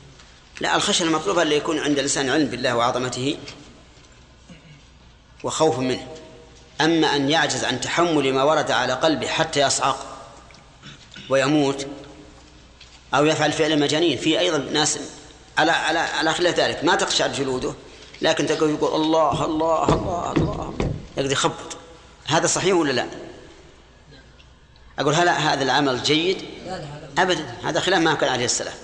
لا 0.60 0.76
الخشية 0.76 1.04
المطلوبة 1.04 1.42
اللي 1.42 1.56
يكون 1.56 1.78
عند 1.78 1.98
الإنسان 1.98 2.30
علم 2.30 2.46
بالله 2.46 2.76
وعظمته 2.76 3.36
وخوف 5.44 5.78
منه. 5.78 6.08
أما 6.80 7.16
أن 7.16 7.30
يعجز 7.30 7.64
عن 7.64 7.80
تحمل 7.80 8.32
ما 8.32 8.42
ورد 8.42 8.70
على 8.70 8.92
قلبه 8.92 9.26
حتى 9.26 9.60
يصعق 9.60 10.06
ويموت 11.28 11.86
أو 13.14 13.26
يفعل 13.26 13.52
فعل 13.52 13.80
مجانين. 13.80 14.18
في 14.18 14.38
أيضا 14.40 14.58
ناس 14.58 14.98
على 15.58 15.72
على 15.72 15.98
على 15.98 16.34
خلاف 16.34 16.60
ذلك. 16.60 16.84
ما 16.84 16.96
تقشعر 16.96 17.28
جلوده 17.28 17.74
لكن 18.22 18.46
تقول 18.46 18.70
يقول 18.70 19.02
الله 19.02 19.44
الله 19.44 19.88
الله 19.88 20.32
الله 20.32 20.74
يقدر 21.16 21.32
يخبط. 21.32 21.76
هذا 22.26 22.46
صحيح 22.46 22.74
ولا 22.74 22.92
لا؟ 22.92 23.06
أقول 24.98 25.14
هل 25.14 25.28
هذا 25.28 25.62
العمل 25.62 26.02
جيد؟ 26.02 26.44
أبدا. 27.18 27.56
هذا 27.64 27.80
خلاف 27.80 28.00
ما 28.00 28.14
كان 28.14 28.30
عليه 28.30 28.44
السلام 28.44 28.74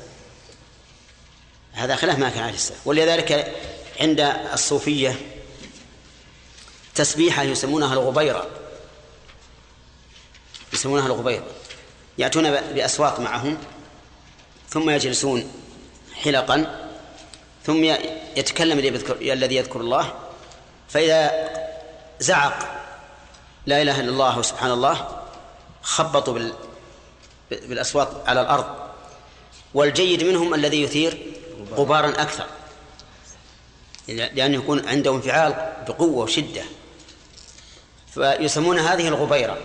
هذا 1.73 1.97
خلاف 1.97 2.19
ما 2.19 2.31
كان 2.31 2.43
عليه 2.43 2.55
السلام 2.55 2.81
ولذلك 2.85 3.55
عند 4.01 4.21
الصوفية 4.53 5.21
تسبيحة 6.95 7.43
يسمونها 7.43 7.95
الغبيرة. 7.95 8.47
يسمونها 10.73 11.07
الغبيرة. 11.07 11.47
يأتون 12.19 12.51
بأسواق 12.51 13.21
معهم 13.21 13.59
ثم 14.69 14.91
يجلسون 14.91 15.53
حلقا 16.15 16.89
ثم 17.67 17.85
يتكلم 18.37 18.79
الذي 19.21 19.57
يذكر, 19.57 19.81
الله. 19.81 20.15
فإذا 20.89 21.49
زعق 22.21 22.83
لا 23.67 23.83
إله 23.83 24.01
إلا 24.01 24.11
الله 24.11 24.39
وسبحان 24.39 24.71
الله 24.71 25.23
خبطوا 25.83 26.35
بال 26.35 26.55
بالأصوات 27.51 28.09
على 28.27 28.41
الأرض. 28.41 28.91
والجيد 29.75 30.25
منهم 30.25 30.55
الذي 30.55 30.83
يثير 30.83 31.33
غبارا 31.73 32.09
أكثر. 32.09 32.47
لأنه 34.09 34.57
يكون 34.57 34.89
عنده 34.89 35.15
انفعال 35.15 35.75
بقوة 35.89 36.25
وشدة. 36.25 36.63
فيسمون 38.15 38.79
هذه 38.79 39.09
الغبيرة. 39.09 39.59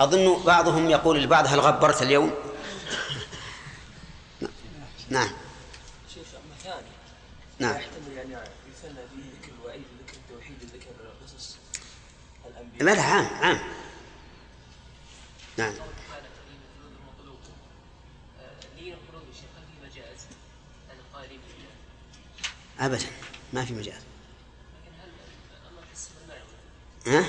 أظن 0.00 0.42
بعضهم 0.42 0.90
يقول 0.90 1.22
لبعض 1.22 1.46
هل 1.46 1.60
غبرت 1.60 2.02
اليوم؟ 2.02 2.34
نعم. 5.08 5.30
شيخ 6.14 6.26
نعم. 7.58 7.76
يحتمل 7.76 8.16
يعني 8.16 8.32
يثنى 8.32 8.92
به 8.94 9.24
ذكر 9.40 9.52
الوعيد 9.60 9.82
ذكر 10.06 10.16
التوحيد 10.16 10.56
ذكر 10.74 10.90
قصص 11.24 11.56
الأنبياء. 12.46 12.82
لا 12.84 12.94
لا 12.94 13.02
عام 13.02 13.26
عام. 13.26 13.60
نعم 15.56 15.72
لين 18.76 18.92
القلوب 18.92 19.22
الشيخ 19.30 19.50
هل 19.56 19.64
في 19.70 19.86
مجاز 19.86 20.20
عن 20.90 20.96
القائلين 20.98 21.40
بالله 21.40 21.70
أبدا 22.86 23.06
ما 23.52 23.64
في 23.64 23.72
مجال؟ 23.72 23.94
ها؟ 27.06 27.24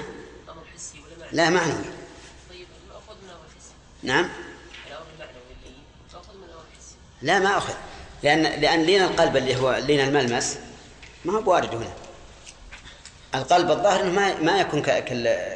لا 1.31 1.49
معنوي 1.49 1.83
طيب 2.49 2.67
نعم؟ 4.03 4.29
لا 7.21 7.39
ما 7.39 7.57
أخذ. 7.57 7.73
لأن 8.23 8.61
لأن 8.61 8.83
لين 8.83 9.03
القلب 9.03 9.37
اللي 9.37 9.55
هو 9.55 9.75
لين 9.75 9.99
الملمس 9.99 10.57
ما 11.25 11.33
هو 11.33 11.41
بوارد 11.41 11.75
هنا. 11.75 11.93
القلب 13.35 13.71
الظاهر 13.71 14.01
إنه 14.01 14.11
ما 14.11 14.41
ما 14.41 14.59
يكون 14.59 14.81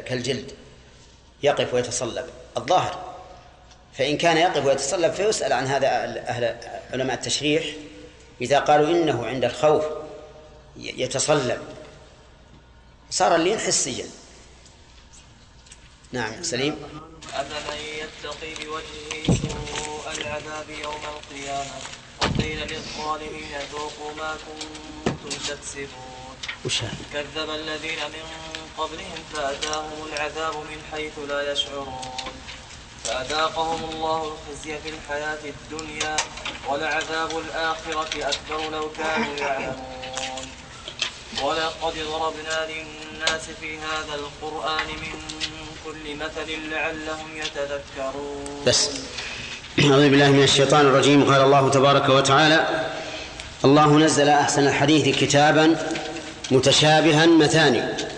كالجلد. 0.05 0.51
يقف 1.43 1.73
ويتصلب. 1.73 2.25
الظاهر. 2.57 3.15
فإن 3.93 4.17
كان 4.17 4.37
يقف 4.37 4.65
ويتصلب 4.65 5.13
فيسأل 5.13 5.53
عن 5.53 5.67
هذا 5.67 5.87
أهل 6.27 6.57
علماء 6.93 7.15
التشريح. 7.15 7.65
إذا 8.41 8.59
قالوا 8.59 8.87
إنه 8.87 9.25
عند 9.25 9.45
الخوف 9.45 9.85
يتصلب. 10.77 11.61
صار 13.09 13.35
اللين 13.35 13.59
حسيا. 13.59 14.05
نعم 16.11 16.43
سليم. 16.43 16.75
أفمن 17.33 17.77
يتقي 17.77 18.53
بوجهه 18.53 19.25
سوء 19.25 20.11
العذاب 20.17 20.69
يوم 20.69 21.01
القيامة؟ 21.15 21.77
وقيل 22.21 22.59
للظالمين 22.59 23.53
ذوقوا 23.71 24.13
ما 24.17 24.37
كنتم 24.45 25.29
تكسبون. 25.29 26.35
وش؟ 26.65 26.81
كذب 27.13 27.49
الذين 27.49 27.99
من 27.99 28.25
قبلهم 28.77 29.23
فأتاهم 29.33 30.07
العذاب 30.13 30.55
من 30.55 30.81
حيث 30.91 31.19
لا 31.27 31.51
يشعرون. 31.51 32.01
فأذاقهم 33.09 33.89
الله 33.93 34.33
الخزي 34.33 34.77
في 34.83 34.89
الحياة 34.89 35.37
الدنيا 35.45 36.15
ولعذاب 36.69 37.29
الآخرة 37.37 38.29
أكبر 38.29 38.69
لو 38.71 38.89
كانوا 38.89 39.35
يعلمون. 39.37 40.45
ولقد 41.43 41.93
ضربنا 42.11 42.67
للناس 42.69 43.41
في 43.61 43.77
هذا 43.77 44.15
القرآن 44.15 44.87
من 44.87 45.19
كل 45.85 46.15
مثل 46.15 46.69
لعلهم 46.71 47.29
يتذكرون. 47.37 48.63
بس. 48.67 48.89
أعوذ 49.79 50.09
بالله 50.09 50.29
من 50.29 50.43
الشيطان 50.43 50.85
الرجيم. 50.85 51.33
قال 51.33 51.41
الله 51.41 51.69
تبارك 51.69 52.09
وتعالى 52.09 52.89
الله 53.65 53.97
نزل 53.97 54.29
أحسن 54.29 54.67
الحديث 54.67 55.19
كتابا 55.19 55.75
متشابها 56.51 57.25
مثاني. 57.25 58.08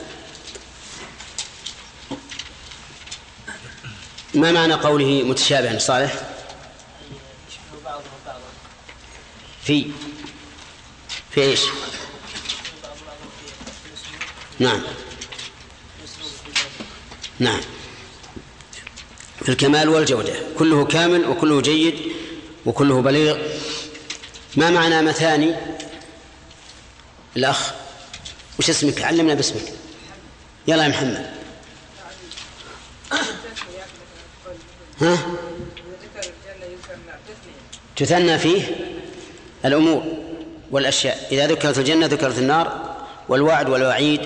ما 4.33 4.51
معنى 4.51 4.73
قوله 4.73 5.23
متشابها؟ 5.23 5.79
صالح؟ 5.79 6.13
في. 9.63 9.85
في 11.31 11.41
إيش؟ 11.41 11.61
نعم. 14.59 14.81
نعم. 17.39 17.61
في 19.43 19.49
الكمال 19.49 19.89
والجودة. 19.89 20.33
كله 20.57 20.85
كامل 20.85 21.25
وكله 21.25 21.61
جيد 21.61 21.95
وكله 22.65 23.01
بليغ. 23.01 23.37
ما 24.55 24.69
معنى 24.69 25.01
مثاني 25.01 25.55
الأخ. 27.37 27.71
وش 28.59 28.69
اسمك؟ 28.69 29.01
علمنا 29.01 29.33
باسمك. 29.33 29.73
يلا 30.67 30.83
يا 30.83 30.89
محمد. 30.89 31.40
ها؟ 35.01 35.17
تثنى 37.95 38.39
فيه 38.39 38.61
الأمور 39.65 40.03
والأشياء. 40.71 41.27
إذا 41.31 41.47
ذكرت 41.47 41.77
الجنة 41.77 42.05
ذكرت 42.05 42.37
النار 42.37 42.95
والوعد 43.29 43.69
والوعيد 43.69 44.21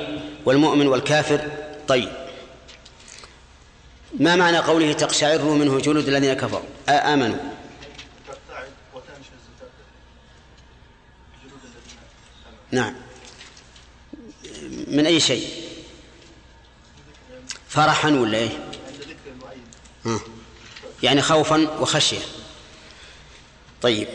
والمؤمن 0.45 0.88
والكافر. 0.88 1.49
طيب. 1.88 2.09
ما 4.19 4.36
معنى 4.36 4.57
قوله 4.57 4.93
تقشعر 4.93 5.41
منه 5.41 5.80
جلود 5.80 6.07
الذين 6.07 6.34
كفروا؟ 6.34 6.61
آمنوا. 6.89 7.38
نعم. 12.71 12.95
من 14.88 15.05
أي 15.05 15.19
شيء؟ 15.19 15.47
فرحا 17.69 18.09
ولا 18.09 18.38
إيه؟ 18.38 18.49
عند 18.49 19.01
ذكر 19.01 19.32
المعين 19.36 19.63
ها. 20.05 20.34
يعني 21.03 21.21
خوفا 21.21 21.69
وخشية. 21.79 22.19
طيب. 23.81 24.07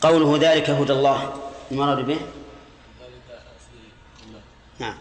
قوله 0.00 0.38
ذلك 0.52 0.70
هدى 0.70 0.92
الله. 0.92 1.50
المراد 1.70 2.06
به؟ 2.06 2.18
نعم. 4.78 4.96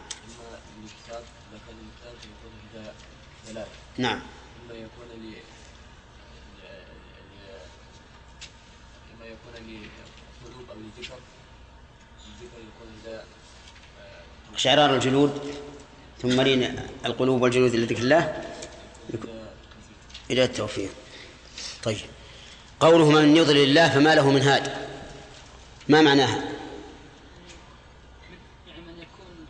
إذا 3.51 3.67
نعم. 3.97 4.19
إما 4.69 4.73
يكون 4.73 5.05
ل 5.21 5.23
ل- 5.23 5.31
ل- 5.31 5.35
إما 9.15 9.25
يكون 9.25 9.79
لقلوب 10.45 10.69
أو 10.69 10.75
لذكر 10.75 11.13
الذكر 12.27 12.57
يكون 12.57 12.87
هداية 13.03 13.23
شعرار 14.55 14.95
الجلود 14.95 15.55
ثم 16.21 16.41
لين 16.41 16.79
القلوب 17.05 17.41
والجلود 17.41 17.75
لذكر 17.75 17.97
الله. 17.97 18.54
إلى 20.31 20.43
التوفيق. 20.43 20.89
طيب. 21.83 21.97
قوله 22.79 23.09
من 23.11 23.35
يضلل 23.35 23.63
الله 23.63 23.89
فما 23.89 24.15
له 24.15 24.31
من 24.31 24.41
هاد. 24.41 24.73
ما 25.89 26.01
معناها؟ 26.01 26.43
يعني 28.67 28.81
من 28.87 29.01
يكون 29.01 29.45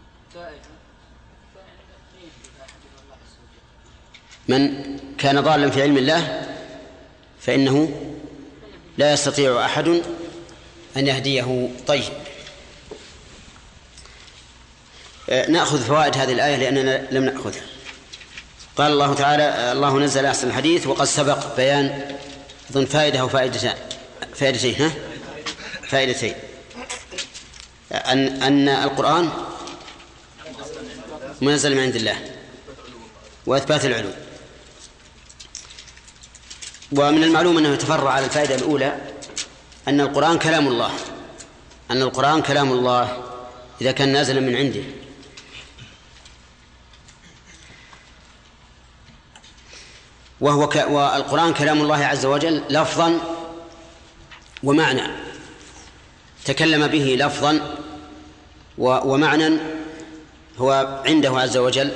من 4.48 4.86
كان 5.18 5.42
ضالا 5.42 5.70
في 5.70 5.82
علم 5.82 5.98
الله 5.98 6.48
فإنه 7.42 8.02
لا 8.98 9.14
يستطيع 9.14 9.66
أحد 9.66 9.88
أن 10.98 11.08
يهديه. 11.08 11.70
طيب. 11.88 12.14
آه، 15.30 15.50
نأخذ 15.50 15.84
فوائد 15.84 16.18
هذه 16.18 16.34
الآية 16.34 16.56
لأننا 16.56 17.08
لم 17.12 17.26
نأخذها. 17.26 17.75
قال 18.78 18.92
الله 18.92 19.14
تعالى 19.14 19.72
الله 19.72 20.00
نزل 20.00 20.26
أحسن 20.26 20.48
الحديث 20.48 20.88
وقد 20.88 21.06
سبق 21.06 21.56
بيان 21.56 22.16
أظن 22.72 22.86
فائدة 22.86 23.20
أو 23.20 23.30
فائدتين 24.34 24.76
ها؟ 24.76 24.92
فائدتين. 25.88 26.34
أن 27.92 28.42
أن 28.42 28.70
القرآن 28.70 29.30
منزل 31.42 31.76
من 31.76 31.82
عند 31.82 31.96
الله 31.96 32.18
وإثبات 33.46 33.86
العلوم 33.86 34.14
ومن 36.92 37.24
المعلوم 37.24 37.58
أنه 37.58 37.74
يتفرع 37.74 38.12
على 38.12 38.26
الفائدة 38.26 38.56
الأولى 38.56 38.98
أن 39.88 40.02
القرآن 40.02 40.40
كلام 40.40 40.68
الله. 40.68 40.92
أن 41.92 42.02
القرآن 42.02 42.42
كلام 42.42 42.72
الله 42.72 43.24
إذا 43.82 43.92
كان 43.92 44.10
نازلا 44.10 44.40
من 44.40 44.56
عنده. 44.56 44.84
وهو 50.42 50.70
ك... 50.70 50.76
والقرآن 50.90 51.54
كلام 51.54 51.82
الله 51.82 52.06
عز 52.06 52.26
وجل 52.26 52.64
لفظا 52.70 53.20
ومعنى. 54.64 55.02
تكلم 56.46 56.88
به 56.88 57.18
لفظا 57.20 57.78
و... 58.78 59.14
ومعنى 59.14 59.58
هو 60.58 61.02
عنده 61.06 61.40
عز 61.40 61.58
وجل 61.58 61.92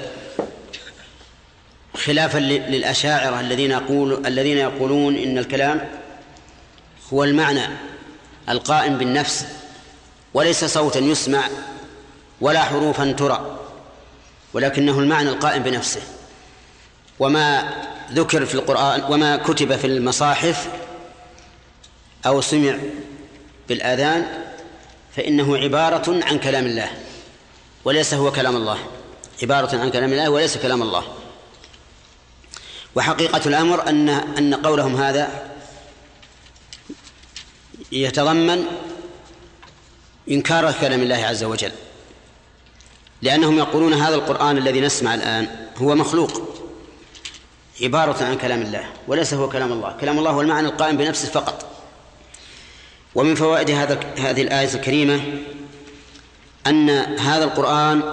خلافا 1.95 2.37
للأشاعرة 2.37 3.39
الذين 3.39 3.71
يقول 3.71 4.27
الذين 4.27 4.57
يقولون 4.57 5.15
إن 5.15 5.37
الكلام 5.37 5.89
هو 7.13 7.23
المعنى 7.23 7.67
القائم 8.49 8.97
بالنفس 8.97 9.45
وليس 10.33 10.65
صوتا 10.65 10.99
يسمع 10.99 11.43
ولا 12.41 12.63
حروفا 12.63 13.11
ترى 13.11 13.59
ولكنه 14.53 14.99
المعنى 14.99 15.29
القائم 15.29 15.63
بنفسه. 15.63 16.01
وما 17.19 17.69
ذكر 18.13 18.45
في 18.45 18.55
القرآن 18.55 19.03
وما 19.09 19.37
كتب 19.37 19.75
في 19.75 19.87
المصاحف 19.87 20.69
أو 22.25 22.41
سمع 22.41 22.77
بالآذان 23.69 24.45
فإنه 25.15 25.57
عبارة 25.57 26.25
عن 26.25 26.39
كلام 26.39 26.65
الله 26.65 26.89
وليس 27.85 28.13
هو 28.13 28.31
كلام 28.31 28.55
الله. 28.55 28.77
عبارة 29.43 29.77
عن 29.77 29.89
كلام 29.89 30.13
الله 30.13 30.29
وليس 30.29 30.57
كلام 30.57 30.81
الله. 30.81 31.03
وحقيقة 32.95 33.41
الأمر 33.45 33.89
أن 33.89 34.09
أن 34.09 34.53
قولهم 34.55 34.95
هذا 34.95 35.51
يتضمن 37.91 38.65
إنكار 40.31 40.71
كلام 40.71 41.01
الله 41.01 41.15
عز 41.15 41.43
وجل. 41.43 41.71
لأنهم 43.21 43.57
يقولون 43.57 43.93
هذا 43.93 44.15
القرآن 44.15 44.57
الذي 44.57 44.81
نسمع 44.81 45.13
الآن 45.13 45.67
هو 45.77 45.95
مخلوق. 45.95 46.58
عبارة 47.81 48.23
عن 48.23 48.37
كلام 48.37 48.61
الله 48.61 48.89
وليس 49.07 49.33
هو 49.33 49.49
كلام 49.49 49.71
الله. 49.71 49.97
كلام 50.01 50.19
الله 50.19 50.31
هو 50.31 50.41
المعنى 50.41 50.67
القائم 50.67 50.97
بنفسه 50.97 51.27
فقط. 51.27 51.65
ومن 53.15 53.35
فوائد 53.35 53.71
هذا 53.71 53.99
هذه 54.17 54.41
الآية 54.41 54.73
الكريمة 54.73 55.21
أن 56.67 56.89
هذا 57.19 57.43
القرآن 57.43 58.03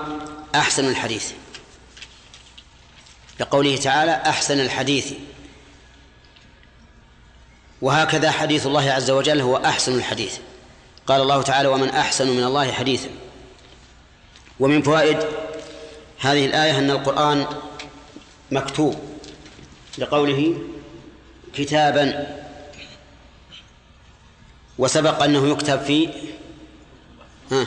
أحسن 0.54 0.88
الحديث. 0.88 1.32
لقوله 3.40 3.76
تعالى 3.76 4.12
أحسن 4.12 4.60
الحديث. 4.60 5.12
وهكذا 7.82 8.30
حديث 8.30 8.66
الله 8.66 8.90
عز 8.90 9.10
وجل 9.10 9.40
هو 9.40 9.56
أحسن 9.56 9.94
الحديث. 9.94 10.38
قال 11.06 11.20
الله 11.22 11.42
تعالى 11.42 11.68
ومن 11.68 11.88
أحسن 11.88 12.28
من 12.28 12.44
الله 12.44 12.72
حديثا. 12.72 13.08
ومن 14.60 14.82
فوائد 14.82 15.18
هذه 16.18 16.46
الآية 16.46 16.78
أن 16.78 16.90
القرآن 16.90 17.46
مكتوب. 18.50 19.15
لقوله 19.98 20.58
كتابا 21.54 22.36
وسبق 24.78 25.22
أنه 25.22 25.48
يكتب 25.48 25.82
في 25.82 26.08
ها 27.50 27.66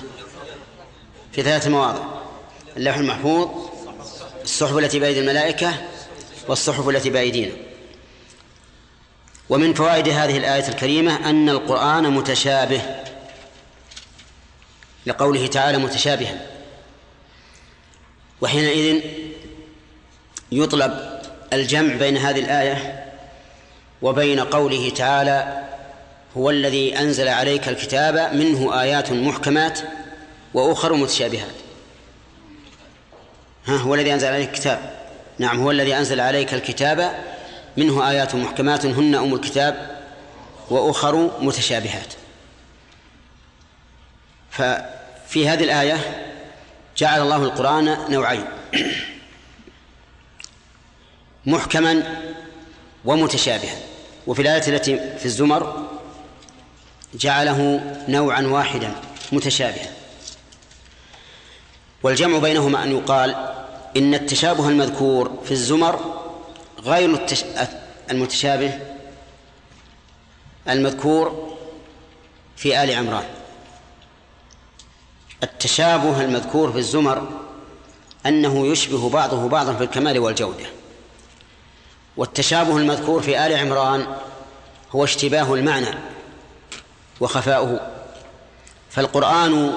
في 1.32 1.44
ثلاث 1.44 1.68
مواضع 1.68 2.04
اللوح 2.78 2.96
المحفوظ 2.98 3.50
الصحف 4.44 4.78
التي 4.78 5.00
بأيدي 5.00 5.20
الملائكة 5.20 5.74
والصحف 6.48 6.90
التي 6.90 7.10
بأيدينا. 7.10 7.54
ومن 9.50 9.74
فوائد 9.74 10.10
هذه 10.10 10.38
الآية 10.38 10.68
الكريمة 10.68 11.30
أن 11.30 11.50
القرآن 11.50 12.12
متشابه 12.12 12.82
لقوله 15.06 15.48
تعالى 15.48 15.78
متشابها. 15.78 16.48
وحينئذ 18.42 19.02
يطلب 20.52 21.19
الجمع 21.54 21.96
بين 21.96 22.18
هذه 22.18 22.40
الآية 22.40 23.06
وبين 24.02 24.40
قوله 24.40 24.90
تعالى 24.90 25.64
هو 26.38 26.50
الذي 26.50 27.00
أنزل 27.00 27.28
عليك 27.28 27.70
الكتاب 27.70 28.34
منه 28.34 28.82
آيات 28.82 29.12
محكمات 29.12 29.80
وأخر 30.54 30.94
متشابهات. 30.94 31.56
ها 33.66 33.78
هو 33.78 33.96
الذي 33.96 34.14
أنزل 34.14 34.28
عليك 34.28 34.50
الكتاب. 34.50 35.00
نعم 35.40 35.60
هو 35.62 35.72
الذي 35.72 35.98
أنزل 35.98 36.20
عليك 36.20 36.54
الكتاب 36.54 37.12
منه 37.78 38.10
آيات 38.10 38.36
محكمات 38.36 38.86
هن 38.86 39.16
أم 39.16 39.34
الكتاب 39.34 40.00
وأخر 40.70 41.32
متشابهات. 41.42 42.14
ففي 44.52 45.50
هذه 45.50 45.64
الآية 45.64 45.98
جعل 46.98 47.22
الله 47.22 47.44
القرآن 47.44 47.98
نوعين. 48.10 48.46
محكما 51.50 52.22
ومتشابها. 53.06 53.76
وفي 54.28 54.42
الآية 54.42 54.68
التي 54.68 55.18
في 55.20 55.26
الزمر 55.26 55.88
جعله 57.14 57.82
نوعا 58.08 58.42
واحدا 58.42 58.96
متشابها. 59.32 59.92
والجمع 62.04 62.38
بينهما 62.38 62.84
أن 62.84 62.92
يقال 62.92 63.36
إن 63.98 64.14
التشابه 64.14 64.70
المذكور 64.70 65.32
في 65.46 65.52
الزمر 65.52 66.22
غير 66.84 67.14
التش... 67.14 67.44
المتشابه 68.12 68.80
المذكور 70.70 71.58
في 72.56 72.84
آل 72.84 72.96
عمران. 72.96 73.26
التشابه 75.44 76.22
المذكور 76.22 76.72
في 76.72 76.78
الزمر 76.78 77.28
أنه 78.26 78.68
يشبه 78.68 79.10
بعضه 79.10 79.48
بعضا 79.50 79.74
في 79.74 79.84
الكمال 79.84 80.20
والجودة. 80.20 80.79
والتشابه 82.20 82.78
المذكور 82.78 83.22
في 83.22 83.46
آل 83.46 83.54
عمران 83.54 84.08
هو 84.92 85.04
اشتباه 85.04 85.54
المعنى 85.54 85.98
وخفاؤه. 87.20 87.92
فالقرآن 88.90 89.74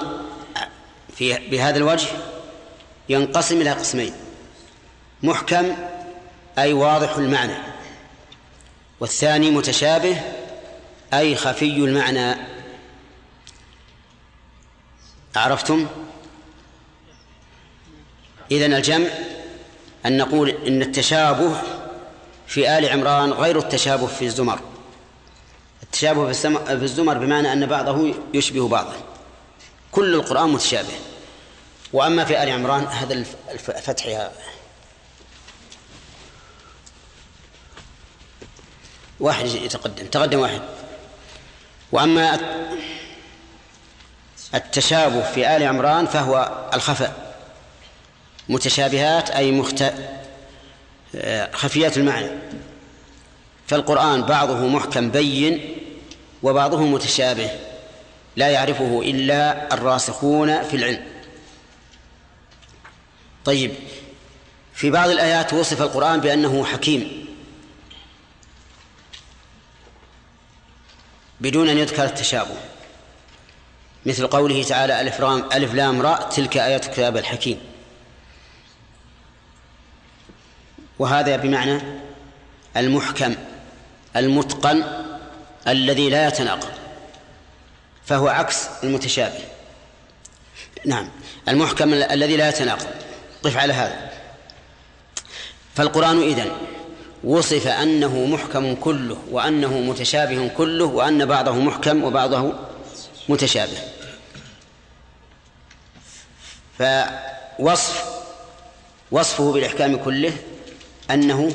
في 1.15 1.49
بهذا 1.49 1.77
الوجه 1.77 2.07
ينقسم 3.09 3.61
إلى 3.61 3.71
قسمين. 3.71 4.13
محكم 5.23 5.75
أي 6.57 6.73
واضح 6.73 7.15
المعنى. 7.15 7.55
والثاني 8.99 9.51
متشابه 9.51 10.21
أي 11.13 11.35
خفي 11.35 11.77
المعنى. 11.77 12.35
عرفتم؟ 15.35 15.87
إذن 18.51 18.73
الجمع 18.73 19.09
أن 20.05 20.17
نقول 20.17 20.49
إن 20.49 20.81
التشابه 20.81 21.61
في 22.53 22.77
آل 22.77 22.89
عمران 22.89 23.31
غير 23.31 23.57
التشابه 23.57 24.07
في 24.07 24.25
الزمر. 24.25 24.59
التشابه 25.83 26.31
في 26.31 26.71
الزمر 26.71 27.17
بمعنى 27.17 27.53
أن 27.53 27.65
بعضه 27.65 28.13
يشبه 28.33 28.67
بعضا. 28.67 28.95
كل 29.91 30.15
القرآن 30.15 30.49
متشابه. 30.49 30.93
وأما 31.93 32.25
في 32.25 32.43
آل 32.43 32.49
عمران 32.49 32.83
هذا 32.83 33.13
الفتح 33.69 34.29
واحد 39.19 39.45
يتقدم. 39.45 40.05
تقدم 40.05 40.39
واحد. 40.39 40.61
وأما 41.91 42.39
التشابه 44.55 45.31
في 45.31 45.55
آل 45.55 45.63
عمران 45.63 46.05
فهو 46.05 46.69
الخفاء. 46.73 47.35
متشابهات 48.49 49.29
أي 49.29 49.51
مخت... 49.51 49.83
خفيات 51.53 51.97
المعنى. 51.97 52.29
فالقرآن 53.67 54.21
بعضه 54.21 54.67
محكم 54.67 55.11
بين 55.11 55.75
وبعضه 56.43 56.81
متشابه 56.81 57.49
لا 58.35 58.49
يعرفه 58.49 59.01
إلا 59.05 59.73
الراسخون 59.73 60.63
في 60.63 60.75
العلم. 60.75 61.05
طيب 63.45 63.71
في 64.73 64.89
بعض 64.89 65.09
الآيات 65.09 65.53
وصف 65.53 65.81
القرآن 65.81 66.19
بأنه 66.19 66.65
حكيم 66.65 67.25
بدون 71.41 71.69
أن 71.69 71.77
يذكر 71.77 72.03
التشابه. 72.03 72.55
مثل 74.05 74.27
قوله 74.27 74.63
تعالى 74.63 75.01
ألف 75.01 75.21
ألف 75.53 75.73
لام 75.73 76.01
راء 76.01 76.29
تلك 76.29 76.57
آيات 76.57 76.85
الكتاب 76.85 77.17
الحكيم. 77.17 77.72
وهذا 81.03 81.35
بمعنى 81.35 81.81
المحكم 82.77 83.35
المتقن 84.15 84.83
الذي 85.67 86.09
لا 86.09 86.27
يتناقض 86.27 86.69
فهو 88.05 88.27
عكس 88.27 88.67
المتشابه. 88.83 89.39
نعم 90.85 91.09
المحكم 91.49 91.93
الذي 91.93 92.37
لا 92.37 92.49
يتناقض. 92.49 92.87
قف 93.43 93.57
على 93.57 93.73
هذا. 93.73 94.11
فالقرآن 95.75 96.21
إذن 96.21 96.51
وصف 97.23 97.67
أنه 97.67 98.25
محكم 98.25 98.75
كله 98.75 99.17
وأنه 99.31 99.79
متشابه 99.79 100.47
كله 100.47 100.85
وأن 100.85 101.25
بعضه 101.25 101.51
محكم 101.51 102.03
وبعضه 102.03 102.53
متشابه. 103.29 103.77
فوصف 106.79 108.05
وصفه 109.11 109.51
بالإحكام 109.51 109.97
كله 109.97 110.33
أنه 111.11 111.51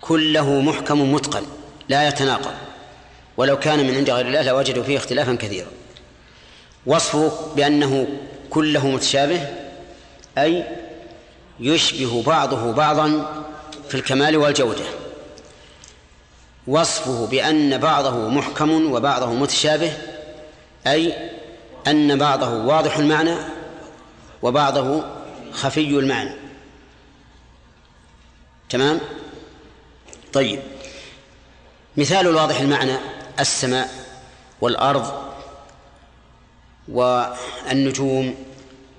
كله 0.00 0.60
محكم 0.60 1.12
متقن 1.12 1.42
لا 1.88 2.08
يتناقض. 2.08 2.54
ولو 3.36 3.58
كان 3.58 3.86
من 3.86 3.94
عند 3.94 4.10
غير 4.10 4.26
الله 4.26 4.42
لوجدوا 4.42 4.82
فيه 4.82 4.96
اختلافا 4.96 5.34
كثيرا. 5.34 5.68
وصفه 6.86 7.54
بأنه 7.56 8.06
كله 8.50 8.86
متشابه 8.86 9.48
أي 10.38 10.64
يشبه 11.60 12.22
بعضه 12.22 12.72
بعضا 12.72 13.26
في 13.88 13.94
الكمال 13.94 14.36
والجودة. 14.36 14.84
وصفه 16.66 17.26
بأن 17.26 17.78
بعضه 17.78 18.28
محكم 18.28 18.92
وبعضه 18.92 19.26
متشابه 19.26 19.92
أي 20.86 21.30
أن 21.86 22.18
بعضه 22.18 22.64
واضح 22.64 22.96
المعنى 22.96 23.34
وبعضه 24.42 25.04
خفي 25.52 25.80
المعنى. 25.80 26.47
تمام؟ 28.68 29.00
طيب. 30.32 30.60
مثال 31.96 32.26
الواضح 32.26 32.60
المعنى 32.60 32.96
السماء 33.40 33.90
والأرض 34.60 35.28
والنجوم 36.88 38.34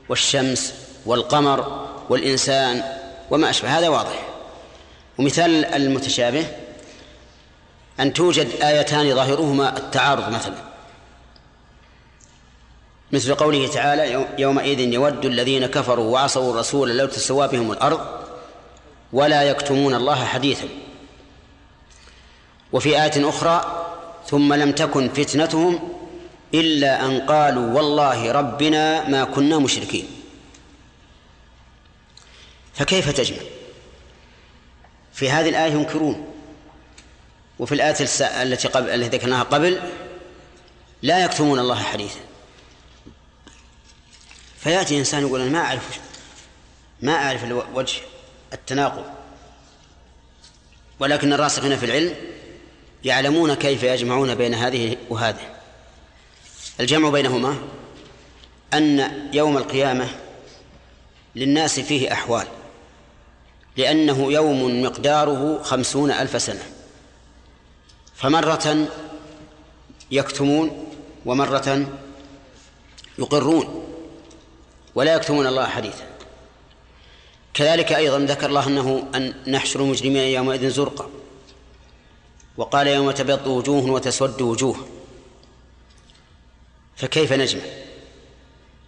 والشمس 0.09 0.73
والقمر 1.05 1.89
والإنسان 2.09 2.83
وما 3.29 3.49
أشبه 3.49 3.79
هذا 3.79 3.89
واضح. 3.89 4.25
ومثال 5.17 5.65
المتشابه 5.65 6.45
أن 7.99 8.13
توجد 8.13 8.61
آيتان 8.61 9.15
ظاهرهما 9.15 9.77
التعارض 9.77 10.29
مثلا. 10.29 10.69
مثل 13.11 13.35
قوله 13.35 13.67
تعالى 13.67 14.27
يومئذ 14.37 14.79
يود 14.79 15.25
الذين 15.25 15.65
كفروا 15.65 16.13
وعصوا 16.13 16.53
الرسول 16.53 16.97
لو 16.97 17.05
تسوى 17.05 17.47
بهم 17.47 17.71
الأرض 17.71 17.99
ولا 19.13 19.43
يكتمون 19.43 19.93
الله 19.95 20.25
حديثا. 20.25 20.67
وفي 22.73 23.03
آية 23.03 23.29
أخرى 23.29 23.85
ثم 24.27 24.53
لم 24.53 24.71
تكن 24.71 25.09
فتنتهم 25.09 25.93
إلا 26.53 27.05
أن 27.05 27.19
قالوا 27.21 27.73
والله 27.73 28.31
ربنا 28.31 29.09
ما 29.09 29.23
كنا 29.23 29.59
مشركين. 29.59 30.07
فكيف 32.73 33.09
تجمع؟ 33.09 33.39
في 35.13 35.29
هذه 35.29 35.49
الآية 35.49 35.71
ينكرون 35.71 36.33
وفي 37.59 37.75
الآية 37.75 37.95
التي 38.21 38.67
قبل 38.67 38.89
التي 38.89 39.17
ذكرناها 39.17 39.43
قبل 39.43 39.81
لا 41.01 41.25
يكتمون 41.25 41.59
الله 41.59 41.83
حديثا. 41.83 42.19
فيأتي 44.59 44.99
إنسان 44.99 45.21
يقول 45.21 45.41
أنا 45.41 45.49
ما 45.49 45.59
أعرف 45.59 45.99
ما 47.01 47.13
أعرف 47.15 47.43
وجه 47.73 48.01
التناقض. 48.53 49.05
ولكن 50.99 51.33
الراسخين 51.33 51.77
في 51.77 51.85
العلم 51.85 52.15
يعلمون 53.03 53.53
كيف 53.53 53.83
يجمعون 53.83 54.35
بين 54.35 54.53
هذه 54.53 54.97
وهذه. 55.09 55.55
الجمع 56.79 57.09
بينهما 57.09 57.57
أن 58.73 59.11
يوم 59.33 59.57
القيامة 59.57 60.09
للناس 61.35 61.79
فيه 61.79 62.13
أحوال 62.13 62.47
لأنه 63.77 64.31
يوم 64.31 64.83
مقداره 64.83 65.63
خمسون 65.63 66.11
ألف 66.11 66.41
سنة. 66.41 66.63
فمرة 68.15 68.87
يكتمون 70.11 70.93
ومرة 71.25 71.87
يقرون 73.19 73.85
ولا 74.95 75.15
يكتمون 75.15 75.47
الله 75.47 75.65
حديثا. 75.65 76.08
كذلك 77.59 77.93
أيضا 77.93 78.19
ذكر 78.19 78.45
الله 78.45 78.67
أنه 78.67 79.07
أن 79.15 79.33
نحشر 79.47 79.79
المجرمين 79.79 80.33
يومئذ 80.33 80.69
زرقا 80.69 81.09
وقال 82.57 82.87
يوم 82.87 83.11
تبيض 83.11 83.47
وجوه 83.47 83.91
وتسود 83.91 84.41
وجوه. 84.41 84.75
فكيف 86.95 87.33
نجمع؟ 87.33 87.61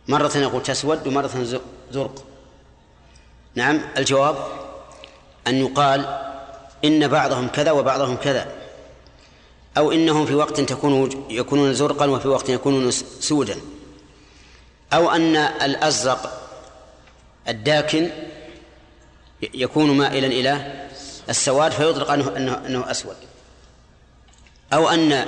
مرة 0.07 0.37
يقول 0.37 0.63
تسود 0.63 1.07
ومرة 1.07 1.61
زرق. 1.91 2.23
نعم 3.55 3.81
الجواب 3.97 4.35
أن 5.47 5.55
يقال 5.55 6.19
إن 6.85 7.07
بعضهم 7.07 7.47
كذا 7.47 7.71
وبعضهم 7.71 8.15
كذا 8.15 8.51
أو 9.77 9.91
إنهم 9.91 10.25
في 10.25 10.35
وقت 10.35 10.59
تكون 10.59 11.25
يكونون 11.29 11.73
زرقا 11.73 12.05
وفي 12.05 12.27
وقت 12.27 12.49
يكونون 12.49 12.91
سودا 13.19 13.57
أو 14.93 15.11
أن 15.11 15.35
الأزرق 15.35 16.41
الداكن 17.47 18.09
يكون 19.53 19.97
مائلا 19.97 20.27
إلى 20.27 20.85
السواد 21.29 21.71
فيطلق 21.71 22.11
أنه, 22.11 22.37
أنه, 22.37 22.65
أنه 22.65 22.91
أسود. 22.91 23.15
أو 24.73 24.89
أن 24.89 25.25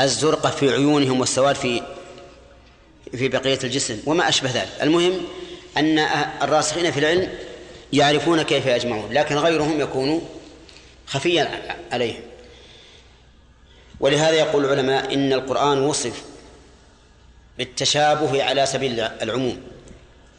الزرقة 0.00 0.50
في 0.50 0.70
عيونهم 0.70 1.20
والسواد 1.20 1.54
في 1.54 1.82
في 3.12 3.28
بقية 3.28 3.58
الجسم 3.64 4.00
وما 4.06 4.28
أشبه 4.28 4.50
ذلك. 4.50 4.68
المهم 4.82 5.20
أن 5.76 5.98
الراسخين 6.42 6.90
في 6.90 7.00
العلم 7.00 7.28
يعرفون 7.92 8.42
كيف 8.42 8.66
يجمعون 8.66 9.12
لكن 9.12 9.36
غيرهم 9.36 9.80
يكون 9.80 10.28
خفيا 11.06 11.76
عليهم. 11.92 12.22
ولهذا 14.00 14.34
يقول 14.34 14.64
العلماء 14.64 15.14
إن 15.14 15.32
القرآن 15.32 15.78
وصف 15.78 16.22
بالتشابه 17.58 18.44
على 18.44 18.66
سبيل 18.66 19.00
العموم 19.00 19.62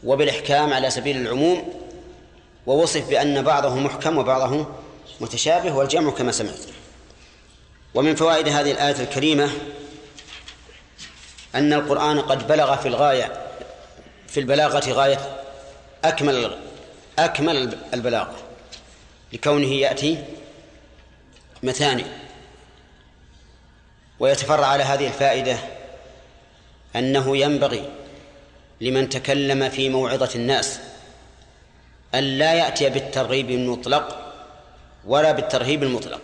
وبالإحكام 0.04 0.72
على 0.72 0.90
سبيل 0.90 1.16
العموم 1.16 1.85
ووصف 2.66 3.08
بأن 3.08 3.42
بعضه 3.42 3.74
محكم 3.74 4.18
وبعضه 4.18 4.66
متشابه 5.20 5.72
والجمع 5.72 6.10
كما 6.10 6.32
سمعت. 6.32 6.60
ومن 7.94 8.14
فوائد 8.14 8.48
هذه 8.48 8.70
الآية 8.70 9.00
الكريمة 9.00 9.50
أن 11.54 11.72
القرآن 11.72 12.20
قد 12.20 12.46
بلغ 12.46 12.76
في 12.76 12.88
الغاية 12.88 13.32
في 14.28 14.40
البلاغة 14.40 14.90
غاية 14.90 15.42
أكمل 16.04 16.58
أكمل 17.18 17.78
البلاغة 17.94 18.34
لكونه 19.32 19.72
يأتي 19.72 20.24
مثاني. 21.62 22.04
ويتفرع 24.20 24.66
على 24.66 24.82
هذه 24.82 25.06
الفائدة 25.06 25.58
أنه 26.96 27.36
ينبغي 27.36 27.90
لمن 28.80 29.08
تكلم 29.08 29.68
في 29.68 29.88
موعظة 29.88 30.30
الناس 30.34 30.80
أن 32.14 32.38
لا 32.38 32.54
يأتي 32.54 32.90
بالترغيب 32.90 33.50
المطلق 33.50 34.32
ولا 35.04 35.32
بالترهيب 35.32 35.82
المطلق. 35.82 36.20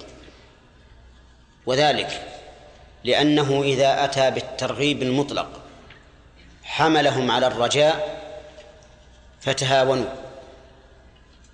وذلك 1.67 2.29
لأنه 3.05 3.63
إذا 3.63 4.05
أتى 4.05 4.31
بالترغيب 4.31 5.03
المطلق 5.03 5.61
حملهم 6.63 7.31
على 7.31 7.47
الرجاء 7.47 8.23
فتهاونوا. 9.41 10.11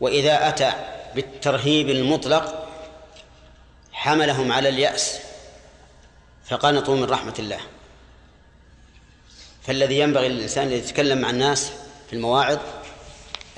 وإذا 0.01 0.49
أتى 0.49 0.73
بالترهيب 1.15 1.91
المطلق 1.91 2.69
حملهم 3.93 4.53
على 4.53 4.69
اليأس 4.69 5.19
فقنطوا 6.45 6.97
من 6.97 7.05
رحمة 7.05 7.35
الله. 7.39 7.61
فالذي 9.63 9.99
ينبغي 9.99 10.29
للإنسان 10.29 10.67
الذي 10.67 10.79
يتكلم 10.79 11.19
مع 11.19 11.31
الناس 11.31 11.73
في 12.11 12.13
المواعظ 12.13 12.59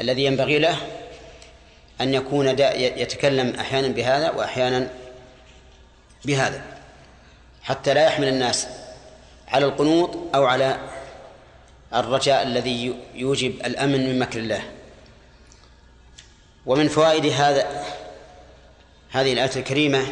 الذي 0.00 0.24
ينبغي 0.24 0.58
له 0.58 0.76
أن 2.00 2.14
يكون 2.14 2.48
يتكلم 2.58 3.54
أحيانا 3.54 3.88
بهذا 3.88 4.30
وأحيانا 4.30 4.90
بهذا. 6.24 6.62
حتى 7.62 7.94
لا 7.94 8.04
يحمل 8.04 8.28
الناس 8.28 8.66
على 9.48 9.66
القنوط 9.66 10.34
أو 10.34 10.44
على 10.44 10.80
الرجاء 11.94 12.42
الذي 12.42 12.96
يوجب 13.14 13.50
الأمن 13.50 14.08
من 14.08 14.18
مكر 14.18 14.38
الله. 14.38 14.62
ومن 16.66 16.88
فوائد 16.88 17.26
هذا 17.26 17.84
هذه 19.10 19.32
الآية 19.32 19.56
الكريمة 19.56 20.06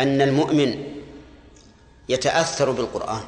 أن 0.00 0.22
المؤمن 0.22 0.94
يتأثر 2.08 2.70
بالقرآن. 2.70 3.22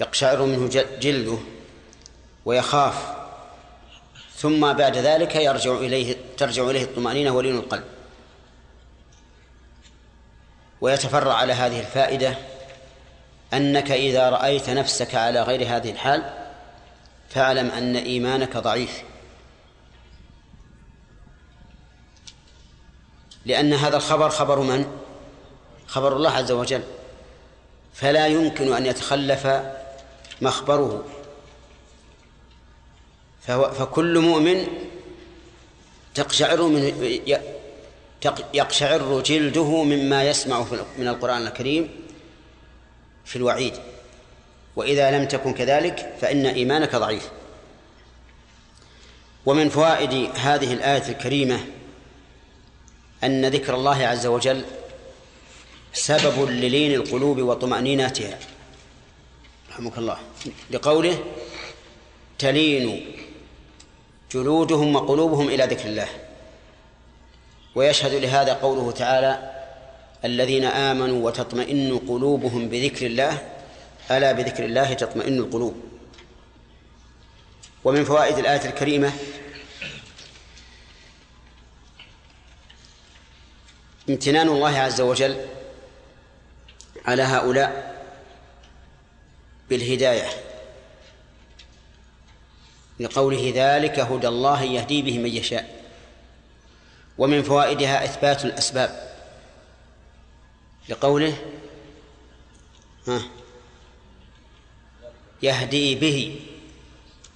يقشعر 0.00 0.42
منه 0.42 0.68
جلده. 1.00 1.38
ويخاف. 2.44 3.12
ثم 4.36 4.72
بعد 4.72 4.96
ذلك 4.96 5.36
يرجع 5.36 5.72
إليه 5.72 6.16
ترجع 6.36 6.70
إليه 6.70 6.82
الطمأنينة 6.82 7.30
ولين 7.30 7.56
القلب. 7.56 7.84
ويتفرع 10.80 11.34
على 11.34 11.52
هذه 11.52 11.80
الفائدة 11.80 12.36
أنك 13.54 13.90
إذا 13.90 14.30
رأيت 14.30 14.70
نفسك 14.70 15.14
على 15.14 15.42
غير 15.42 15.76
هذه 15.76 15.90
الحال 15.90 16.22
فاعلم 17.30 17.70
أن 17.70 17.96
إيمانك 17.96 18.56
ضعيف. 18.56 19.02
لأن 23.46 23.72
هذا 23.72 23.96
الخبر 23.96 24.28
خبر 24.28 24.60
من؟ 24.60 24.86
خبر 25.86 26.16
الله 26.16 26.30
عز 26.30 26.52
وجل. 26.52 26.82
فلا 27.94 28.26
يمكن 28.26 28.74
أن 28.74 28.86
يتخلف 28.86 29.48
مخبره. 30.40 31.04
فكل 33.46 34.18
مؤمن 34.18 34.66
تقشعر 36.14 36.62
من 36.62 36.82
يقشعر 38.54 39.20
جلده 39.20 39.82
مما 39.82 40.24
يسمع 40.24 40.64
من 40.98 41.08
القرآن 41.08 41.46
الكريم 41.46 41.88
في 43.24 43.36
الوعيد. 43.36 43.74
وإذا 44.76 45.18
لم 45.18 45.24
تكن 45.24 45.54
كذلك 45.54 46.14
فإن 46.20 46.46
إيمانك 46.46 46.96
ضعيف. 46.96 47.28
ومن 49.46 49.68
فوائد 49.68 50.30
هذه 50.34 50.72
الآية 50.72 51.08
الكريمة 51.08 51.60
أن 53.24 53.46
ذكر 53.46 53.74
الله 53.74 54.06
عز 54.06 54.26
وجل 54.26 54.64
سبب 55.92 56.50
للين 56.50 56.94
القلوب 56.94 57.38
وطمأنينتها 57.38 58.38
رحمك 59.70 59.98
الله. 59.98 60.18
لقوله 60.70 61.24
تلين 62.38 63.16
جلودهم 64.34 64.96
وقلوبهم 64.96 65.48
إلى 65.48 65.64
ذكر 65.64 65.88
الله. 65.88 66.08
ويشهد 67.74 68.14
لهذا 68.14 68.52
قوله 68.52 68.92
تعالى 68.92 69.52
الذين 70.24 70.64
آمنوا 70.64 71.26
وتطمئن 71.26 71.98
قلوبهم 72.08 72.68
بذكر 72.68 73.06
الله. 73.06 73.48
ألا 74.10 74.32
بذكر 74.32 74.64
الله 74.64 74.92
تطمئن 74.94 75.38
القلوب. 75.38 75.74
ومن 77.84 78.04
فوائد 78.04 78.38
الآية 78.38 78.68
الكريمة 78.68 79.12
امتنان 84.08 84.48
الله 84.48 84.78
عز 84.78 85.00
وجل 85.00 85.46
على 87.06 87.22
هؤلاء 87.22 88.02
بالهداية. 89.70 90.51
لقوله 93.02 93.52
ذلك 93.54 93.98
هدى 94.00 94.28
الله 94.28 94.62
يهدي 94.62 95.02
به 95.02 95.18
من 95.18 95.30
يشاء 95.30 95.82
ومن 97.18 97.42
فوائدها 97.42 98.04
إثبات 98.04 98.44
الأسباب. 98.44 99.12
لقوله 100.88 101.36
ها 103.08 103.22
يهدي 105.42 105.94
به 105.94 106.40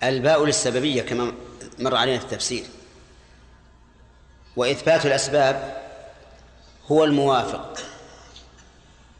الباء 0.02 0.44
للسببية 0.44 1.02
كما 1.02 1.32
مر 1.78 1.94
علينا 1.94 2.18
في 2.18 2.24
التفسير. 2.24 2.64
وإثبات 4.56 5.06
الأسباب 5.06 5.82
هو 6.86 7.04
الموافق 7.04 7.78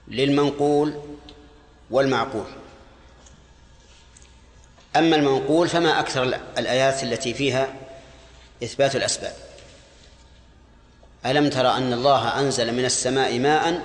للمنقول 0.08 1.00
والمعقول. 1.90 2.46
أما 4.98 5.16
المنقول 5.16 5.68
فما 5.68 6.00
أكثر 6.00 6.22
الآيات 6.58 7.02
التي 7.02 7.34
فيها 7.34 7.74
إثبات 8.62 8.96
الأسباب. 8.96 9.32
ألم 11.26 11.50
تر 11.50 11.70
أن 11.70 11.92
الله 11.92 12.40
أنزل 12.40 12.72
من 12.72 12.84
السماء 12.84 13.38
ماء 13.38 13.82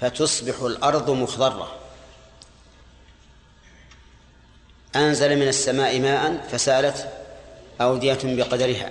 فتصبح 0.00 0.60
الأرض 0.62 1.10
مخضرة؟ 1.10 1.76
أنزل 4.96 5.36
من 5.36 5.48
السماء 5.48 6.00
ماء 6.00 6.48
فسألت 6.52 7.08
أودية 7.80 8.18
بقدرها. 8.24 8.90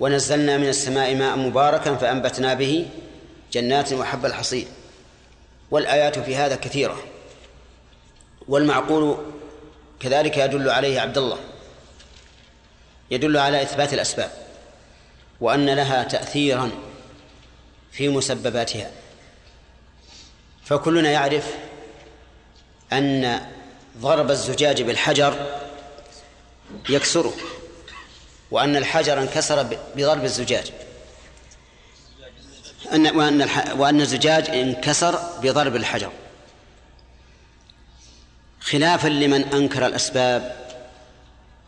ونزلنا 0.00 0.56
من 0.56 0.68
السماء 0.68 1.14
ماء 1.14 1.36
مباركا 1.36 1.96
فأنبتنا 1.96 2.54
به 2.54 2.88
جنات 3.52 3.92
وحب 3.92 4.26
الحصيد. 4.26 4.68
والآيات 5.70 6.18
في 6.18 6.36
هذا 6.36 6.56
كثيرة. 6.56 7.02
والمعقول 8.48 9.18
كذلك 10.00 10.36
يدل 10.36 10.70
عليه 10.70 11.00
عبد 11.00 11.18
الله 11.18 11.38
يدل 13.10 13.36
على 13.36 13.62
إثبات 13.62 13.94
الأسباب 13.94 14.30
وأن 15.40 15.70
لها 15.70 16.02
تأثيرا 16.04 16.70
في 17.92 18.08
مسبباتها. 18.08 18.90
فكلنا 20.64 21.10
يعرف 21.10 21.54
أن 22.92 23.40
ضرب 23.98 24.30
الزجاج 24.30 24.82
بالحجر 24.82 25.60
يكسره 26.88 27.34
وأن 28.50 28.76
الحجر 28.76 29.20
انكسر 29.20 29.78
بضرب 29.96 30.24
الزجاج. 30.24 30.72
أن 32.92 33.16
وأن. 33.16 33.48
وأن 33.76 34.00
الزجاج 34.00 34.50
انكسر 34.50 35.18
بضرب 35.42 35.76
الحجر. 35.76 36.12
خلافا 38.70 39.08
لمن 39.08 39.44
أنكر 39.44 39.86
الأسباب 39.86 40.68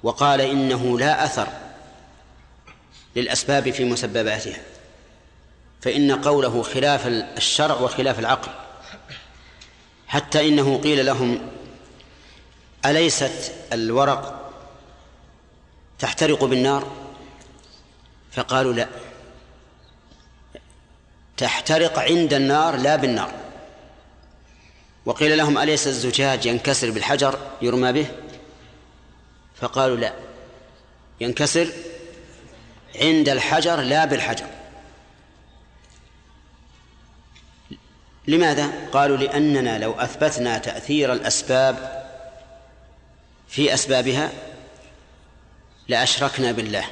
وقال 0.03 0.41
إنه 0.41 0.99
لا 0.99 1.25
أثر 1.25 1.49
للأسباب 3.17 3.71
في 3.71 3.85
مسبباتها 3.85 4.61
فإن 5.81 6.13
قوله 6.13 6.63
خلاف 6.63 7.07
الشرع 7.07 7.75
وخلاف 7.75 8.19
العقل 8.19 8.53
حتى 10.09 10.49
إنه 10.49 10.79
قيل 10.79 11.07
لهم 11.07 11.51
أليست 12.87 13.53
الورق 13.73 14.53
تحترق 15.99 16.45
بالنار؟ 16.45 16.93
فقالوا 18.33 18.73
لا 18.73 18.89
تحترق 21.37 21.99
عند 21.99 22.35
النار 22.35 22.77
لا 22.77 22.97
بالنار. 22.97 23.50
وقيل 25.05 25.39
لهم 25.39 25.59
أليس 25.59 25.87
الزجاج 25.87 26.47
ينكسر 26.47 26.91
بالحجر 26.91 27.39
يرمى 27.63 27.93
به؟ 27.93 28.07
فقالوا 29.61 29.97
لا 29.97 30.13
ينكسر 31.21 31.69
عند 32.97 33.29
الحجر 33.29 33.81
لا 33.81 34.05
بالحجر. 34.05 34.47
لماذا؟ 38.27 38.71
قالوا 38.93 39.17
لأننا 39.17 39.79
لو 39.79 39.93
أثبتنا 39.93 40.59
تأثير 40.59 41.13
الأسباب 41.13 42.07
في 43.49 43.75
أسبابها 43.75 44.31
لأشركنا 45.89 46.53
بالله 46.53 46.85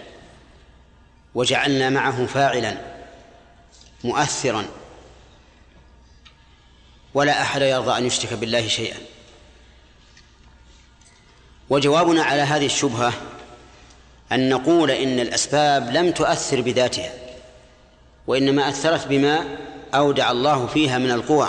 وجعلنا 1.34 1.90
معه 1.90 2.26
فاعلا 2.26 2.78
مؤثرا. 4.04 4.64
ولا 7.18 7.42
أحد 7.42 7.62
يرضى 7.62 7.98
أن 7.98 8.06
يشرك 8.06 8.32
بالله 8.32 8.68
شيئا. 8.68 8.96
وجوابنا 11.70 12.22
على 12.22 12.42
هذه 12.42 12.66
الشبهة 12.66 13.12
أن 14.32 14.48
نقول 14.48 14.90
إن 14.90 15.20
الأسباب 15.20 15.90
لم 15.90 16.10
تؤثر 16.10 16.60
بذاتها 16.60 17.12
وإنما 18.26 18.68
أثرت 18.68 19.06
بما 19.06 19.56
أودع 19.94 20.30
الله 20.30 20.66
فيها 20.66 20.98
من 20.98 21.10
القوى. 21.10 21.48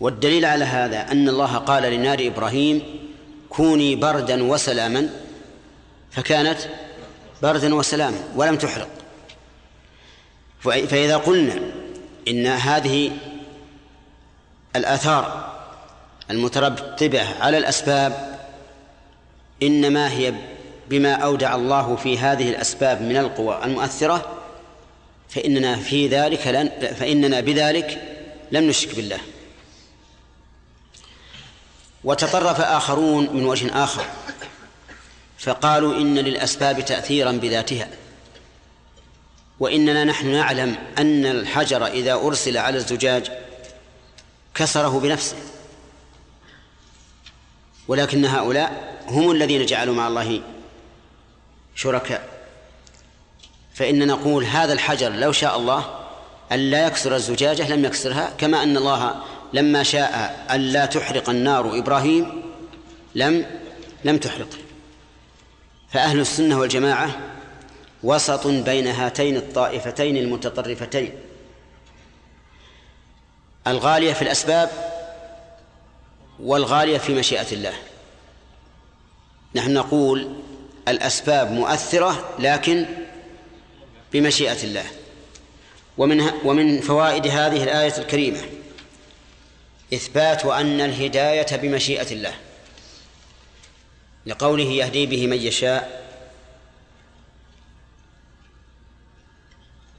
والدليل 0.00 0.44
على 0.44 0.64
هذا 0.64 1.12
أن 1.12 1.28
الله 1.28 1.56
قال 1.56 1.82
لنار 1.82 2.18
إبراهيم 2.20 2.82
كوني 3.50 3.96
بردا 3.96 4.42
وسلاما 4.42 5.10
فكانت 6.10 6.58
بردا 7.42 7.74
وسلاما 7.74 8.18
ولم 8.36 8.56
تحرق. 8.56 8.88
فإذا 10.60 11.16
قلنا 11.16 11.60
إن 12.28 12.46
هذه 12.46 13.12
الآثار 14.76 15.52
المترتبة 16.30 17.40
على 17.40 17.58
الأسباب 17.58 18.38
إنما 19.62 20.10
هي 20.10 20.34
بما 20.88 21.14
أودع 21.14 21.54
الله 21.54 21.96
في 21.96 22.18
هذه 22.18 22.50
الأسباب 22.50 23.02
من 23.02 23.16
القوى 23.16 23.60
المؤثرة 23.64 24.38
فإننا 25.28 25.76
في 25.76 26.08
ذلك 26.08 26.46
لن 26.46 26.94
فإننا 26.94 27.40
بذلك 27.40 28.02
لم 28.52 28.68
نشرك 28.68 28.96
بالله. 28.96 29.18
وتطرف 32.04 32.60
آخرون 32.60 33.36
من 33.36 33.44
وجه 33.44 33.84
آخر 33.84 34.04
فقالوا 35.38 35.96
إن 35.96 36.18
للأسباب 36.18 36.84
تأثيرا 36.84 37.32
بذاتها 37.32 37.88
وإننا 39.60 40.04
نحن 40.04 40.32
نعلم 40.32 40.76
أن 40.98 41.26
الحجر 41.26 41.86
إذا 41.86 42.14
أرسل 42.14 42.56
على 42.56 42.76
الزجاج 42.76 43.41
كسره 44.54 45.00
بنفسه. 45.00 45.36
ولكن 47.88 48.24
هؤلاء 48.24 48.98
هم 49.08 49.30
الذين 49.30 49.66
جعلوا 49.66 49.94
مع 49.94 50.08
الله 50.08 50.42
شركاء. 51.74 52.28
فإن 53.74 54.06
نقول 54.06 54.44
هذا 54.44 54.72
الحجر 54.72 55.12
لو 55.12 55.32
شاء 55.32 55.58
الله 55.58 55.84
أن 56.52 56.58
لا 56.58 56.86
يكسر 56.86 57.14
الزجاجة 57.14 57.74
لم 57.74 57.84
يكسرها 57.84 58.32
كما 58.38 58.62
أن 58.62 58.76
الله 58.76 59.22
لما 59.52 59.82
شاء 59.82 60.44
أن 60.50 60.60
لا 60.60 60.86
تحرق 60.86 61.30
النار 61.30 61.78
إبراهيم 61.78 62.42
لم 63.14 63.46
لم 64.04 64.18
تحرقه. 64.18 64.58
فأهل 65.90 66.20
السنة 66.20 66.58
والجماعة 66.58 67.20
وسط 68.02 68.46
بين 68.46 68.86
هاتين 68.86 69.36
الطائفتين 69.36 70.16
المتطرفتين 70.16 71.12
الغالية 73.66 74.12
في 74.12 74.22
الأسباب 74.22 74.70
والغالية 76.40 76.98
في 76.98 77.14
مشيئة 77.14 77.52
الله. 77.52 77.74
نحن 79.54 79.74
نقول 79.74 80.36
الأسباب 80.88 81.50
مؤثرة 81.50 82.36
لكن 82.38 82.86
بمشيئة 84.12 84.64
الله. 84.64 84.84
ومن 85.98 86.20
ومن 86.44 86.80
فوائد 86.80 87.26
هذه 87.26 87.62
الآية 87.62 87.98
الكريمة 87.98 88.40
إثبات 89.94 90.44
أن 90.44 90.80
الهداية 90.80 91.56
بمشيئة 91.56 92.12
الله. 92.12 92.34
لقوله 94.26 94.64
يهدي 94.64 95.06
به 95.06 95.26
من 95.26 95.38
يشاء. 95.38 96.02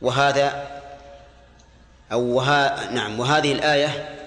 وهذا 0.01 0.72
أو 2.13 2.21
وها 2.21 2.91
نعم 2.91 3.19
وهذه 3.19 3.51
الآية 3.51 4.19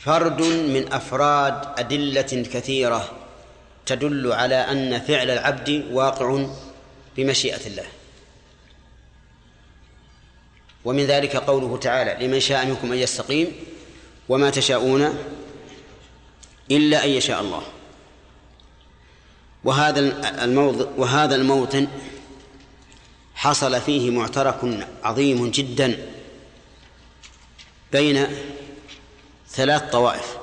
فرد 0.00 0.42
من 0.42 0.92
أفراد 0.92 1.78
أدلة 1.78 2.22
كثيرة 2.22 3.10
تدل 3.86 4.32
على 4.32 4.54
أن 4.54 5.00
فعل 5.00 5.30
العبد 5.30 5.84
واقع 5.92 6.46
بمشيئة 7.16 7.66
الله. 7.66 7.86
ومن 10.84 11.04
ذلك 11.04 11.36
قوله 11.36 11.76
تعالى 11.76 12.26
لمن 12.26 12.40
شاء 12.40 12.66
منكم 12.66 12.92
أن 12.92 12.98
يستقيم 12.98 13.52
وما 14.28 14.50
تشاءون 14.50 15.18
إلا 16.70 17.04
أن 17.04 17.10
يشاء 17.10 17.40
الله. 17.40 17.62
وهذا 19.64 20.00
الموضع 20.44 20.86
وهذا 20.96 21.34
الموطن 21.34 21.88
حصل 23.40 23.80
فيه 23.80 24.10
معترك 24.10 24.86
عظيم 25.04 25.50
جدا 25.50 26.06
بين 27.92 28.26
ثلاث 29.48 29.82
طوائف. 29.82 30.36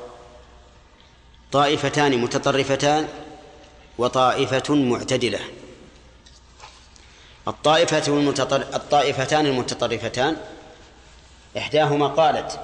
طائفتان 1.51 2.17
متطرفتان 2.17 3.07
وطائفة 3.97 4.75
معتدلة. 4.75 5.39
الطائفة 7.47 8.07
المتطر... 8.07 8.61
الطائفتان 8.61 9.45
المتطرفتان 9.45 10.37
إحداهما 11.57 12.07
قالت 12.07 12.59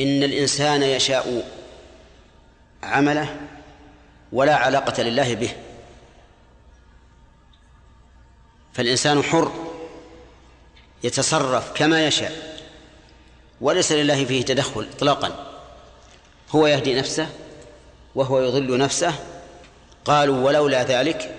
إن 0.00 0.22
الإنسان 0.22 0.82
يشاء 0.82 1.48
عمله 2.82 3.36
ولا 4.32 4.54
علاقة 4.56 5.02
لله 5.02 5.34
به. 5.34 5.65
فالإنسان 8.76 9.22
حر 9.22 9.52
يتصرف 11.02 11.72
كما 11.72 12.06
يشاء 12.06 12.60
وليس 13.60 13.92
لله 13.92 14.24
فيه 14.24 14.44
تدخل 14.44 14.88
إطلاقا. 14.96 15.52
هو 16.50 16.66
يهدي 16.66 16.94
نفسه 16.94 17.28
وهو 18.14 18.40
يضل 18.40 18.78
نفسه. 18.78 19.14
قالوا 20.04 20.46
ولولا 20.46 20.82
ذلك 20.82 21.34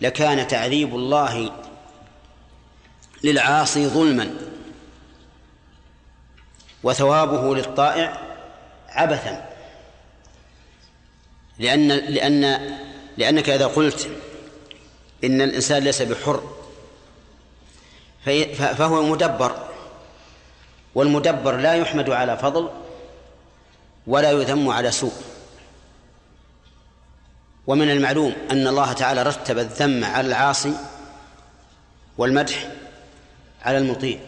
لكان 0.00 0.48
تعذيب 0.48 0.94
الله 0.94 1.52
للعاصي 3.24 3.86
ظلما 3.86 4.34
وثوابه 6.82 7.56
للطائع 7.56 8.36
عبثا. 8.88 9.50
لأن 11.58 11.88
لأن 11.88 12.60
لأنك 13.16 13.50
إذا 13.50 13.66
قلت 13.66 14.10
إن 15.24 15.42
الإنسان 15.42 15.84
ليس 15.84 16.02
بحر 16.02 16.59
فهو 18.54 19.02
مدبر. 19.02 19.68
والمدبر 20.94 21.56
لا 21.56 21.74
يحمد 21.74 22.10
على 22.10 22.38
فضل 22.38 22.70
ولا 24.06 24.30
يذم 24.30 24.68
على 24.68 24.90
سوء. 24.90 25.12
ومن 27.66 27.90
المعلوم 27.90 28.32
أن 28.50 28.66
الله 28.66 28.92
تعالى 28.92 29.22
رتب 29.22 29.58
الذم 29.58 30.04
على 30.04 30.28
العاصي 30.28 30.74
والمدح 32.18 32.68
على 33.62 33.78
المطيع. 33.78 34.18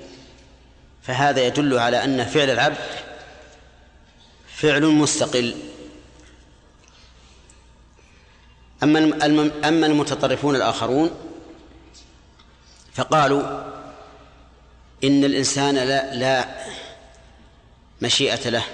فهذا 1.02 1.40
يدل 1.40 1.78
على 1.78 2.04
أن 2.04 2.24
فعل 2.24 2.50
العبد 2.50 2.76
فعل 4.46 4.86
مستقل. 4.86 5.54
أما 8.82 8.98
أما 9.64 9.86
المتطرفون 9.86 10.56
الآخرون 10.56 11.10
فقالوا 12.94 13.42
إن 15.04 15.24
الإنسان 15.24 15.74
لا 15.74 16.14
لا 16.14 16.48
مشيئة 18.02 18.48
له 18.48 18.64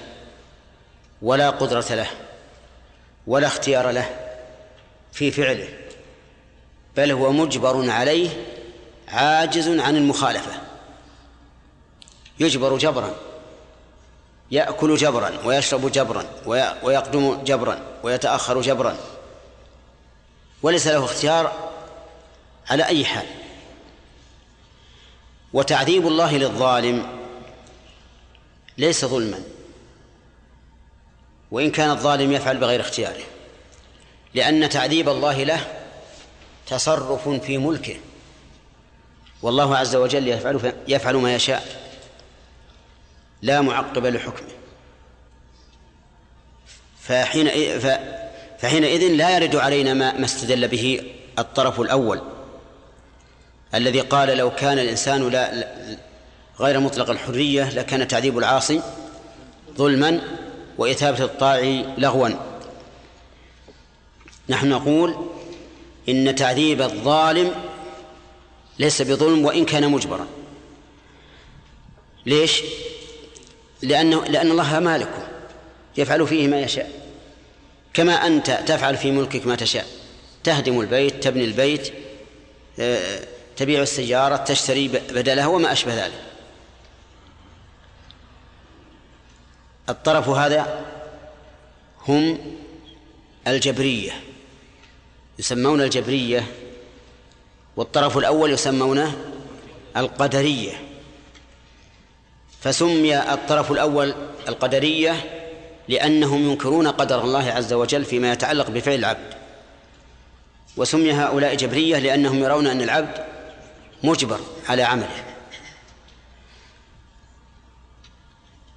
ولا 1.23 1.51
قدرة 1.51 1.95
له 1.95 2.11
ولا 3.27 3.47
اختيار 3.47 3.91
له 3.91 4.35
في 5.13 5.31
فعله 5.31 5.69
بل 6.97 7.11
هو 7.11 7.33
مجبر 7.33 7.91
عليه 7.91 8.31
عاجز 9.09 9.69
عن 9.69 9.97
المخالفة. 9.97 10.53
يجبر 12.41 12.79
جبرا 12.79 13.15
يأكل 14.51 14.97
جبرا 14.97 15.33
ويشرب 15.45 15.93
جبرا 15.93 16.25
ويقدم 16.83 17.45
جبرا 17.45 17.83
ويتأخر 18.03 18.61
جبرا. 18.61 18.97
وليس 20.63 20.87
له 20.87 21.05
اختيار 21.05 21.71
على 22.71 22.85
أي 22.87 23.05
حال. 23.05 23.27
وتعذيب 25.53 26.07
الله 26.07 26.37
للظالم 26.37 27.07
ليس 28.79 29.05
ظلما. 29.05 29.43
وإن 31.51 31.71
كان 31.71 31.91
الظالم 31.91 32.33
يفعل 32.33 32.57
بغير 32.57 32.81
اختياره 32.81 33.25
لأن 34.35 34.69
تعذيب 34.69 35.09
الله 35.09 35.45
له 35.45 35.67
تصرف 36.67 37.29
في 37.29 37.59
ملكه. 37.59 37.97
والله 39.43 39.77
عز 39.77 39.97
وجل 39.97 40.29
يفعل 40.29 40.73
يفعل 40.89 41.17
ما 41.17 41.35
يشاء. 41.35 41.89
لا 43.43 43.61
معقب 43.61 44.07
لحكمه. 44.07 44.49
فحين 47.01 47.49
فحينئذ 48.59 49.09
لا 49.13 49.37
يرد 49.37 49.57
علينا 49.57 49.95
ما 49.95 50.25
استدل 50.25 50.69
به 50.69 51.13
الطرف 51.39 51.81
الأول. 51.81 52.38
الذي 53.75 54.01
قال 54.01 54.37
لو 54.37 54.51
كان 54.51 54.79
الإنسان 54.79 55.29
لا 55.29 55.69
غير 56.61 56.81
مطلق 56.81 57.11
الحرية 57.11 57.71
لكان 57.71 58.09
تعذيب 58.09 58.39
العاصي 58.39 58.83
ظلما 59.77 60.21
وإثابة 60.79 61.25
الطاعي 61.25 61.85
لغوا. 61.99 62.29
نحن 64.49 64.69
نقول 64.69 65.27
إن 66.09 66.35
تعذيب 66.35 66.83
الظالم 66.83 67.55
ليس 68.79 69.03
بظلم 69.03 69.45
وإن 69.45 69.65
كان 69.65 69.91
مجبرا. 69.91 70.27
ليش؟ 72.27 72.63
لأنه 73.83 74.25
لأن 74.25 74.51
الله 74.51 74.81
مالكه 74.81 75.29
يفعل 75.97 76.27
فيه 76.27 76.49
ما 76.49 76.61
يشاء. 76.61 76.91
كما 77.95 78.27
أنت 78.27 78.51
تفعل 78.67 78.97
في 78.97 79.11
ملكك 79.11 79.47
ما 79.47 79.57
تشاء. 79.57 79.87
تهدم 80.45 80.81
البيت 80.81 81.23
تبني 81.23 81.45
البيت 81.45 81.93
آه، 82.81 83.21
تبيع 83.59 83.83
السيارة 83.83 84.37
تشتري 84.37 84.89
بدلها 84.89 85.47
وما 85.47 85.73
أشبه 85.73 86.05
ذلك. 86.07 86.23
الطرف 89.89 90.29
هذا 90.29 90.85
هم 92.09 92.39
الجبرية 93.47 94.13
يسمون 95.39 95.81
الجبرية 95.81 96.47
والطرف 97.77 98.19
الأول 98.19 98.53
يسمونه 98.53 99.17
القدرية. 99.97 100.73
فسمي 102.61 103.19
الطرف 103.19 103.73
الأول 103.73 104.15
القدرية 104.49 105.45
لأنهم 105.89 106.51
ينكرون 106.51 106.89
قدر 106.89 107.25
الله 107.25 107.53
عز 107.53 107.73
وجل 107.73 108.05
فيما 108.05 108.33
يتعلق 108.33 108.71
بفعل 108.71 108.95
العبد. 108.95 109.35
وسمي 110.77 111.13
هؤلاء 111.13 111.55
جبرية 111.55 111.99
لأنهم 111.99 112.43
يرون 112.43 112.67
أن 112.67 112.83
العبد 112.83 113.38
مجبر 114.03 114.41
على 114.69 114.83
عمله. 114.83 115.25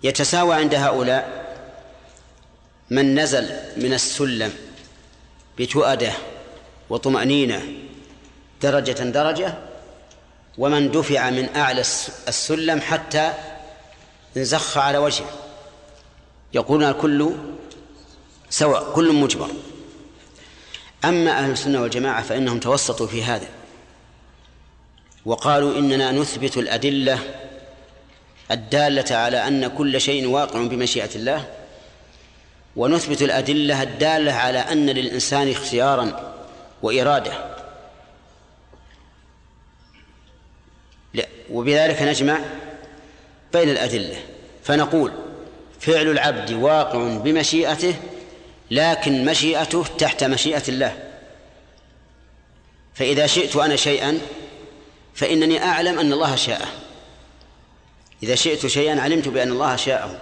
يتساوى 0.03 0.56
عند 0.56 0.76
هؤلاء 0.76 1.41
من 2.89 3.19
نزل 3.19 3.43
من 3.77 3.93
السلم 3.93 4.53
بتؤدة 5.60 6.14
وطمأنينة 6.89 7.61
درجة 8.61 9.03
درجة 9.03 9.57
ومن 10.57 10.91
دفع 10.91 11.30
من 11.30 11.56
أعلى 11.56 11.81
السلم 12.27 12.81
حتى 12.81 13.34
انزخ 14.38 14.77
على 14.77 14.98
وجهه. 14.98 15.30
يقولون 16.53 16.89
الكل 16.89 17.35
سواء 18.49 18.93
كل 18.93 19.14
مجبر. 19.14 19.49
أما 21.06 21.31
أهل 21.31 21.52
السنة 21.52 21.81
والجماعة 21.81 22.23
فإنهم 22.23 22.60
توسطوا 22.60 23.07
في 23.07 23.23
هذا. 23.23 23.48
وقالوا 25.26 25.77
إننا 25.77 26.11
نثبت 26.11 26.57
الأدلة 26.57 27.19
الدالة 28.52 29.15
على 29.15 29.48
أن 29.48 29.68
كل 29.68 30.02
شيء 30.02 30.27
واقع 30.27 30.64
بمشيئة 30.64 31.15
الله 31.15 31.48
ونثبت 32.76 33.22
الأدلة 33.22 33.84
الدالة 33.84 34.34
على 34.34 34.60
أن 34.60 34.89
للإنسان 34.89 35.52
اختيارا 35.52 36.34
وإرادة. 36.81 37.52
وبذلك 41.52 42.02
نجمع 42.02 42.39
بين 43.53 43.69
الأدلة. 43.69 44.18
فنقول 44.64 45.11
فعل 45.80 46.07
العبد 46.07 46.52
واقع 46.52 47.18
بمشيئته 47.18 47.95
لكن 48.72 49.26
مشيئته 49.26 49.85
تحت 49.98 50.23
مشيئة 50.23 50.64
الله. 50.68 50.98
فإذا 52.93 53.27
شئت 53.27 53.56
أنا 53.56 53.76
شيئا 53.76 54.19
فإنني 55.16 55.64
أعلم 55.64 56.00
أن 56.00 56.14
الله 56.14 56.36
شاءه. 56.36 56.68
إذا 58.24 58.36
شئت 58.36 58.68
شيئا 58.68 59.02
علمت 59.02 59.28
بأن 59.28 59.52
الله 59.52 59.76
شاءه. 59.76 60.20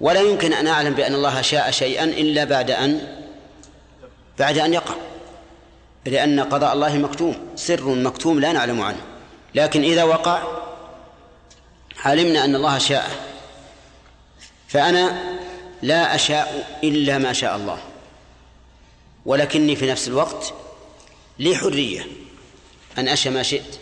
ولا 0.00 0.20
يمكن 0.20 0.52
أن 0.52 0.66
أعلم 0.66 0.94
بأن 0.94 1.14
الله 1.14 1.42
شاء 1.42 1.70
شيئا 1.70 2.04
إلا 2.04 2.44
بعد 2.44 2.70
أن 2.70 3.22
بعد 4.38 4.58
أن 4.58 4.74
يقع. 4.74 4.94
لأن 6.06 6.40
قضاء 6.40 6.72
الله 6.72 6.96
مكتوم 6.96 7.36
سر 7.56 7.88
مكتوم 7.88 8.40
لا 8.40 8.52
نعلم 8.52 8.80
عنه. 8.80 9.00
لكن 9.54 9.82
إذا 9.84 10.04
وقع 10.04 10.42
علمنا 12.04 12.44
أن 12.44 12.54
الله 12.54 12.78
شاء 12.78 13.10
فأنا 14.68 15.34
لا 15.82 16.14
أشاء 16.14 16.78
إلا 16.84 17.18
ما 17.18 17.32
شاء 17.32 17.56
الله. 17.56 17.78
ولكني 19.26 19.76
في 19.76 19.90
نفس 19.90 20.08
الوقت 20.08 20.54
لي 21.38 21.56
حرية 21.56 22.06
أن 22.98 23.08
أشاء 23.08 23.32
ما 23.32 23.42
شئت 23.42 23.78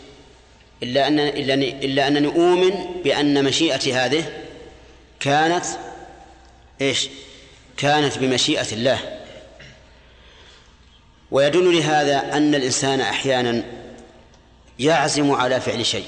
إلا 0.82 1.08
أن 1.08 1.20
إلا 1.20 1.54
إلا 1.54 2.08
أنني 2.08 2.26
أؤمن 2.26 3.02
بأن 3.04 3.44
مشيئتي 3.44 3.94
هذه 3.94 4.24
كانت 5.20 5.64
إيش؟ 6.80 7.08
كانت 7.76 8.18
بمشيئة 8.18 8.72
الله 8.72 9.20
ويدل 11.30 11.76
لهذا 11.76 12.36
أن 12.36 12.54
الإنسان 12.54 13.00
أحيانا 13.00 13.62
يعزم 14.78 15.32
على 15.32 15.60
فعل 15.60 15.86
شيء 15.86 16.06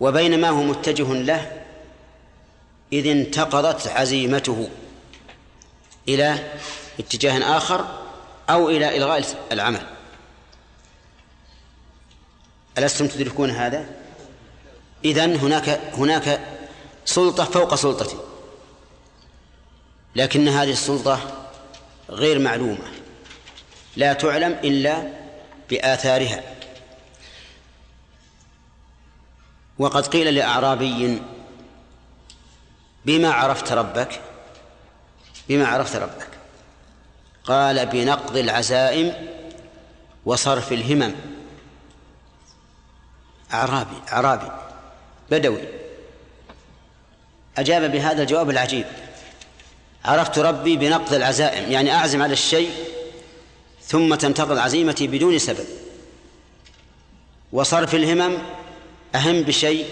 وبينما 0.00 0.48
هو 0.48 0.62
متجه 0.62 1.14
له 1.14 1.60
إذ 2.92 3.06
انتقضت 3.06 3.86
عزيمته 3.86 4.68
إلى 6.08 6.38
اتجاه 6.98 7.56
آخر 7.56 7.84
أو 8.50 8.68
إلى 8.68 8.96
إلغاء 8.96 9.24
العمل 9.52 9.82
ألستم 12.84 13.06
تدركون 13.06 13.50
هذا؟ 13.50 13.86
إذن 15.04 15.36
هناك 15.36 15.68
هناك 15.94 16.40
سلطة 17.04 17.44
فوق 17.44 17.74
سلطتي. 17.74 18.16
لكن 20.16 20.48
هذه 20.48 20.70
السلطة 20.70 21.46
غير 22.10 22.38
معلومة. 22.38 22.84
لا 23.96 24.12
تعلم 24.12 24.52
إلا 24.64 25.02
بآثارها. 25.70 26.42
وقد 29.78 30.06
قيل 30.06 30.34
لأعرابي 30.34 31.22
بما 33.04 33.32
عرفت 33.32 33.72
ربك؟ 33.72 34.20
بما 35.48 35.66
عرفت 35.66 35.96
ربك. 35.96 36.28
قال 37.44 37.86
بنقض 37.86 38.36
العزائم 38.36 39.28
وصرف 40.26 40.72
الهمم. 40.72 41.14
أعرابي 43.54 43.96
أعرابي 44.12 44.50
بدوي. 45.30 45.60
أجاب 47.58 47.92
بهذا 47.92 48.22
الجواب 48.22 48.50
العجيب. 48.50 48.86
عرفت 50.04 50.38
ربي 50.38 50.76
بنقض 50.76 51.14
العزائم 51.14 51.72
يعني 51.72 51.94
أعزم 51.94 52.22
على 52.22 52.32
الشيء 52.32 52.70
ثم 53.82 54.14
تنتقض 54.14 54.58
عزيمتي 54.58 55.06
بدون 55.06 55.38
سبب. 55.38 55.66
وصرف 57.52 57.94
الهمم 57.94 58.38
أهم 59.14 59.42
بشيء 59.42 59.86